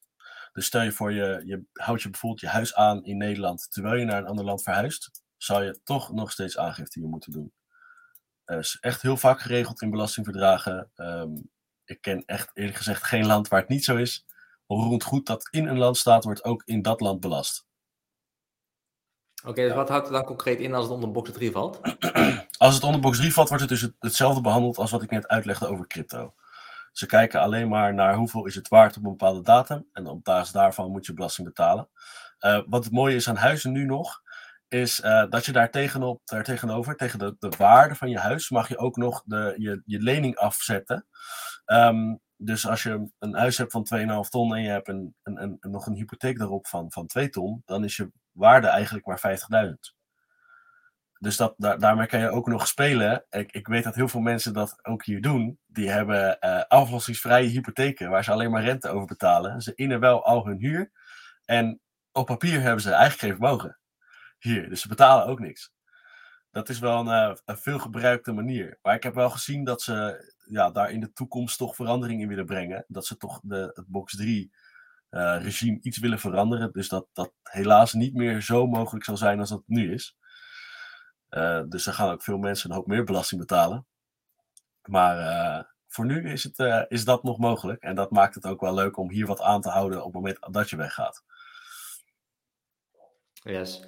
Dus 0.53 0.65
stel 0.65 0.81
je 0.81 0.91
voor, 0.91 1.13
je, 1.13 1.41
je 1.45 1.65
houdt 1.73 2.01
je 2.01 2.09
bijvoorbeeld 2.09 2.41
je 2.41 2.47
huis 2.47 2.75
aan 2.75 3.03
in 3.03 3.17
Nederland 3.17 3.71
terwijl 3.71 3.95
je 3.95 4.05
naar 4.05 4.17
een 4.17 4.27
ander 4.27 4.45
land 4.45 4.63
verhuist, 4.63 5.23
zou 5.37 5.63
je 5.63 5.79
toch 5.83 6.11
nog 6.11 6.31
steeds 6.31 6.57
aangifte 6.57 6.99
moeten 6.99 7.31
doen. 7.31 7.53
Dat 8.45 8.59
is 8.59 8.77
echt 8.79 9.01
heel 9.01 9.17
vaak 9.17 9.39
geregeld 9.39 9.81
in 9.81 9.89
belastingverdragen. 9.89 10.91
Um, 10.95 11.49
ik 11.85 12.01
ken 12.01 12.23
echt 12.25 12.49
eerlijk 12.53 12.77
gezegd 12.77 13.03
geen 13.03 13.25
land 13.25 13.47
waar 13.47 13.59
het 13.59 13.69
niet 13.69 13.83
zo 13.83 13.95
is. 13.95 14.25
Onroerend 14.65 15.03
goed 15.03 15.25
dat 15.25 15.47
in 15.51 15.67
een 15.67 15.77
land 15.77 15.97
staat, 15.97 16.23
wordt 16.23 16.43
ook 16.43 16.63
in 16.65 16.81
dat 16.81 16.99
land 16.99 17.19
belast. 17.19 17.65
Oké, 19.39 19.49
okay, 19.49 19.65
dus 19.65 19.75
wat 19.75 19.89
houdt 19.89 20.05
het 20.05 20.13
dan 20.13 20.25
concreet 20.25 20.59
in 20.59 20.73
als 20.73 20.83
het 20.83 20.93
onder 20.93 21.11
box 21.11 21.31
3 21.31 21.51
valt? 21.51 21.79
Als 22.57 22.73
het 22.73 22.83
onder 22.83 23.01
box 23.01 23.17
3 23.17 23.33
valt, 23.33 23.47
wordt 23.47 23.69
het 23.69 23.79
dus 23.79 23.89
hetzelfde 23.99 24.41
behandeld 24.41 24.77
als 24.77 24.91
wat 24.91 25.03
ik 25.03 25.09
net 25.09 25.27
uitlegde 25.27 25.67
over 25.67 25.87
crypto. 25.87 26.33
Ze 26.91 27.05
kijken 27.05 27.39
alleen 27.39 27.69
maar 27.69 27.93
naar 27.93 28.15
hoeveel 28.15 28.45
is 28.45 28.55
het 28.55 28.67
waard 28.67 28.97
op 28.97 29.03
een 29.03 29.09
bepaalde 29.09 29.41
datum. 29.41 29.89
En 29.93 30.07
op 30.07 30.23
basis 30.23 30.51
daarvan 30.51 30.91
moet 30.91 31.05
je 31.05 31.13
belasting 31.13 31.47
betalen. 31.47 31.89
Uh, 32.39 32.61
wat 32.67 32.83
het 32.83 32.93
mooie 32.93 33.15
is 33.15 33.29
aan 33.29 33.35
huizen 33.35 33.71
nu 33.71 33.85
nog, 33.85 34.21
is 34.67 34.99
uh, 34.99 35.25
dat 35.29 35.45
je 35.45 35.51
daar, 35.51 35.71
tegenop, 35.71 36.21
daar 36.25 36.43
tegenover, 36.43 36.95
tegen 36.95 37.19
de, 37.19 37.35
de 37.39 37.51
waarde 37.57 37.95
van 37.95 38.09
je 38.09 38.19
huis, 38.19 38.49
mag 38.49 38.67
je 38.67 38.77
ook 38.77 38.95
nog 38.95 39.23
de, 39.25 39.53
je, 39.57 39.81
je 39.85 39.99
lening 39.99 40.35
afzetten. 40.35 41.05
Um, 41.65 42.19
dus 42.41 42.67
als 42.67 42.83
je 42.83 43.09
een 43.19 43.35
huis 43.35 43.57
hebt 43.57 43.71
van 43.71 43.87
2,5 44.25 44.29
ton 44.29 44.55
en 44.55 44.61
je 44.61 44.69
hebt 44.69 44.87
een, 44.87 45.15
een, 45.23 45.41
een, 45.41 45.57
nog 45.59 45.85
een 45.85 45.95
hypotheek 45.95 46.37
daarop 46.37 46.67
van, 46.67 46.91
van 46.91 47.07
2 47.07 47.29
ton, 47.29 47.61
dan 47.65 47.83
is 47.83 47.95
je 47.95 48.11
waarde 48.31 48.67
eigenlijk 48.67 49.05
maar 49.05 49.37
50.000. 49.67 49.73
Dus 51.19 51.37
dat, 51.37 51.53
daar, 51.57 51.79
daarmee 51.79 52.07
kan 52.07 52.19
je 52.19 52.29
ook 52.29 52.47
nog 52.47 52.67
spelen. 52.67 53.25
Ik, 53.29 53.51
ik 53.51 53.67
weet 53.67 53.83
dat 53.83 53.95
heel 53.95 54.07
veel 54.07 54.19
mensen 54.19 54.53
dat 54.53 54.79
ook 54.85 55.05
hier 55.05 55.21
doen. 55.21 55.59
Die 55.65 55.89
hebben 55.89 56.37
uh, 56.41 56.61
aflossingsvrije 56.67 57.49
hypotheken 57.49 58.09
waar 58.09 58.23
ze 58.23 58.31
alleen 58.31 58.51
maar 58.51 58.63
rente 58.63 58.89
over 58.89 59.07
betalen. 59.07 59.61
Ze 59.61 59.75
innen 59.75 59.99
wel 59.99 60.25
al 60.25 60.45
hun 60.45 60.59
huur. 60.59 60.91
En 61.45 61.79
op 62.11 62.25
papier 62.25 62.61
hebben 62.61 62.81
ze 62.81 62.91
eigenlijk 62.91 63.19
geen 63.19 63.47
vermogen. 63.47 63.79
Hier, 64.39 64.69
dus 64.69 64.81
ze 64.81 64.87
betalen 64.87 65.25
ook 65.25 65.39
niks. 65.39 65.71
Dat 66.51 66.69
is 66.69 66.79
wel 66.79 66.99
een, 66.99 67.29
uh, 67.31 67.35
een 67.45 67.57
veelgebruikte 67.57 68.31
manier. 68.31 68.79
Maar 68.81 68.95
ik 68.95 69.03
heb 69.03 69.13
wel 69.13 69.29
gezien 69.29 69.63
dat 69.63 69.81
ze 69.81 70.27
ja, 70.49 70.71
daar 70.71 70.91
in 70.91 70.99
de 70.99 71.13
toekomst 71.13 71.57
toch 71.57 71.75
verandering 71.75 72.21
in 72.21 72.27
willen 72.27 72.45
brengen. 72.45 72.85
Dat 72.87 73.05
ze 73.05 73.17
toch 73.17 73.39
de, 73.43 73.71
het 73.73 73.87
box 73.87 74.15
3 74.15 74.51
uh, 75.11 75.37
regime 75.41 75.79
iets 75.81 75.97
willen 75.97 76.19
veranderen. 76.19 76.71
Dus 76.71 76.89
dat 76.89 77.07
dat 77.13 77.33
helaas 77.43 77.93
niet 77.93 78.13
meer 78.13 78.41
zo 78.41 78.67
mogelijk 78.67 79.05
zal 79.05 79.17
zijn 79.17 79.39
als 79.39 79.49
dat 79.49 79.63
nu 79.65 79.93
is. 79.93 80.17
Uh, 81.29 81.61
dus 81.67 81.85
er 81.85 81.93
gaan 81.93 82.11
ook 82.11 82.23
veel 82.23 82.37
mensen 82.37 82.69
een 82.69 82.75
hoop 82.75 82.87
meer 82.87 83.03
belasting 83.03 83.41
betalen. 83.41 83.85
Maar 84.83 85.73
voor 85.87 86.05
nu 86.05 86.31
is, 86.31 86.43
het, 86.43 86.85
is 86.89 87.05
dat 87.05 87.23
nog 87.23 87.37
mogelijk. 87.37 87.81
En 87.81 87.95
dat 87.95 88.11
maakt 88.11 88.35
het 88.35 88.45
ook 88.45 88.61
wel 88.61 88.73
leuk 88.73 88.97
om 88.97 89.09
hier 89.09 89.25
wat 89.25 89.41
aan 89.41 89.61
te 89.61 89.69
houden 89.69 89.99
op 89.99 90.05
het 90.05 90.13
moment 90.13 90.53
dat 90.53 90.69
je 90.69 90.75
weggaat. 90.75 91.23
Yes. 93.33 93.87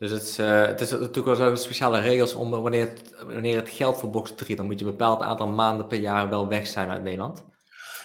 Dus 0.00 0.10
het 0.10 0.22
is, 0.22 0.36
het 0.36 0.80
is 0.80 0.90
natuurlijk 0.90 1.26
wel 1.26 1.34
zo 1.34 1.54
speciale 1.54 2.00
regels 2.00 2.34
om 2.34 2.50
wanneer 2.50 2.88
het, 2.88 3.14
wanneer 3.24 3.56
het 3.56 3.68
geld 3.68 3.98
voor 3.98 4.10
box 4.10 4.34
3, 4.34 4.56
dan 4.56 4.66
moet 4.66 4.78
je 4.78 4.84
een 4.84 4.90
bepaald 4.90 5.22
aantal 5.22 5.48
maanden 5.48 5.86
per 5.86 5.98
jaar 5.98 6.28
wel 6.28 6.48
weg 6.48 6.66
zijn 6.66 6.90
uit 6.90 7.02
Nederland. 7.02 7.44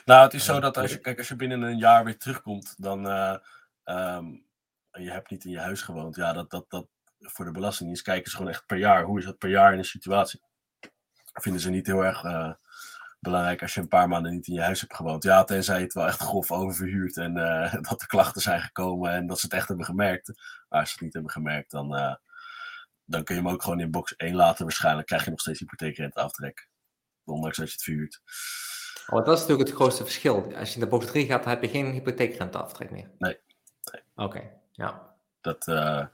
Nou, 0.05 0.23
het 0.23 0.34
is 0.34 0.45
zo 0.45 0.60
dat 0.60 0.77
als 0.77 0.91
je, 0.91 0.97
kijk, 0.97 1.17
als 1.17 1.27
je 1.27 1.36
binnen 1.36 1.62
een 1.62 1.77
jaar 1.77 2.03
weer 2.03 2.17
terugkomt, 2.17 2.75
dan 2.77 3.05
um, 3.86 4.45
je 4.91 5.12
hebt 5.12 5.29
niet 5.29 5.45
in 5.45 5.51
je 5.51 5.60
huis 5.60 5.81
gewoond. 5.81 6.15
Ja, 6.15 6.34
dat, 6.34 6.49
dat, 6.49 6.65
dat, 6.69 6.88
voor 7.19 7.45
de 7.45 7.51
Belastingdienst 7.51 8.03
kijken 8.03 8.31
ze 8.31 8.38
gewoon 8.38 8.51
echt 8.51 8.65
per 8.65 8.77
jaar. 8.77 9.03
Hoe 9.03 9.19
is 9.19 9.25
dat 9.25 9.38
per 9.38 9.49
jaar 9.49 9.71
in 9.71 9.77
een 9.77 9.86
situatie? 9.86 10.41
Vinden 11.34 11.62
ze 11.62 11.69
niet 11.69 11.88
heel 11.88 12.05
erg 12.05 12.23
uh, 12.23 12.51
belangrijk 13.19 13.62
als 13.62 13.73
je 13.73 13.81
een 13.81 13.88
paar 13.88 14.08
maanden 14.08 14.31
niet 14.31 14.47
in 14.47 14.53
je 14.53 14.62
huis 14.62 14.81
hebt 14.81 14.95
gewoond. 14.95 15.23
Ja, 15.23 15.43
tenzij 15.43 15.77
je 15.77 15.84
het 15.84 15.93
wel 15.93 16.08
echt 16.08 16.19
grof 16.19 16.51
oververhuurt 16.51 17.17
en 17.17 17.38
uh, 17.38 17.73
dat 17.89 18.01
er 18.01 18.08
klachten 18.08 18.41
zijn 18.41 18.62
gekomen 18.62 19.12
en 19.12 19.27
dat 19.27 19.39
ze 19.39 19.45
het 19.45 19.55
echt 19.55 19.67
hebben 19.67 19.86
gemerkt. 19.86 20.41
Als 20.79 20.89
ze 20.89 20.93
het 20.93 21.03
niet 21.03 21.13
hebben 21.13 21.31
gemerkt, 21.31 21.71
dan, 21.71 21.95
uh, 21.95 22.15
dan 23.05 23.23
kun 23.23 23.35
je 23.35 23.41
hem 23.41 23.49
ook 23.49 23.63
gewoon 23.63 23.79
in 23.79 23.91
box 23.91 24.15
1 24.15 24.35
laten. 24.35 24.65
Waarschijnlijk 24.65 25.07
krijg 25.07 25.23
je 25.23 25.29
nog 25.29 25.39
steeds 25.39 25.59
hypotheekrenteaftrek. 25.59 26.67
Ondanks 27.23 27.57
dat 27.57 27.67
je 27.67 27.73
het 27.73 27.83
verhuurt. 27.83 28.21
Oh, 29.07 29.25
dat 29.25 29.35
is 29.35 29.39
natuurlijk 29.39 29.67
het 29.67 29.77
grootste 29.77 30.03
verschil. 30.03 30.53
Als 30.55 30.69
je 30.69 30.75
in 30.75 30.81
de 30.81 30.88
box 30.88 31.05
3 31.05 31.25
gaat, 31.25 31.43
dan 31.43 31.51
heb 31.51 31.61
je 31.61 31.69
geen 31.69 31.91
hypotheekrenteaftrek 31.91 32.91
meer. 32.91 33.09
Nee. 33.17 33.39
nee. 33.91 34.01
Oké, 34.15 34.38
okay. 34.38 34.51
ja. 34.71 35.13
Dat, 35.41 35.67
uh, 35.67 36.05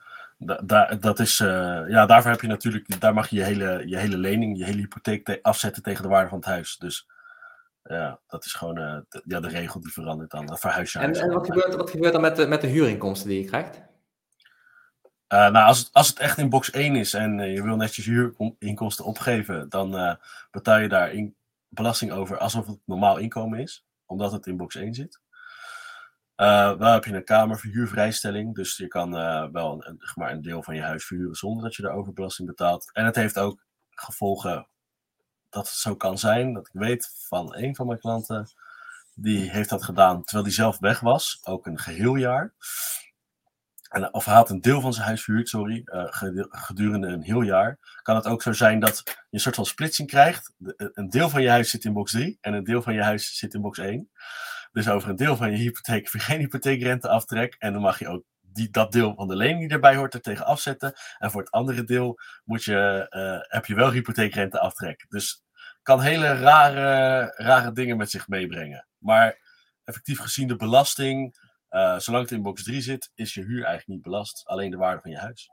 da, 0.63 0.86
dat 0.86 1.19
is, 1.19 1.39
uh, 1.39 1.84
ja, 1.88 2.06
daarvoor 2.06 2.32
heb 2.32 2.41
je 2.41 2.47
natuurlijk, 2.47 3.00
daar 3.00 3.13
mag 3.13 3.30
je 3.30 3.36
je 3.36 3.43
hele, 3.43 3.88
je 3.88 3.97
hele 3.97 4.17
lening, 4.17 4.58
je 4.58 4.65
hele 4.65 4.78
hypotheek 4.78 5.26
te 5.26 5.39
afzetten 5.41 5.84
tegen 5.84 6.04
de 6.04 6.10
waarde 6.10 6.30
van 6.30 6.38
het 6.38 6.47
huis. 6.47 6.78
Dus 6.78 7.08
ja, 7.84 8.19
dat 8.28 8.45
is 8.45 8.54
gewoon 8.54 8.80
uh, 8.80 8.97
de, 9.10 9.21
ja, 9.26 9.39
de 9.39 9.47
regel 9.47 9.82
die 9.82 9.91
verandert 9.91 10.32
dan. 10.32 10.58
Verhuis 10.58 10.93
je 10.93 11.00
en, 11.00 11.13
en 11.13 11.32
wat, 11.32 11.45
gebeurt, 11.45 11.76
wat 11.76 11.89
gebeurt 11.89 12.13
dan 12.13 12.21
met 12.21 12.36
de, 12.36 12.47
met 12.47 12.62
de 12.62 12.67
huurinkomsten 12.67 13.30
die 13.30 13.41
je 13.41 13.47
krijgt? 13.47 13.82
Uh, 15.34 15.50
nou, 15.50 15.67
als 15.67 15.80
het, 15.80 15.89
als 15.91 16.08
het 16.08 16.20
echt 16.20 16.38
in 16.38 16.50
box 16.50 16.72
1 16.72 16.96
is 16.96 17.13
en 17.13 17.38
je 17.52 17.63
wil 17.63 17.76
netjes 17.76 18.06
huurinkomsten 18.06 19.06
opgeven, 19.06 19.70
dan 19.70 20.17
betaal 20.52 20.78
je 20.78 20.88
daar 20.88 21.12
in, 21.12 21.36
belasting 21.70 22.12
over 22.12 22.38
alsof 22.38 22.67
het 22.67 22.80
normaal 22.86 23.17
inkomen 23.17 23.60
is, 23.60 23.86
omdat 24.06 24.32
het 24.32 24.46
in 24.46 24.58
box 24.58 24.76
1 24.76 24.94
zit. 24.94 25.20
Wel 26.36 26.91
heb 26.94 27.06
je 27.06 27.13
een 27.13 27.24
kamerverhuurvrijstelling, 27.24 28.56
dus 28.56 28.78
je 28.78 28.88
kan 28.88 29.12
wel 29.52 29.74
een, 29.74 29.89
een, 29.89 30.02
maar 30.15 30.32
een 30.32 30.41
deel 30.41 30.63
van 30.63 30.76
je 30.76 30.82
huis 30.82 31.06
verhuren 31.06 31.36
zonder 31.36 31.63
dat 31.63 31.76
je 31.76 31.82
daarover 31.82 32.13
belasting 32.13 32.48
betaalt. 32.48 32.89
En 32.94 33.06
het 33.06 33.15
heeft 33.15 33.38
ook 33.38 33.63
gevolgen 33.89 34.67
dat 35.50 35.67
het 35.67 35.78
zo 35.78 35.96
kan 35.96 36.17
zijn, 36.17 36.54
dat 36.54 36.67
ik 36.67 36.82
weet 36.82 37.12
van 37.28 37.56
een 37.56 37.76
van 37.76 37.88
mijn 37.88 38.00
klanten, 38.00 38.52
die 39.15 39.52
heeft 39.52 39.70
dat 39.70 39.84
gedaan 39.84 40.24
terwijl 40.24 40.46
hij 40.46 40.54
zelf 40.54 40.80
weg 40.80 41.00
was, 41.00 41.39
ook 41.44 41.65
een 41.65 41.80
geheel 41.80 42.15
jaar. 42.15 42.54
En, 43.91 44.13
of 44.13 44.25
hij 44.25 44.34
had 44.34 44.49
een 44.49 44.62
deel 44.62 44.82
van 44.82 44.93
zijn 44.93 45.06
huis 45.06 45.23
verhuurd, 45.23 45.49
sorry, 45.49 45.82
uh, 45.86 46.06
gedurende 46.49 47.08
een 47.08 47.21
heel 47.21 47.41
jaar. 47.41 47.99
Kan 48.01 48.15
het 48.15 48.25
ook 48.25 48.41
zo 48.41 48.54
zijn 48.54 48.80
dat 48.80 49.01
je 49.06 49.13
een 49.30 49.39
soort 49.39 49.56
van 49.56 49.65
splitsing 49.65 50.08
krijgt. 50.08 50.54
De, 50.58 50.91
een 50.93 51.10
deel 51.10 51.30
van 51.30 51.41
je 51.41 51.49
huis 51.49 51.69
zit 51.69 51.86
in 51.86 51.93
box 51.93 52.12
3 52.12 52.38
en 52.41 52.54
een 52.54 52.63
deel 52.63 52.82
van 52.82 52.93
je 52.93 53.04
huis 53.04 53.38
zit 53.38 53.54
in 53.54 53.62
box 53.62 53.77
1. 53.77 54.10
Dus 54.71 54.89
over 54.89 55.10
een 55.10 55.15
deel 55.15 55.36
van 55.36 55.51
je 55.51 55.58
hypotheek 55.58 56.04
heb 56.04 56.13
je 56.13 56.19
geen 56.19 56.39
hypotheekrenteaftrek. 56.39 57.56
En 57.60 57.73
dan 57.73 57.82
mag 57.82 57.99
je 57.99 58.08
ook 58.08 58.23
die, 58.41 58.69
dat 58.69 58.91
deel 58.91 59.13
van 59.15 59.27
de 59.27 59.36
lening 59.36 59.60
die 59.60 59.69
erbij 59.69 59.95
hoort 59.95 60.13
er 60.13 60.21
tegen 60.21 60.45
afzetten. 60.45 60.93
En 61.17 61.32
voor 61.32 61.41
het 61.41 61.51
andere 61.51 61.84
deel 61.84 62.19
moet 62.43 62.63
je, 62.63 63.08
uh, 63.10 63.54
heb 63.54 63.65
je 63.65 63.75
wel 63.75 63.91
hypotheekrenteaftrek. 63.91 65.06
Dus 65.10 65.43
kan 65.82 66.01
hele 66.01 66.34
rare, 66.34 67.34
rare 67.36 67.71
dingen 67.71 67.97
met 67.97 68.10
zich 68.10 68.27
meebrengen. 68.27 68.88
Maar 68.97 69.38
effectief 69.84 70.19
gezien 70.19 70.47
de 70.47 70.56
belasting, 70.56 71.36
uh, 71.71 71.99
zolang 71.99 72.23
het 72.23 72.31
in 72.34 72.41
box 72.41 72.63
3 72.63 72.81
zit, 72.81 73.12
is 73.15 73.34
je 73.34 73.41
huur 73.41 73.55
eigenlijk 73.63 73.88
niet 73.88 74.01
belast. 74.01 74.41
Alleen 74.45 74.71
de 74.71 74.77
waarde 74.77 75.01
van 75.01 75.12
je 75.12 75.17
huis. 75.17 75.49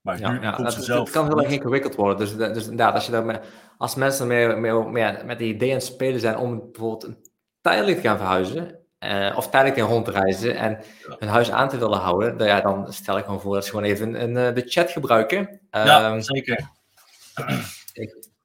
Maar 0.00 0.18
Ja, 0.18 0.30
huur 0.30 0.42
ja, 0.42 0.50
komt 0.50 0.74
dat, 0.74 0.84
zelf. 0.84 1.00
het 1.04 1.10
kan 1.10 1.26
heel 1.26 1.42
erg 1.42 1.52
ingewikkeld 1.52 1.94
worden. 1.94 2.16
Dus, 2.18 2.36
dus 2.36 2.62
inderdaad, 2.64 2.94
als, 2.94 3.06
je 3.06 3.12
daar 3.12 3.24
met, 3.24 3.44
als 3.78 3.94
mensen 3.94 4.26
meer, 4.26 4.58
meer, 4.58 4.84
meer 4.88 5.22
met 5.26 5.40
ideeën 5.40 5.72
aan 5.72 5.78
het 5.78 5.86
spelen 5.86 6.20
zijn 6.20 6.36
om 6.36 6.58
bijvoorbeeld 6.58 7.04
een 7.04 7.16
tijdelijk 7.60 7.96
te 8.00 8.02
gaan 8.08 8.16
verhuizen, 8.16 8.78
eh, 8.98 9.34
of 9.36 9.48
tijdelijk 9.50 9.78
in 9.78 9.84
rond 9.84 10.04
te 10.04 10.10
reizen 10.10 10.56
en 10.56 10.70
Ja. 11.08 11.16
hun 11.18 11.28
huis 11.28 11.50
aan 11.50 11.68
te 11.68 11.78
willen 11.78 11.98
houden, 11.98 12.36
dan, 12.36 12.46
ja, 12.46 12.60
dan 12.60 12.92
stel 12.92 13.18
ik 13.18 13.24
gewoon 13.24 13.40
voor 13.40 13.54
dat 13.54 13.64
ze 13.64 13.70
gewoon 13.70 13.84
even 13.84 14.22
een, 14.22 14.36
eh, 14.36 14.54
de 14.54 14.62
chat 14.66 14.90
gebruiken. 14.90 15.60
Ja, 15.70 16.10
Ehm, 16.10 16.20
zeker. 16.20 16.68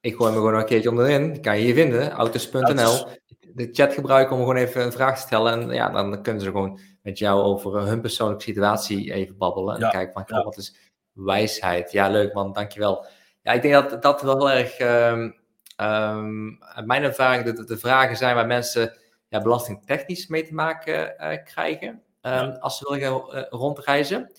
ik 0.00 0.14
gooi 0.14 0.30
me 0.30 0.36
gewoon 0.36 0.54
een 0.54 0.64
keertje 0.64 0.90
onderin. 0.90 1.32
Die 1.32 1.40
kan 1.42 1.56
je 1.58 1.64
hier 1.64 1.74
vinden, 1.74 2.10
autos.nl. 2.10 3.06
De 3.54 3.68
chat 3.72 3.92
gebruiken 3.92 4.34
om 4.34 4.40
gewoon 4.40 4.56
even 4.56 4.82
een 4.84 4.92
vraag 4.92 5.14
te 5.16 5.20
stellen. 5.26 5.52
En 5.62 5.68
ja, 5.70 5.90
dan 5.90 6.22
kunnen 6.22 6.42
ze 6.42 6.50
gewoon 6.50 6.80
met 7.06 7.18
jou 7.18 7.42
over 7.42 7.76
eh, 7.76 7.84
hun 7.84 8.00
persoonlijke 8.00 8.42
situatie 8.44 9.12
even 9.12 9.36
babbelen. 9.36 9.74
En 9.74 9.80
Ja, 9.80 9.88
kijken 9.90 10.12
van, 10.12 10.24
ja. 10.38 10.44
wat 10.44 10.56
is 10.56 10.76
wijsheid? 11.12 11.92
Ja, 11.92 12.08
leuk 12.08 12.32
man, 12.34 12.52
dankjewel. 12.52 13.06
Ja, 13.42 13.52
ik 13.52 13.62
denk 13.62 13.74
dat 13.74 14.02
dat 14.02 14.22
wel 14.22 14.50
erg... 14.50 14.76
ehm, 14.78 15.30
ehm, 15.76 16.48
uit 16.60 16.86
mijn 16.86 17.02
ervaring 17.02 17.44
de, 17.44 17.52
de, 17.52 17.64
de 17.64 17.78
vragen 17.78 18.16
zijn 18.16 18.34
waar 18.34 18.46
mensen 18.46 18.98
ja, 19.28 19.42
belastingtechnisch 19.42 20.26
mee 20.26 20.46
te 20.46 20.54
maken 20.54 21.18
eh, 21.18 21.44
krijgen. 21.44 22.02
ehm, 22.20 22.50
Als 22.60 22.78
ze 22.78 22.84
willen 22.88 23.04
gaan 23.06 23.32
eh, 23.34 23.42
rondreizen. 23.50 24.30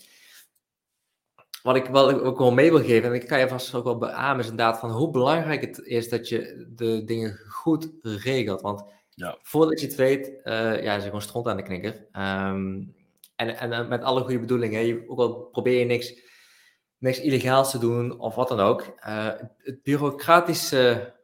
Wat 1.62 1.76
ik 1.76 1.86
wel 1.86 2.10
ook 2.10 2.38
wel 2.38 2.52
mee 2.52 2.70
wil 2.70 2.80
geven, 2.84 3.08
en 3.08 3.14
ik 3.14 3.26
kan 3.26 3.38
je 3.38 3.48
vast 3.48 3.74
ook 3.74 3.84
wel 3.84 3.98
beamen, 3.98 4.44
is 4.44 4.50
inderdaad 4.50 4.78
van 4.78 4.90
hoe 4.90 5.10
belangrijk 5.10 5.60
het 5.60 5.78
is 5.78 6.08
dat 6.08 6.28
je 6.28 6.66
de 6.68 7.04
dingen 7.04 7.38
goed 7.48 7.90
regelt. 8.02 8.60
Want 8.60 8.84
Ja. 9.18 9.38
voordat 9.42 9.80
je 9.80 9.86
het 9.86 9.94
weet, 9.96 10.42
eh, 10.42 10.82
ja, 10.82 10.92
is 10.94 10.96
er 10.96 11.02
gewoon 11.02 11.22
stront 11.22 11.46
aan 11.46 11.56
de 11.56 11.62
knikker. 11.62 12.06
Ehm, 12.12 12.82
en, 13.36 13.58
en 13.58 13.72
eh, 13.72 13.88
met 13.88 14.02
alle 14.02 14.20
goede 14.20 14.38
bedoelingen, 14.38 14.86
je, 14.86 15.08
ook 15.08 15.18
al 15.18 15.34
probeer 15.52 15.78
je 15.78 15.84
niks, 15.84 16.14
niks 16.98 17.20
illegaals 17.20 17.70
te 17.70 17.78
doen 17.78 18.18
of 18.18 18.34
wat 18.34 18.48
dan 18.48 18.60
ook. 18.60 18.94
eh, 18.98 19.26
het 19.58 19.82
bureaucratische, 19.82 21.14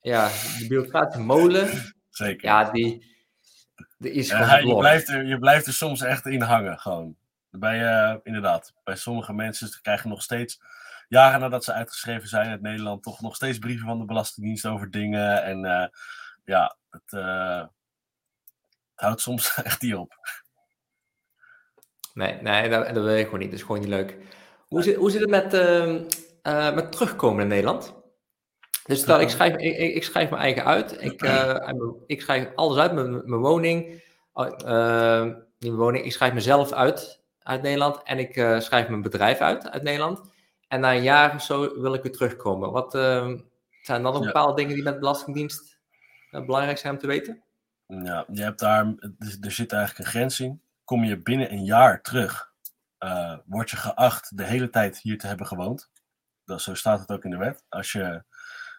ja, 0.00 0.28
de 0.58 0.64
bureaucratische 0.68 1.20
molen, 1.22 1.94
zeker. 2.10 2.48
ja, 2.48 2.70
die, 2.70 3.16
die 3.98 4.12
is 4.12 4.30
hij- 4.32 4.64
je, 4.64 4.76
blijft 4.76 5.08
er, 5.08 5.24
je 5.24 5.38
blijft 5.38 5.66
er 5.66 5.72
soms 5.72 6.00
echt 6.00 6.26
in 6.26 6.40
hangen, 6.42 6.78
gewoon. 6.78 7.16
Bij, 7.50 8.20
inderdaad, 8.22 8.74
bij 8.84 8.96
sommige 8.96 9.32
mensen 9.32 9.80
krijgen 9.82 10.08
nog 10.08 10.22
steeds, 10.22 10.60
jaren 11.08 11.40
nadat 11.40 11.64
ze 11.64 11.72
uitgeschreven 11.72 12.28
zijn 12.28 12.50
uit 12.50 12.60
Nederland, 12.60 13.02
toch 13.02 13.20
nog 13.20 13.34
steeds 13.34 13.58
brieven 13.58 13.86
van 13.86 13.98
de 13.98 14.04
Belastingdienst 14.04 14.66
over 14.66 14.90
dingen. 14.90 15.42
En 15.42 15.90
ja, 16.44 16.76
het, 16.94 17.12
eh, 17.22 17.58
het 18.94 19.04
houdt 19.04 19.20
soms 19.20 19.54
echt 19.62 19.82
niet 19.82 19.94
op. 19.94 20.12
Nee, 22.14 22.42
nee 22.42 22.68
dat, 22.68 22.94
dat 22.94 23.04
wil 23.04 23.14
je 23.14 23.24
gewoon 23.24 23.40
niet. 23.40 23.50
Dat 23.50 23.58
is 23.58 23.64
gewoon 23.64 23.80
niet 23.80 23.88
leuk. 23.88 24.16
Hoe 24.68 24.82
zit, 24.82 24.96
hoe 24.96 25.10
zit 25.10 25.20
het 25.20 25.30
met, 25.30 25.54
ehm, 25.54 26.04
eh, 26.42 26.74
met 26.74 26.92
terugkomen 26.92 27.42
in 27.42 27.48
Nederland? 27.48 27.94
Dus 28.84 29.00
stel, 29.00 29.20
ik 29.20 29.28
schrijf, 29.28 29.54
ik, 29.56 29.78
ik, 29.78 29.94
ik 29.94 30.04
schrijf 30.04 30.30
mijn 30.30 30.42
eigen 30.42 30.64
uit. 30.64 31.02
Ik, 31.02 31.22
eh, 31.22 31.68
ik 32.06 32.20
schrijf 32.20 32.48
alles 32.54 32.78
uit, 32.78 32.92
mijn, 32.92 33.10
mijn 33.10 33.40
woning. 33.40 34.02
oh, 34.32 34.46
eh, 34.46 35.24
niet 35.24 35.42
mijn 35.58 35.76
woning. 35.76 36.04
Ik 36.04 36.12
schrijf 36.12 36.32
mezelf 36.32 36.72
uit 36.72 37.22
uit 37.38 37.62
Nederland. 37.62 38.02
En 38.02 38.18
ik 38.18 38.32
schrijf 38.62 38.88
mijn 38.88 39.02
bedrijf 39.02 39.38
uit 39.38 39.70
uit 39.70 39.82
Nederland. 39.82 40.20
En 40.68 40.80
na 40.80 40.94
een 40.94 41.02
jaar 41.02 41.34
of 41.34 41.42
zo 41.42 41.80
wil 41.80 41.94
ik 41.94 42.02
weer 42.02 42.12
terugkomen. 42.12 42.72
Wat 42.72 42.94
ehm, 42.94 43.38
zijn 43.82 44.02
dan 44.02 44.12
nog 44.12 44.20
Ja. 44.20 44.26
bepaalde 44.26 44.54
dingen 44.54 44.74
die 44.74 44.84
met 44.84 44.92
de 44.92 44.98
Belastingdienst 44.98 45.73
belangrijk 46.42 46.78
zijn 46.78 46.92
om 46.92 46.98
te 46.98 47.06
weten? 47.06 47.42
Ja, 47.86 48.24
je 48.32 48.42
hebt 48.42 48.58
daar, 48.58 48.86
er 48.98 49.36
er 49.40 49.50
zit 49.50 49.72
eigenlijk 49.72 50.04
een 50.04 50.12
grens 50.12 50.40
in. 50.40 50.62
Kom 50.84 51.04
je 51.04 51.22
binnen 51.22 51.52
een 51.52 51.64
jaar 51.64 52.02
terug, 52.02 52.52
eh, 52.98 53.38
word 53.44 53.70
je 53.70 53.76
geacht 53.76 54.36
de 54.36 54.44
hele 54.44 54.70
tijd 54.70 54.98
hier 54.98 55.18
te 55.18 55.26
hebben 55.26 55.46
gewoond. 55.46 55.90
Dat, 56.44 56.62
zo 56.62 56.74
staat 56.74 57.00
het 57.00 57.10
ook 57.10 57.24
in 57.24 57.30
de 57.30 57.36
wet. 57.36 57.64
Als 57.68 57.92
je, 57.92 58.24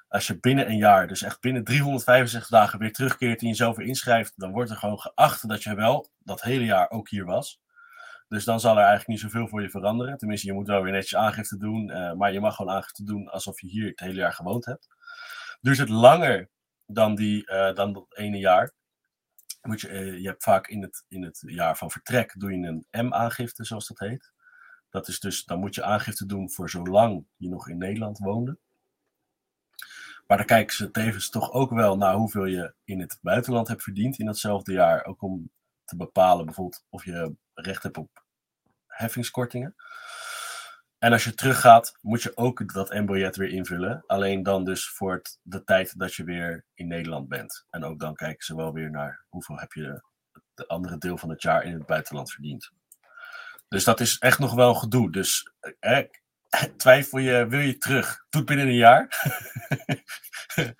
als 0.07 0.27
je 0.27 0.39
binnen 0.39 0.69
een 0.69 0.77
jaar, 0.77 1.07
dus 1.07 1.21
echt 1.21 1.41
binnen 1.41 1.63
365 1.63 2.49
dagen 2.49 2.79
weer 2.79 2.93
terugkeert 2.93 3.41
en 3.41 3.47
jezelf 3.47 3.75
weer 3.75 3.87
inschrijft, 3.87 4.33
dan 4.35 4.51
wordt 4.51 4.69
er 4.69 4.77
gewoon 4.77 4.99
geacht 4.99 5.47
dat 5.47 5.63
je 5.63 5.75
wel 5.75 6.09
dat 6.19 6.41
hele 6.41 6.65
jaar 6.65 6.89
ook 6.89 7.09
hier 7.09 7.25
was. 7.25 7.61
Dus 8.27 8.43
dan 8.43 8.59
zal 8.59 8.71
er 8.71 8.77
eigenlijk 8.77 9.07
niet 9.07 9.19
zoveel 9.19 9.47
voor 9.47 9.61
je 9.61 9.69
veranderen. 9.69 10.17
Tenminste, 10.17 10.47
je 10.47 10.53
moet 10.53 10.67
wel 10.67 10.81
weer 10.81 10.91
netjes 10.91 11.15
aangifte 11.15 11.57
doen, 11.57 11.89
eh, 11.89 12.13
maar 12.13 12.33
je 12.33 12.39
mag 12.39 12.55
gewoon 12.55 12.75
aangifte 12.75 13.03
doen 13.03 13.29
alsof 13.29 13.61
je 13.61 13.67
hier 13.67 13.87
het 13.87 13.99
hele 13.99 14.13
jaar 14.19 14.33
gewoond 14.33 14.65
hebt. 14.65 14.87
Duurt 15.61 15.77
het 15.77 15.89
langer 15.89 16.49
dan, 16.85 17.15
die, 17.15 17.47
eh, 17.47 17.75
dan 17.75 17.93
dat 17.93 18.05
ene 18.09 18.37
jaar, 18.37 18.71
moet 19.61 19.81
je, 19.81 19.87
eh, 19.87 20.17
je 20.19 20.27
hebt 20.27 20.43
vaak 20.43 20.67
in 20.67 20.81
het, 20.81 21.05
in 21.07 21.23
het 21.23 21.43
jaar 21.45 21.77
van 21.77 21.91
vertrek 21.91 22.33
doe 22.39 22.51
je 22.51 22.67
een 22.67 23.07
M-aangifte, 23.07 23.63
zoals 23.63 23.87
dat 23.87 23.99
heet. 23.99 24.31
Dat 24.89 25.07
is 25.07 25.19
dus, 25.19 25.43
dan 25.43 25.59
moet 25.59 25.75
je 25.75 25.83
aangifte 25.83 26.25
doen 26.25 26.51
voor 26.51 26.69
zolang 26.69 27.25
je 27.35 27.49
nog 27.49 27.69
in 27.69 27.77
Nederland 27.77 28.17
woonde. 28.17 28.57
Maar 30.27 30.37
dan 30.37 30.45
kijken 30.45 30.75
ze 30.75 30.91
tevens 30.91 31.29
toch 31.29 31.51
ook 31.51 31.69
wel 31.69 31.97
naar 31.97 32.15
hoeveel 32.15 32.45
je 32.45 32.73
in 32.83 32.99
het 32.99 33.17
buitenland 33.21 33.67
hebt 33.67 33.83
verdiend 33.83 34.19
in 34.19 34.25
datzelfde 34.25 34.73
jaar. 34.73 35.05
Ook 35.05 35.21
om 35.21 35.49
te 35.85 35.95
bepalen 35.95 36.45
bijvoorbeeld 36.45 36.85
of 36.89 37.05
je 37.05 37.35
recht 37.53 37.83
hebt 37.83 37.97
op 37.97 38.23
heffingskortingen. 38.87 39.75
En 41.05 41.11
als 41.11 41.23
je 41.23 41.33
teruggaat, 41.33 41.97
moet 42.01 42.23
je 42.23 42.37
ook 42.37 42.73
dat 42.73 42.93
M-biljet 42.93 43.35
weer 43.35 43.49
invullen. 43.49 44.03
Alleen 44.07 44.43
dan 44.43 44.63
dus 44.63 44.89
voor 44.89 45.21
de 45.41 45.63
tijd 45.63 45.99
dat 45.99 46.13
je 46.13 46.23
weer 46.23 46.65
in 46.73 46.87
Nederland 46.87 47.27
bent. 47.27 47.65
En 47.69 47.83
ook 47.83 47.99
dan 47.99 48.15
kijken 48.15 48.45
ze 48.45 48.55
wel 48.55 48.73
weer 48.73 48.91
naar 48.91 49.25
hoeveel 49.29 49.57
heb 49.57 49.71
je 49.71 50.03
de 50.53 50.67
andere 50.67 50.97
deel 50.97 51.17
van 51.17 51.29
het 51.29 51.41
jaar 51.41 51.63
in 51.63 51.73
het 51.73 51.85
buitenland 51.85 52.31
verdiend. 52.31 52.71
Dus 53.67 53.83
dat 53.83 53.99
is 53.99 54.17
echt 54.17 54.39
nog 54.39 54.53
wel 54.53 54.73
gedoe. 54.73 55.11
Dus 55.11 55.51
eh, 55.79 56.03
twijfel 56.77 57.17
je, 57.17 57.47
wil 57.47 57.59
je 57.59 57.77
terug? 57.77 58.25
Doe 58.29 58.41
het 58.41 58.45
binnen 58.45 58.67
een 58.67 58.75
jaar. 58.75 59.07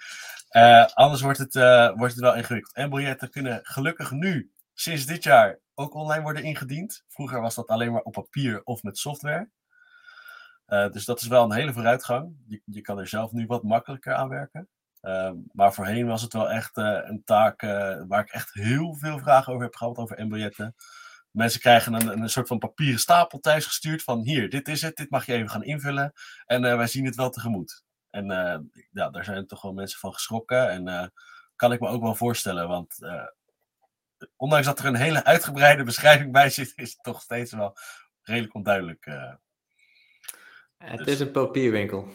Eh, 0.50 0.86
anders 0.86 1.22
wordt 1.22 1.38
het, 1.38 1.56
eh, 1.56 1.96
wordt 1.96 2.14
het 2.14 2.22
wel 2.22 2.36
ingewikkeld. 2.36 2.76
En 2.76 3.30
kunnen 3.30 3.60
gelukkig 3.64 4.12
nu, 4.12 4.52
sinds 4.74 5.06
dit 5.06 5.24
jaar, 5.24 5.60
ook 5.74 5.94
online 5.94 6.24
worden 6.24 6.44
ingediend. 6.44 7.04
Vroeger 7.08 7.42
was 7.42 7.56
dat 7.56 7.68
alleen 7.68 7.92
maar 7.92 8.02
op 8.02 8.14
papier 8.14 8.62
of 8.64 8.84
met 8.84 8.98
software. 8.98 9.50
Uh, 10.68 10.90
dus 10.90 11.06
dat 11.06 11.22
is 11.22 11.28
wel 11.28 11.44
een 11.44 11.54
hele 11.54 11.74
vooruitgang. 11.74 12.36
Je, 12.48 12.62
je 12.66 12.82
kan 12.82 13.00
er 13.00 13.08
zelf 13.08 13.32
nu 13.32 13.46
wat 13.46 13.64
makkelijker 13.64 14.14
aan 14.14 14.30
werken. 14.30 14.70
Uh, 15.02 15.32
maar 15.52 15.74
voorheen 15.74 16.08
was 16.08 16.22
het 16.22 16.34
wel 16.34 16.50
echt 16.50 16.78
uh, 16.78 17.00
een 17.04 17.24
taak 17.24 17.62
uh, 17.62 18.02
waar 18.08 18.22
ik 18.22 18.30
echt 18.30 18.54
heel 18.54 18.96
veel 18.96 19.20
vragen 19.20 19.54
over 19.54 19.66
heb 19.66 19.76
gehad, 19.76 19.98
over 19.98 20.26
M-biljetten. 20.26 20.76
Mensen 21.32 21.60
krijgen 21.60 21.94
een, 21.94 22.22
een 22.22 22.30
soort 22.30 22.48
van 22.48 22.58
papieren 22.58 23.00
stapel 23.00 23.40
thuis 23.40 23.66
gestuurd 23.66 24.04
van 24.04 24.20
hier, 24.20 24.50
dit 24.50 24.68
is 24.68 24.82
het, 24.82 24.96
dit 24.96 25.10
mag 25.10 25.26
je 25.26 25.34
even 25.34 25.50
gaan 25.50 25.64
invullen. 25.64 26.14
En 26.46 26.66
eh, 26.66 26.76
wij 26.76 26.88
zien 26.88 27.06
het 27.06 27.16
wel 27.16 27.30
tegemoet. 27.30 27.84
En 28.10 28.32
eh, 28.32 28.60
ja, 28.92 29.10
daar 29.10 29.24
zijn 29.24 29.48
toch 29.48 29.62
wel 29.62 29.74
mensen 29.74 30.00
van 30.00 30.14
geschrokken. 30.14 30.70
En 30.70 31.14
kan 31.56 31.72
ik 31.72 31.80
me 31.80 31.88
ook 31.88 32.02
wel 32.02 32.16
voorstellen, 32.16 32.68
want 32.68 32.98
ondanks 34.36 34.66
dat 34.66 34.80
er 34.80 34.86
een 34.86 34.96
hele 34.96 35.24
uitgebreide 35.24 35.84
beschrijving 35.94 36.32
bij 36.32 36.50
zit, 36.50 36.74
is 36.76 36.94
het 36.94 37.04
toch 37.04 37.22
steeds 37.22 37.52
wel 37.52 37.78
redelijk 38.22 38.54
onduidelijk. 38.54 39.06
Het 40.78 40.98
dus. 40.98 41.08
is 41.08 41.20
een 41.20 41.32
papierwinkel. 41.32 42.08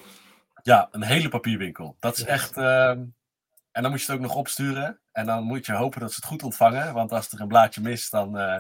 Ja, 0.62 0.88
een 0.90 1.02
hele 1.02 1.28
papierwinkel. 1.28 1.96
Dat 2.00 2.16
is 2.16 2.24
echt. 2.24 2.56
Uh, 2.56 2.88
en 2.90 3.82
dan 3.82 3.90
moet 3.90 4.00
je 4.00 4.06
het 4.06 4.14
ook 4.16 4.26
nog 4.26 4.34
opsturen. 4.34 5.00
En 5.12 5.26
dan 5.26 5.44
moet 5.44 5.66
je 5.66 5.72
hopen 5.72 6.00
dat 6.00 6.10
ze 6.10 6.16
het 6.16 6.24
goed 6.24 6.42
ontvangen. 6.42 6.94
Want 6.94 7.12
als 7.12 7.32
er 7.32 7.40
een 7.40 7.48
blaadje 7.48 7.80
mist, 7.80 8.10
dan, 8.10 8.36
uh, 8.36 8.58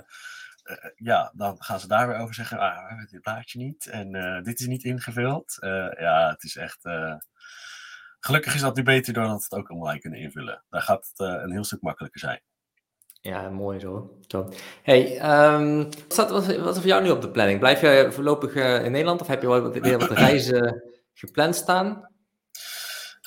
uh, 0.64 0.76
ja, 0.94 1.32
dan 1.34 1.62
gaan 1.62 1.80
ze 1.80 1.86
daar 1.88 2.08
weer 2.08 2.16
over 2.16 2.34
zeggen: 2.34 2.58
ah, 2.58 2.82
we 2.82 2.88
hebben 2.88 3.08
dit 3.10 3.20
blaadje 3.20 3.58
niet. 3.58 3.86
En 3.86 4.14
eh, 4.14 4.42
dit 4.42 4.60
is 4.60 4.66
niet 4.66 4.84
ingevuld. 4.84 5.56
ja, 5.98 6.28
het 6.30 6.42
is 6.42 6.56
echt. 6.56 6.84
eh, 6.84 7.14
Gelukkig 8.20 8.54
is 8.54 8.60
dat 8.60 8.76
nu 8.76 8.82
beter 8.82 9.12
doordat 9.12 9.36
we 9.36 9.42
het 9.42 9.52
ook 9.52 9.70
online 9.70 10.00
kunnen 10.00 10.18
invullen. 10.18 10.64
Daar 10.68 10.82
gaat 10.82 11.08
het 11.10 11.28
eh, 11.28 11.42
een 11.42 11.52
heel 11.52 11.64
stuk 11.64 11.80
makkelijker 11.80 12.20
zijn. 12.20 12.40
Ja, 13.20 13.50
mooi 13.50 13.78
zo. 13.78 14.18
Hey, 14.82 15.20
um, 15.54 15.84
wat, 15.84 16.04
staat, 16.08 16.30
wat, 16.30 16.56
wat 16.56 16.74
is 16.74 16.80
voor 16.80 16.90
jou 16.90 17.02
nu 17.02 17.10
op 17.10 17.20
de 17.20 17.30
planning? 17.30 17.58
Blijf 17.58 17.80
je 17.80 18.08
voorlopig 18.12 18.54
uh, 18.54 18.84
in 18.84 18.92
Nederland 18.92 19.20
of 19.20 19.26
heb 19.26 19.42
je 19.42 19.48
wel 19.48 19.70
weer 19.70 19.98
wat 19.98 20.10
reizen 20.10 20.82
gepland 21.12 21.56
staan? 21.56 21.88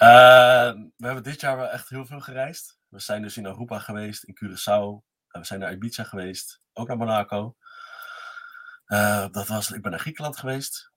Uh, 0.01 0.71
we 0.97 1.05
hebben 1.05 1.23
dit 1.23 1.41
jaar 1.41 1.57
wel 1.57 1.69
echt 1.69 1.89
heel 1.89 2.05
veel 2.05 2.19
gereisd. 2.19 2.77
We 2.87 2.99
zijn 2.99 3.21
dus 3.21 3.37
in 3.37 3.47
Aruba 3.47 3.79
geweest, 3.79 4.23
in 4.23 4.35
Curaçao. 4.35 5.05
we 5.27 5.45
zijn 5.45 5.59
naar 5.59 5.71
Ibiza 5.71 6.03
geweest, 6.03 6.61
ook 6.73 6.87
naar 6.87 6.97
Monaco. 6.97 7.55
Uh, 8.87 9.27
dat 9.31 9.47
was, 9.47 9.71
ik 9.71 9.81
ben 9.81 9.91
naar 9.91 9.99
Griekenland 9.99 10.37
geweest. 10.37 10.91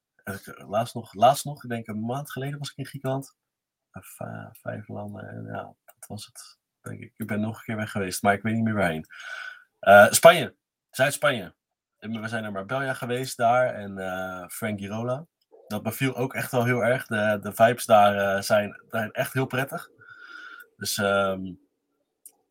Laatst 0.66 0.94
nog, 0.94 1.14
laatst 1.14 1.44
nog, 1.44 1.64
ik 1.64 1.70
denk 1.70 1.86
een 1.86 2.04
maand 2.04 2.32
geleden 2.32 2.58
was 2.58 2.70
ik 2.70 2.76
in 2.76 2.86
Griekenland. 2.86 3.36
Vijf 4.52 4.88
landen, 4.88 5.28
en 5.28 5.44
ja, 5.52 5.62
dat 5.84 6.06
was 6.08 6.26
het. 6.26 6.58
Ik. 6.90 7.26
ben 7.26 7.40
nog 7.40 7.56
een 7.56 7.64
keer 7.64 7.76
weg 7.76 7.90
geweest, 7.90 8.22
maar 8.22 8.34
ik 8.34 8.42
weet 8.42 8.54
niet 8.54 8.64
meer 8.64 8.74
waarheen. 8.74 9.06
Uh, 9.80 10.10
Spanje, 10.10 10.54
Zuid-Spanje. 10.90 11.54
We 11.98 12.28
zijn 12.28 12.42
naar 12.42 12.52
Marbella 12.52 12.94
geweest 12.94 13.36
daar 13.36 13.74
en 13.74 13.98
uh, 13.98 14.48
Frank 14.48 14.78
Girola. 14.78 15.26
Dat 15.66 15.82
beviel 15.82 16.16
ook 16.16 16.34
echt 16.34 16.52
wel 16.52 16.64
heel 16.64 16.84
erg. 16.84 17.06
De, 17.06 17.38
de 17.40 17.52
vibes 17.52 17.84
daar 17.84 18.36
uh, 18.36 18.42
zijn, 18.42 18.82
zijn 18.88 19.12
echt 19.12 19.32
heel 19.32 19.46
prettig. 19.46 19.88
Dus 20.76 20.96
um, 20.96 21.60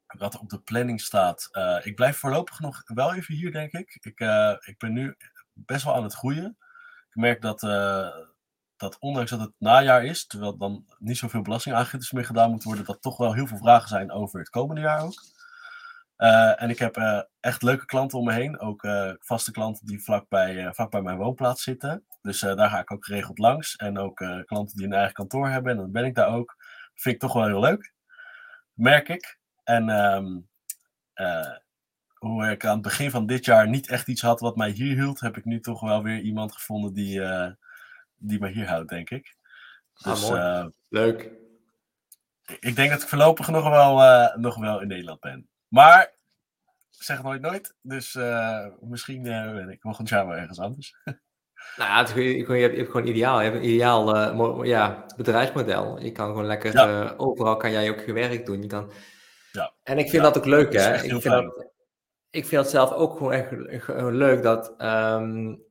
wat 0.08 0.38
op 0.38 0.50
de 0.50 0.60
planning 0.60 1.02
staat. 1.02 1.50
Ik 1.84 1.96
blijf 1.96 2.18
voorlopig 2.18 2.60
nog 2.60 2.82
wel 2.86 3.14
even 3.14 3.36
hier, 3.36 3.52
denk 3.52 3.72
ik. 3.72 3.98
Ik, 4.02 4.20
ik 4.66 4.78
ben 4.78 4.94
nu 4.94 5.16
best 5.54 5.84
wel 5.84 5.96
aan 5.96 6.04
het 6.04 6.14
groeien. 6.14 6.58
Ik 7.10 7.16
merk 7.16 7.42
dat, 7.42 7.62
dat 8.78 9.00
ondanks 9.00 9.32
dat 9.32 9.40
het 9.40 9.54
najaar 9.58 10.06
is, 10.06 10.28
terwijl 10.28 10.58
dan 10.58 10.86
niet 11.00 11.18
zoveel 11.18 11.42
belastingaangiftes 11.42 12.12
meer 12.12 12.26
gedaan 12.26 12.50
moeten 12.50 12.68
worden, 12.68 12.86
dat 12.86 13.02
toch 13.02 13.18
wel 13.18 13.34
heel 13.34 13.48
veel 13.48 13.58
vragen 13.58 13.88
zijn 13.88 14.12
over 14.12 14.40
het 14.40 14.50
komende 14.50 14.82
jaar 14.82 15.02
ook. 15.02 15.34
Uh, 16.18 16.62
en 16.62 16.70
ik 16.70 16.80
heb 16.80 16.98
uh, 16.98 17.22
echt 17.40 17.62
leuke 17.62 17.86
klanten 17.86 18.20
om 18.20 18.26
me 18.26 18.34
heen. 18.34 18.60
Ook 18.60 18.84
uh, 18.84 19.12
vaste 19.20 19.52
klanten 19.52 19.86
die 19.86 20.04
vlakbij, 20.04 20.74
vlakbij 20.74 21.02
mijn 21.02 21.18
woonplaats 21.18 21.64
zitten. 21.64 22.06
Dus 22.22 22.40
daar 22.40 22.70
ga 22.70 22.80
ik 22.80 22.92
ook 22.92 23.06
geregeld 23.06 23.38
langs. 23.38 23.76
En 23.76 23.98
ook 23.98 24.16
klanten 24.46 24.78
die 24.78 24.86
een 24.86 24.94
eigen 24.94 25.14
kantoor 25.14 25.50
hebben. 25.50 25.72
En 25.72 25.78
dan 25.78 25.92
ben 25.92 26.06
ik 26.06 26.16
daar 26.16 26.28
ook. 26.28 26.56
Vind 26.94 27.16
ik 27.16 27.22
toch 27.22 27.34
wel 27.34 27.46
heel 27.46 27.60
leuk. 27.60 27.94
Merk 28.74 29.10
ik. 29.10 29.40
En 29.64 29.90
um, 29.90 30.50
hoe 32.18 32.50
ik 32.50 32.66
aan 32.66 32.74
het 32.74 32.82
begin 32.82 33.12
van 33.12 33.26
dit 33.26 33.46
jaar 33.46 33.70
niet 33.70 33.90
echt 33.90 34.08
iets 34.08 34.22
had 34.22 34.40
wat 34.40 34.56
mij 34.56 34.70
hier 34.70 34.96
hield, 34.96 35.20
heb 35.20 35.38
ik 35.38 35.46
nu 35.46 35.60
toch 35.60 35.82
wel 35.82 36.04
weer 36.04 36.20
iemand 36.20 36.54
gevonden 36.54 36.94
die, 36.94 37.22
die 38.18 38.40
mij 38.40 38.52
hier 38.52 38.68
houdt, 38.68 38.90
denk 38.90 39.10
ik. 39.10 39.36
Ah, 39.94 40.14
dus, 40.14 40.30
mooi. 40.30 40.72
Leuk. 40.90 41.32
Ik 42.60 42.76
denk 42.76 42.90
dat 42.90 43.02
ik 43.02 43.08
voorlopig 43.08 43.48
nog 43.48 43.70
wel, 43.70 44.32
nog 44.38 44.58
wel 44.58 44.82
in 44.82 44.88
Nederland 44.88 45.20
ben. 45.20 45.50
Maar 45.68 46.14
zeg 46.90 47.24
nooit 47.24 47.42
nooit. 47.42 47.76
Dus 47.82 48.16
uh, 48.16 48.66
misschien 48.80 49.24
ben 49.24 49.70
ik 49.70 49.82
volgend 49.82 50.10
jaar 50.10 50.28
wel 50.28 50.38
ergens 50.38 50.60
anders. 50.60 50.96
Nou 51.76 51.90
ja, 51.90 51.98
het, 52.00 52.10
je, 52.10 52.58
je, 52.58 52.68
hebt, 52.68 52.92
gewoon 52.92 53.08
ideaal. 53.08 53.42
Je 53.42 53.50
hebt 53.50 53.64
een 53.64 53.70
ideaal 53.70 54.16
uh, 54.16 54.66
ja, 54.66 55.06
bedrijfsmevel. 55.18 56.00
Je 56.00 56.12
kan 56.12 56.28
gewoon 56.28 56.46
lekker, 56.46 56.74
ja. 56.74 57.14
overal 57.18 57.58
kan 57.58 57.72
jij 57.72 57.90
ook 57.90 58.00
je 58.00 58.14
werk 58.14 58.46
doen. 58.46 58.62
Je 58.62 58.68
kan... 58.68 58.92
ja. 59.52 59.74
En 59.84 59.98
ik 59.98 60.10
vind 60.10 60.24
ja, 60.24 60.30
dat 60.30 60.38
ook 60.38 60.46
leuk, 60.46 60.74
hè. 60.74 60.94
Ik 60.94 61.10
vind 61.10 61.24
dat, 61.24 61.68
ik 62.30 62.46
vind 62.46 62.68
zelf 62.68 62.92
ook 62.92 63.18
gewoon 63.18 63.32
echt 63.32 63.52
leuk 63.98 64.44
dat 64.44 64.82
um, 64.82 65.64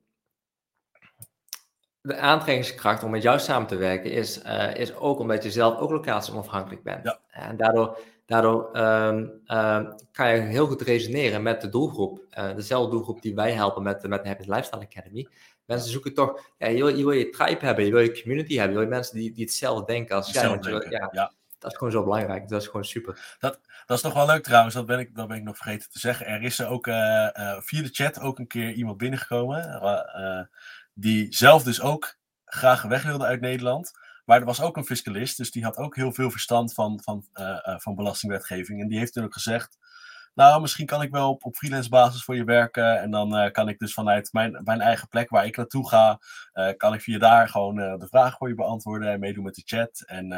de 2.05 2.17
aantrekkingskracht 2.17 3.03
om 3.03 3.11
met 3.11 3.21
jou 3.21 3.39
samen 3.39 3.67
te 3.67 3.75
werken 3.75 4.11
is, 4.11 4.43
uh, 4.43 4.75
is 4.75 4.95
ook 4.95 5.19
omdat 5.19 5.43
je 5.43 5.51
zelf 5.51 5.77
ook 5.77 5.91
locatie 5.91 6.33
onafhankelijk 6.33 6.83
bent. 6.83 7.03
Ja. 7.03 7.19
En 7.29 7.57
daardoor 7.57 7.97
Daardoor 8.25 8.69
um, 8.73 9.41
um, 9.47 9.95
kan 10.11 10.35
je 10.35 10.41
heel 10.41 10.67
goed 10.67 10.81
resoneren 10.81 11.43
met 11.43 11.61
de 11.61 11.69
doelgroep. 11.69 12.21
Uh, 12.37 12.55
dezelfde 12.55 12.91
doelgroep 12.91 13.21
die 13.21 13.35
wij 13.35 13.51
helpen 13.51 13.83
met, 13.83 14.07
met 14.07 14.23
de 14.23 14.29
Happy 14.29 14.43
Lifestyle 14.49 14.81
Academy. 14.81 15.27
Mensen 15.65 15.91
zoeken 15.91 16.13
toch, 16.13 16.41
ja, 16.57 16.67
je, 16.67 16.75
wil, 16.75 16.87
je 16.87 17.03
wil 17.03 17.11
je 17.11 17.29
tribe 17.29 17.65
hebben, 17.65 17.85
je 17.85 17.91
wil 17.91 18.01
je 18.01 18.21
community 18.21 18.55
hebben, 18.55 18.71
je 18.71 18.77
wil 18.77 18.89
je 18.89 18.95
mensen 18.95 19.15
die, 19.15 19.31
die 19.31 19.43
hetzelfde 19.43 19.85
denken 19.85 20.15
als 20.15 20.31
jij. 20.31 20.47
Denken, 20.47 20.89
ja, 20.89 21.09
ja, 21.11 21.31
Dat 21.59 21.71
is 21.71 21.77
gewoon 21.77 21.93
zo 21.93 22.03
belangrijk, 22.03 22.49
dat 22.49 22.61
is 22.61 22.67
gewoon 22.67 22.85
super. 22.85 23.35
Dat, 23.39 23.59
dat 23.85 23.97
is 23.97 24.03
nog 24.03 24.13
wel 24.13 24.25
leuk 24.25 24.43
trouwens, 24.43 24.75
dat 24.75 24.85
ben 24.85 24.99
ik, 24.99 25.15
dat 25.15 25.27
ben 25.27 25.37
ik 25.37 25.43
nog 25.43 25.57
vergeten 25.57 25.89
te 25.89 25.99
zeggen. 25.99 26.25
Er 26.25 26.43
is 26.43 26.59
er 26.59 26.67
ook 26.67 26.87
uh, 26.87 26.95
uh, 26.95 27.57
via 27.59 27.81
de 27.81 27.89
chat 27.91 28.19
ook 28.19 28.39
een 28.39 28.47
keer 28.47 28.71
iemand 28.71 28.97
binnengekomen, 28.97 29.81
die 30.97 31.35
zelf 31.35 31.63
dus 31.63 31.81
ook 31.81 32.17
graag 32.45 32.81
weg 32.81 33.03
wilde 33.03 33.25
uit 33.25 33.41
Nederland. 33.41 33.91
Maar 34.25 34.39
er 34.39 34.45
was 34.45 34.61
ook 34.61 34.77
een 34.77 34.85
fiscalist, 34.85 35.37
dus 35.37 35.51
die 35.51 35.63
had 35.63 35.77
ook 35.77 35.95
heel 35.95 36.13
veel 36.13 36.31
verstand 36.31 36.73
van, 36.73 37.01
van, 37.03 37.27
uh, 37.33 37.45
uh, 37.45 37.79
van 37.79 37.95
belastingwetgeving. 37.95 38.81
En 38.81 38.87
die 38.87 38.97
heeft 38.97 39.13
toen 39.13 39.23
ook 39.23 39.33
gezegd, 39.33 39.77
nou, 40.33 40.61
misschien 40.61 40.85
kan 40.85 41.01
ik 41.01 41.11
wel 41.11 41.29
op, 41.29 41.45
op 41.45 41.55
freelance 41.55 41.89
basis 41.89 42.23
voor 42.23 42.35
je 42.35 42.43
werken. 42.43 43.01
En 43.01 43.11
dan 43.11 43.37
uh, 43.37 43.51
kan 43.51 43.69
ik 43.69 43.79
dus 43.79 43.93
vanuit 43.93 44.29
mijn, 44.31 44.61
mijn 44.63 44.81
eigen 44.81 45.07
plek 45.07 45.29
waar 45.29 45.45
ik 45.45 45.57
naartoe 45.57 45.89
ga, 45.89 46.19
kan 46.77 46.93
ik 46.93 47.01
via 47.01 47.17
daar 47.17 47.49
gewoon 47.49 47.75
de 47.75 48.07
vragen 48.09 48.37
voor 48.37 48.47
je 48.47 48.55
beantwoorden 48.55 49.11
en 49.11 49.19
meedoen 49.19 49.43
met 49.43 49.55
de 49.55 49.61
chat. 49.65 50.03
En 50.05 50.29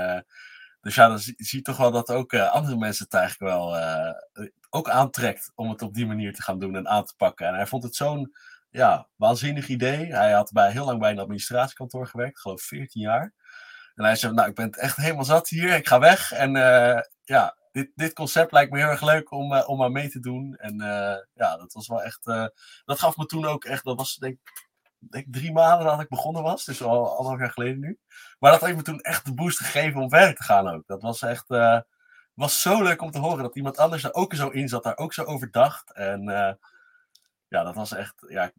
dus 0.81 0.95
ja, 0.95 1.07
dan 1.07 1.19
zie 1.19 1.35
je 1.37 1.61
toch 1.61 1.77
wel 1.77 1.91
dat 1.91 2.09
ook 2.09 2.33
andere 2.33 2.77
mensen 2.77 3.03
het 3.03 3.13
eigenlijk 3.13 3.51
wel 3.51 3.77
ook 4.69 4.89
aantrekt 4.89 5.51
om 5.55 5.69
het 5.69 5.81
op 5.81 5.93
die 5.93 6.07
manier 6.07 6.33
te 6.33 6.41
gaan 6.41 6.59
doen 6.59 6.75
en 6.75 6.87
aan 6.87 7.05
te 7.05 7.15
pakken. 7.15 7.47
En 7.47 7.53
hij 7.53 7.67
vond 7.67 7.83
het 7.83 7.95
zo'n 7.95 8.35
ja, 8.78 9.07
waanzinnig 9.15 9.67
idee. 9.67 10.05
Hij 10.13 10.32
had 10.32 10.51
bij, 10.51 10.71
heel 10.71 10.86
lang 10.86 10.99
bij 10.99 11.11
een 11.11 11.19
administratiekantoor 11.19 12.07
gewerkt, 12.07 12.32
ik 12.32 12.38
geloof 12.38 12.61
14 12.61 13.01
jaar. 13.01 13.34
En 13.95 14.03
hij 14.03 14.15
zei, 14.15 14.34
nou, 14.34 14.49
ik 14.49 14.55
ben 14.55 14.71
echt 14.71 14.97
helemaal 14.97 15.25
zat 15.25 15.49
hier. 15.49 15.75
Ik 15.75 15.88
ga 15.88 15.99
weg. 15.99 16.32
En 16.32 16.55
uh, 16.55 16.99
ja, 17.21 17.57
dit, 17.71 17.91
dit 17.95 18.13
concept 18.13 18.51
lijkt 18.51 18.71
me 18.71 18.78
heel 18.78 18.89
erg 18.89 19.01
leuk 19.01 19.32
om, 19.32 19.53
uh, 19.53 19.69
om 19.69 19.84
aan 19.84 19.91
mee 19.91 20.09
te 20.09 20.19
doen. 20.19 20.55
En 20.55 20.82
uh, 20.82 21.15
ja, 21.34 21.57
dat 21.57 21.73
was 21.73 21.88
wel 21.88 22.03
echt... 22.03 22.25
dat 22.86 22.99
gaf 22.99 23.17
me 23.17 23.25
toen 23.25 23.45
ook 23.45 23.65
echt... 23.65 23.84
Dat 23.84 23.97
was 23.97 24.15
denk, 24.15 24.38
denk 24.99 25.25
drie 25.30 25.51
maanden 25.51 25.86
nadat 25.86 26.01
ik 26.01 26.09
begonnen 26.09 26.43
was. 26.43 26.65
Dus 26.65 26.82
al 26.82 27.09
anderhalf 27.09 27.39
jaar 27.39 27.51
geleden 27.51 27.80
nu. 27.80 27.99
Maar 28.39 28.51
dat 28.51 28.61
heeft 28.61 28.75
me 28.75 28.84
toen 28.84 29.01
echt 29.01 29.25
de 29.25 29.34
boost 29.34 29.57
gegeven 29.57 30.01
om 30.01 30.09
verder 30.09 30.36
te 30.36 30.43
gaan 30.43 30.67
ook. 30.67 30.88
Dat 30.88 31.01
was 31.01 31.21
echt... 31.21 31.47
was 32.34 32.61
zo 32.61 32.84
leuk 32.84 33.01
om 33.01 33.11
te 33.11 33.19
horen 33.19 33.43
dat 33.43 33.55
iemand 33.55 33.78
anders 33.78 34.03
er 34.03 34.13
ook 34.13 34.34
zo 34.34 34.49
in 34.49 34.67
zat. 34.67 34.84
Daar 34.84 34.97
ook 34.97 35.13
zo 35.13 35.23
over 35.23 35.51
dacht. 35.51 35.93
En 35.93 36.57
ja, 37.47 37.63
dat 37.63 37.75
was 37.75 37.93
echt... 37.93 38.25
Ja, 38.27 38.43
ik 38.43 38.53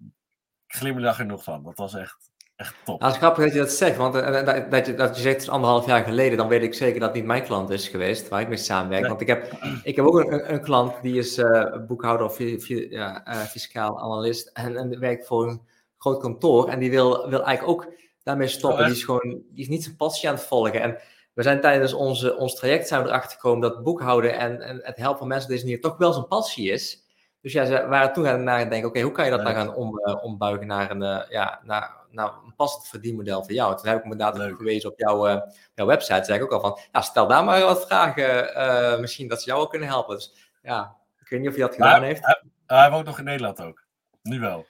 glimlach 0.67 1.19
er 1.19 1.27
nog 1.27 1.43
van. 1.43 1.63
Dat 1.63 1.77
was 1.77 1.95
echt 1.95 2.29
echt 2.59 2.75
top. 2.85 3.01
Nou, 3.01 3.13
het 3.13 3.13
is 3.13 3.27
grappig 3.27 3.45
dat 3.45 3.53
je 3.53 3.59
dat 3.59 3.71
zegt, 3.71 3.97
want 3.97 4.15
uh, 4.15 4.45
dat, 4.45 4.71
dat, 4.71 4.87
je, 4.87 4.95
dat 4.95 5.17
je 5.17 5.23
zegt 5.23 5.49
anderhalf 5.49 5.87
jaar 5.87 6.05
geleden, 6.05 6.39
dan 6.39 6.49
weet 6.49 6.63
ik 6.63 6.75
zeker 6.75 7.01
dat 7.01 7.09
het 7.09 7.19
niet 7.19 7.27
mijn 7.27 7.45
klant 7.45 7.71
is 7.71 7.89
geweest 7.89 8.29
waar 8.29 8.41
ik 8.41 8.49
mee 8.49 8.57
samenwerk. 8.57 9.01
Nee. 9.01 9.11
Want 9.11 9.21
ik 9.21 9.27
heb, 9.27 9.53
ik 9.83 9.97
heb 9.97 10.05
ook 10.05 10.19
een, 10.19 10.53
een 10.53 10.61
klant 10.61 11.03
die 11.03 11.19
is 11.19 11.39
uh, 11.39 11.77
boekhouder 11.87 12.27
of 12.27 12.39
ja, 12.39 13.29
uh, 13.29 13.41
fiscaal 13.41 14.01
analist 14.01 14.51
en, 14.53 14.77
en 14.77 15.01
werkt 15.01 15.27
voor 15.27 15.49
een 15.49 15.63
groot 15.99 16.21
kantoor 16.21 16.69
en 16.69 16.79
die 16.79 16.91
wil, 16.91 17.29
wil 17.29 17.45
eigenlijk 17.45 17.79
ook 17.79 17.93
daarmee 18.23 18.49
stoppen. 18.49 18.81
Oh, 18.81 18.87
die 18.87 18.95
is 18.95 19.05
gewoon 19.05 19.43
die 19.51 19.63
is 19.63 19.69
niet 19.69 19.85
zijn 19.85 19.97
passie 19.97 20.29
aan 20.29 20.35
het 20.35 20.45
volgen. 20.45 20.83
En 20.83 20.99
we 21.33 21.43
zijn 21.43 21.61
tijdens 21.61 21.93
onze, 21.93 22.37
ons 22.37 22.55
traject 22.55 22.89
zijn 22.89 23.03
we 23.03 23.09
erachter 23.09 23.31
gekomen 23.31 23.61
dat 23.61 23.83
boekhouden 23.83 24.39
en, 24.39 24.61
en 24.61 24.81
het 24.83 24.97
helpen 24.97 25.19
van 25.19 25.29
mensen 25.29 25.51
deze 25.51 25.65
manier 25.65 25.81
toch 25.81 25.97
wel 25.97 26.13
zijn 26.13 26.29
passie 26.29 26.71
is. 26.71 27.07
Dus 27.41 27.53
ja, 27.53 27.65
ze 27.65 27.87
waren 27.87 28.13
toen 28.13 28.25
gaan 28.25 28.45
nadenken, 28.45 28.89
oké, 28.89 29.01
hoe 29.01 29.13
kan 29.13 29.25
je 29.25 29.31
dat 29.31 29.43
nou 29.43 29.55
gaan 29.55 29.75
om, 29.75 29.99
ombuigen 30.23 30.67
naar 30.67 30.91
een, 30.91 31.25
ja, 31.29 31.61
naar 31.63 31.99
een 32.13 32.55
passend 32.57 32.89
verdienmodel 32.89 33.45
voor 33.45 33.53
jou. 33.53 33.77
Toen 33.77 33.89
heb 33.89 33.99
ik 33.99 34.05
me 34.05 34.13
inderdaad 34.13 34.57
gewezen 34.57 34.91
op 34.91 34.99
jouw, 34.99 35.29
uh, 35.29 35.41
jouw 35.75 35.87
website. 35.87 36.25
zei 36.25 36.39
ik 36.39 36.45
ook 36.45 36.53
al 36.53 36.61
van, 36.61 36.79
ja, 36.93 37.01
stel 37.01 37.27
daar 37.27 37.45
maar 37.45 37.61
wat 37.61 37.87
vragen. 37.87 39.01
Misschien 39.01 39.29
dat 39.29 39.43
ze 39.43 39.49
jou 39.49 39.61
ook 39.61 39.71
kunnen 39.71 39.89
helpen. 39.89 40.15
Dus 40.15 40.51
ja, 40.63 40.97
ik 41.21 41.29
weet 41.29 41.41
niet 41.41 41.49
of 41.49 41.55
hij 41.55 41.65
dat 41.65 41.75
gedaan 41.75 42.03
heeft. 42.03 42.25
Hij, 42.25 42.43
hij 42.67 42.91
woont 42.91 43.07
nog 43.07 43.19
in 43.19 43.25
Nederland 43.25 43.63
ook. 43.63 43.85
Nu 44.23 44.41
wel. 44.41 44.67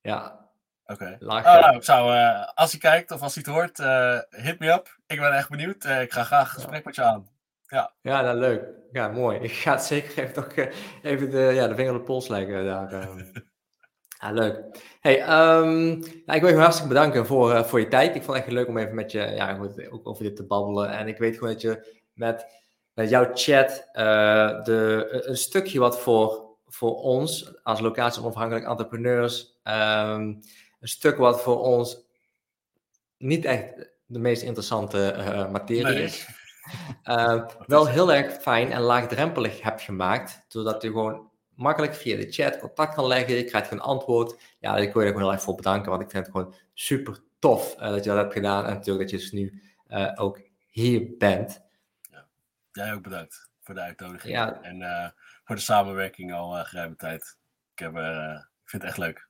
Ja. 0.00 0.48
Oké. 0.84 1.18
Okay. 1.20 1.42
Oh, 1.42 1.60
nou, 1.60 1.76
ik 1.76 1.84
zou, 1.84 2.12
als 2.54 2.70
hij 2.70 2.80
kijkt 2.80 3.10
of 3.10 3.22
als 3.22 3.34
hij 3.34 3.44
het 3.46 3.54
hoort, 3.54 3.78
hit 4.42 4.58
me 4.58 4.72
up. 4.72 4.98
Ik 5.06 5.20
ben 5.20 5.32
echt 5.32 5.50
benieuwd. 5.50 5.84
ik 5.84 6.12
ga 6.12 6.24
graag 6.24 6.48
een 6.48 6.60
gesprek 6.60 6.84
met 6.84 6.94
je 6.94 7.02
aan. 7.02 7.29
Ja, 7.70 7.92
ja 8.02 8.22
nou, 8.22 8.38
leuk. 8.38 8.64
Ja, 8.92 9.08
mooi. 9.08 9.38
Ik 9.38 9.52
ga 9.52 9.72
het 9.72 9.82
zeker 9.82 10.18
even, 10.18 10.34
toch, 10.34 10.68
even 11.02 11.30
de, 11.30 11.38
ja, 11.38 11.68
de 11.68 11.74
vinger 11.74 11.92
op 11.92 11.98
de 11.98 12.04
pols 12.04 12.28
leggen 12.28 12.64
daar. 12.64 12.92
Ehm. 12.92 13.24
Ja, 14.20 14.32
leuk. 14.32 14.64
Hey, 15.00 15.20
um, 15.20 15.98
nou, 15.98 16.32
ik 16.32 16.40
wil 16.40 16.48
je 16.48 16.56
hartstikke 16.56 16.88
bedanken 16.88 17.26
voor, 17.26 17.52
uh, 17.52 17.64
voor 17.64 17.80
je 17.80 17.88
tijd. 17.88 18.14
Ik 18.14 18.22
vond 18.22 18.36
het 18.36 18.46
echt 18.46 18.54
leuk 18.54 18.68
om 18.68 18.78
even 18.78 18.94
met 18.94 19.12
je, 19.12 19.18
ja, 19.18 19.58
ook 19.90 20.08
over 20.08 20.22
dit 20.22 20.36
te 20.36 20.46
babbelen. 20.46 20.90
En 20.90 21.08
ik 21.08 21.18
weet 21.18 21.34
gewoon 21.34 21.52
dat 21.52 21.60
je 21.60 22.02
met, 22.12 22.46
met 22.94 23.08
jouw 23.08 23.30
chat 23.34 23.88
uh, 23.92 24.64
de, 24.64 25.08
een 25.10 25.36
stukje 25.36 25.78
wat 25.78 26.00
voor, 26.00 26.56
voor 26.66 26.94
ons 26.94 27.52
als 27.62 27.80
locatie 27.80 28.22
onafhankelijk 28.22 28.66
entrepreneurs, 28.66 29.60
um, 29.64 30.40
een 30.80 30.88
stuk 30.88 31.16
wat 31.16 31.42
voor 31.42 31.60
ons 31.60 32.06
niet 33.18 33.44
echt 33.44 33.90
de 34.06 34.18
meest 34.18 34.42
interessante 34.42 35.14
uh, 35.16 35.50
materie 35.50 36.02
is. 36.02 36.39
Uh, 37.04 37.46
wel 37.66 37.86
heel 37.86 38.12
erg 38.12 38.32
fijn 38.32 38.72
en 38.72 38.80
laagdrempelig 38.80 39.62
hebt 39.62 39.82
gemaakt, 39.82 40.44
zodat 40.48 40.82
je 40.82 40.88
gewoon 40.88 41.30
makkelijk 41.54 41.94
via 41.94 42.16
de 42.16 42.32
chat 42.32 42.58
contact 42.58 42.94
kan 42.94 43.06
leggen. 43.06 43.34
Je 43.34 43.44
krijgt 43.44 43.70
een 43.70 43.80
antwoord. 43.80 44.40
Ja, 44.58 44.76
ik 44.76 44.92
wil 44.92 45.02
je 45.02 45.08
er 45.08 45.14
gewoon 45.14 45.28
heel 45.28 45.32
erg 45.32 45.42
voor 45.42 45.54
bedanken, 45.54 45.90
want 45.90 46.02
ik 46.02 46.10
vind 46.10 46.26
het 46.26 46.34
gewoon 46.34 46.54
super 46.74 47.18
tof 47.38 47.74
uh, 47.74 47.80
dat 47.80 48.04
je 48.04 48.10
dat 48.10 48.18
hebt 48.18 48.32
gedaan. 48.32 48.64
En 48.66 48.74
natuurlijk 48.74 49.10
dat 49.10 49.10
je 49.10 49.26
dus 49.26 49.32
nu 49.32 49.62
uh, 49.88 50.12
ook 50.14 50.40
hier 50.66 51.16
bent. 51.18 51.60
Ja. 52.00 52.26
Jij 52.72 52.94
ook 52.94 53.02
bedankt 53.02 53.50
voor 53.60 53.74
de 53.74 53.80
uitnodiging. 53.80 54.34
Ja. 54.34 54.62
En 54.62 54.80
uh, 54.80 55.08
voor 55.44 55.54
de 55.54 55.60
samenwerking 55.60 56.34
al 56.34 56.64
geruime 56.64 56.96
tijd. 56.96 57.38
Ik, 57.74 57.78
heb, 57.78 57.96
ik 57.96 58.48
vind 58.64 58.82
het 58.82 58.90
echt 58.90 58.98
leuk. 58.98 59.28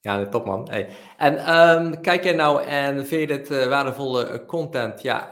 Ja, 0.00 0.26
top 0.26 0.46
man. 0.46 0.68
Hey. 0.70 0.88
En 1.16 1.58
um, 1.58 2.00
kijk 2.00 2.24
jij 2.24 2.32
nou 2.32 2.64
en 2.64 3.06
vind 3.06 3.20
je 3.20 3.26
dit 3.26 3.66
waardevolle 3.68 4.44
content? 4.46 5.02
Ja, 5.02 5.30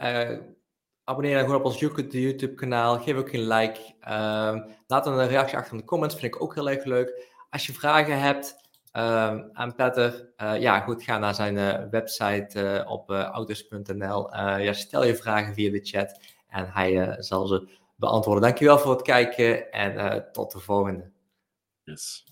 abonneer 1.07 1.33
dan 1.33 1.43
gewoon 1.43 1.59
op 1.59 1.65
ons 1.65 1.79
YouTube-kanaal. 1.79 2.99
Geef 2.99 3.15
ook 3.15 3.31
een 3.31 3.47
like. 3.47 3.79
Uh, 4.07 4.55
laat 4.87 5.07
een 5.07 5.27
reactie 5.27 5.57
achter 5.57 5.73
in 5.73 5.79
de 5.79 5.85
comments. 5.85 6.15
Vind 6.15 6.35
ik 6.35 6.41
ook 6.41 6.55
heel 6.55 6.69
erg 6.69 6.83
leuk. 6.83 7.27
Als 7.49 7.65
je 7.65 7.73
vragen 7.73 8.19
hebt 8.19 8.55
uh, 8.93 9.37
aan 9.53 9.75
Petter, 9.75 10.29
uh, 10.37 10.59
ja 10.59 10.79
goed, 10.79 11.03
ga 11.03 11.17
naar 11.17 11.35
zijn 11.35 11.55
uh, 11.55 11.89
website 11.91 12.83
uh, 12.85 12.91
op 12.91 13.09
autos.nl. 13.11 14.35
ja, 14.37 14.73
stel 14.73 15.05
je 15.05 15.15
vragen 15.15 15.53
via 15.53 15.71
de 15.71 15.79
chat 15.83 16.19
en 16.47 16.69
hij 16.71 17.15
zal 17.19 17.47
ze 17.47 17.69
beantwoorden. 17.95 18.43
Dankjewel 18.43 18.79
voor 18.79 18.91
het 18.91 19.01
kijken 19.01 19.71
en 19.71 20.25
tot 20.31 20.51
de 20.51 20.59
volgende. 20.59 21.11
Yes. 21.83 22.26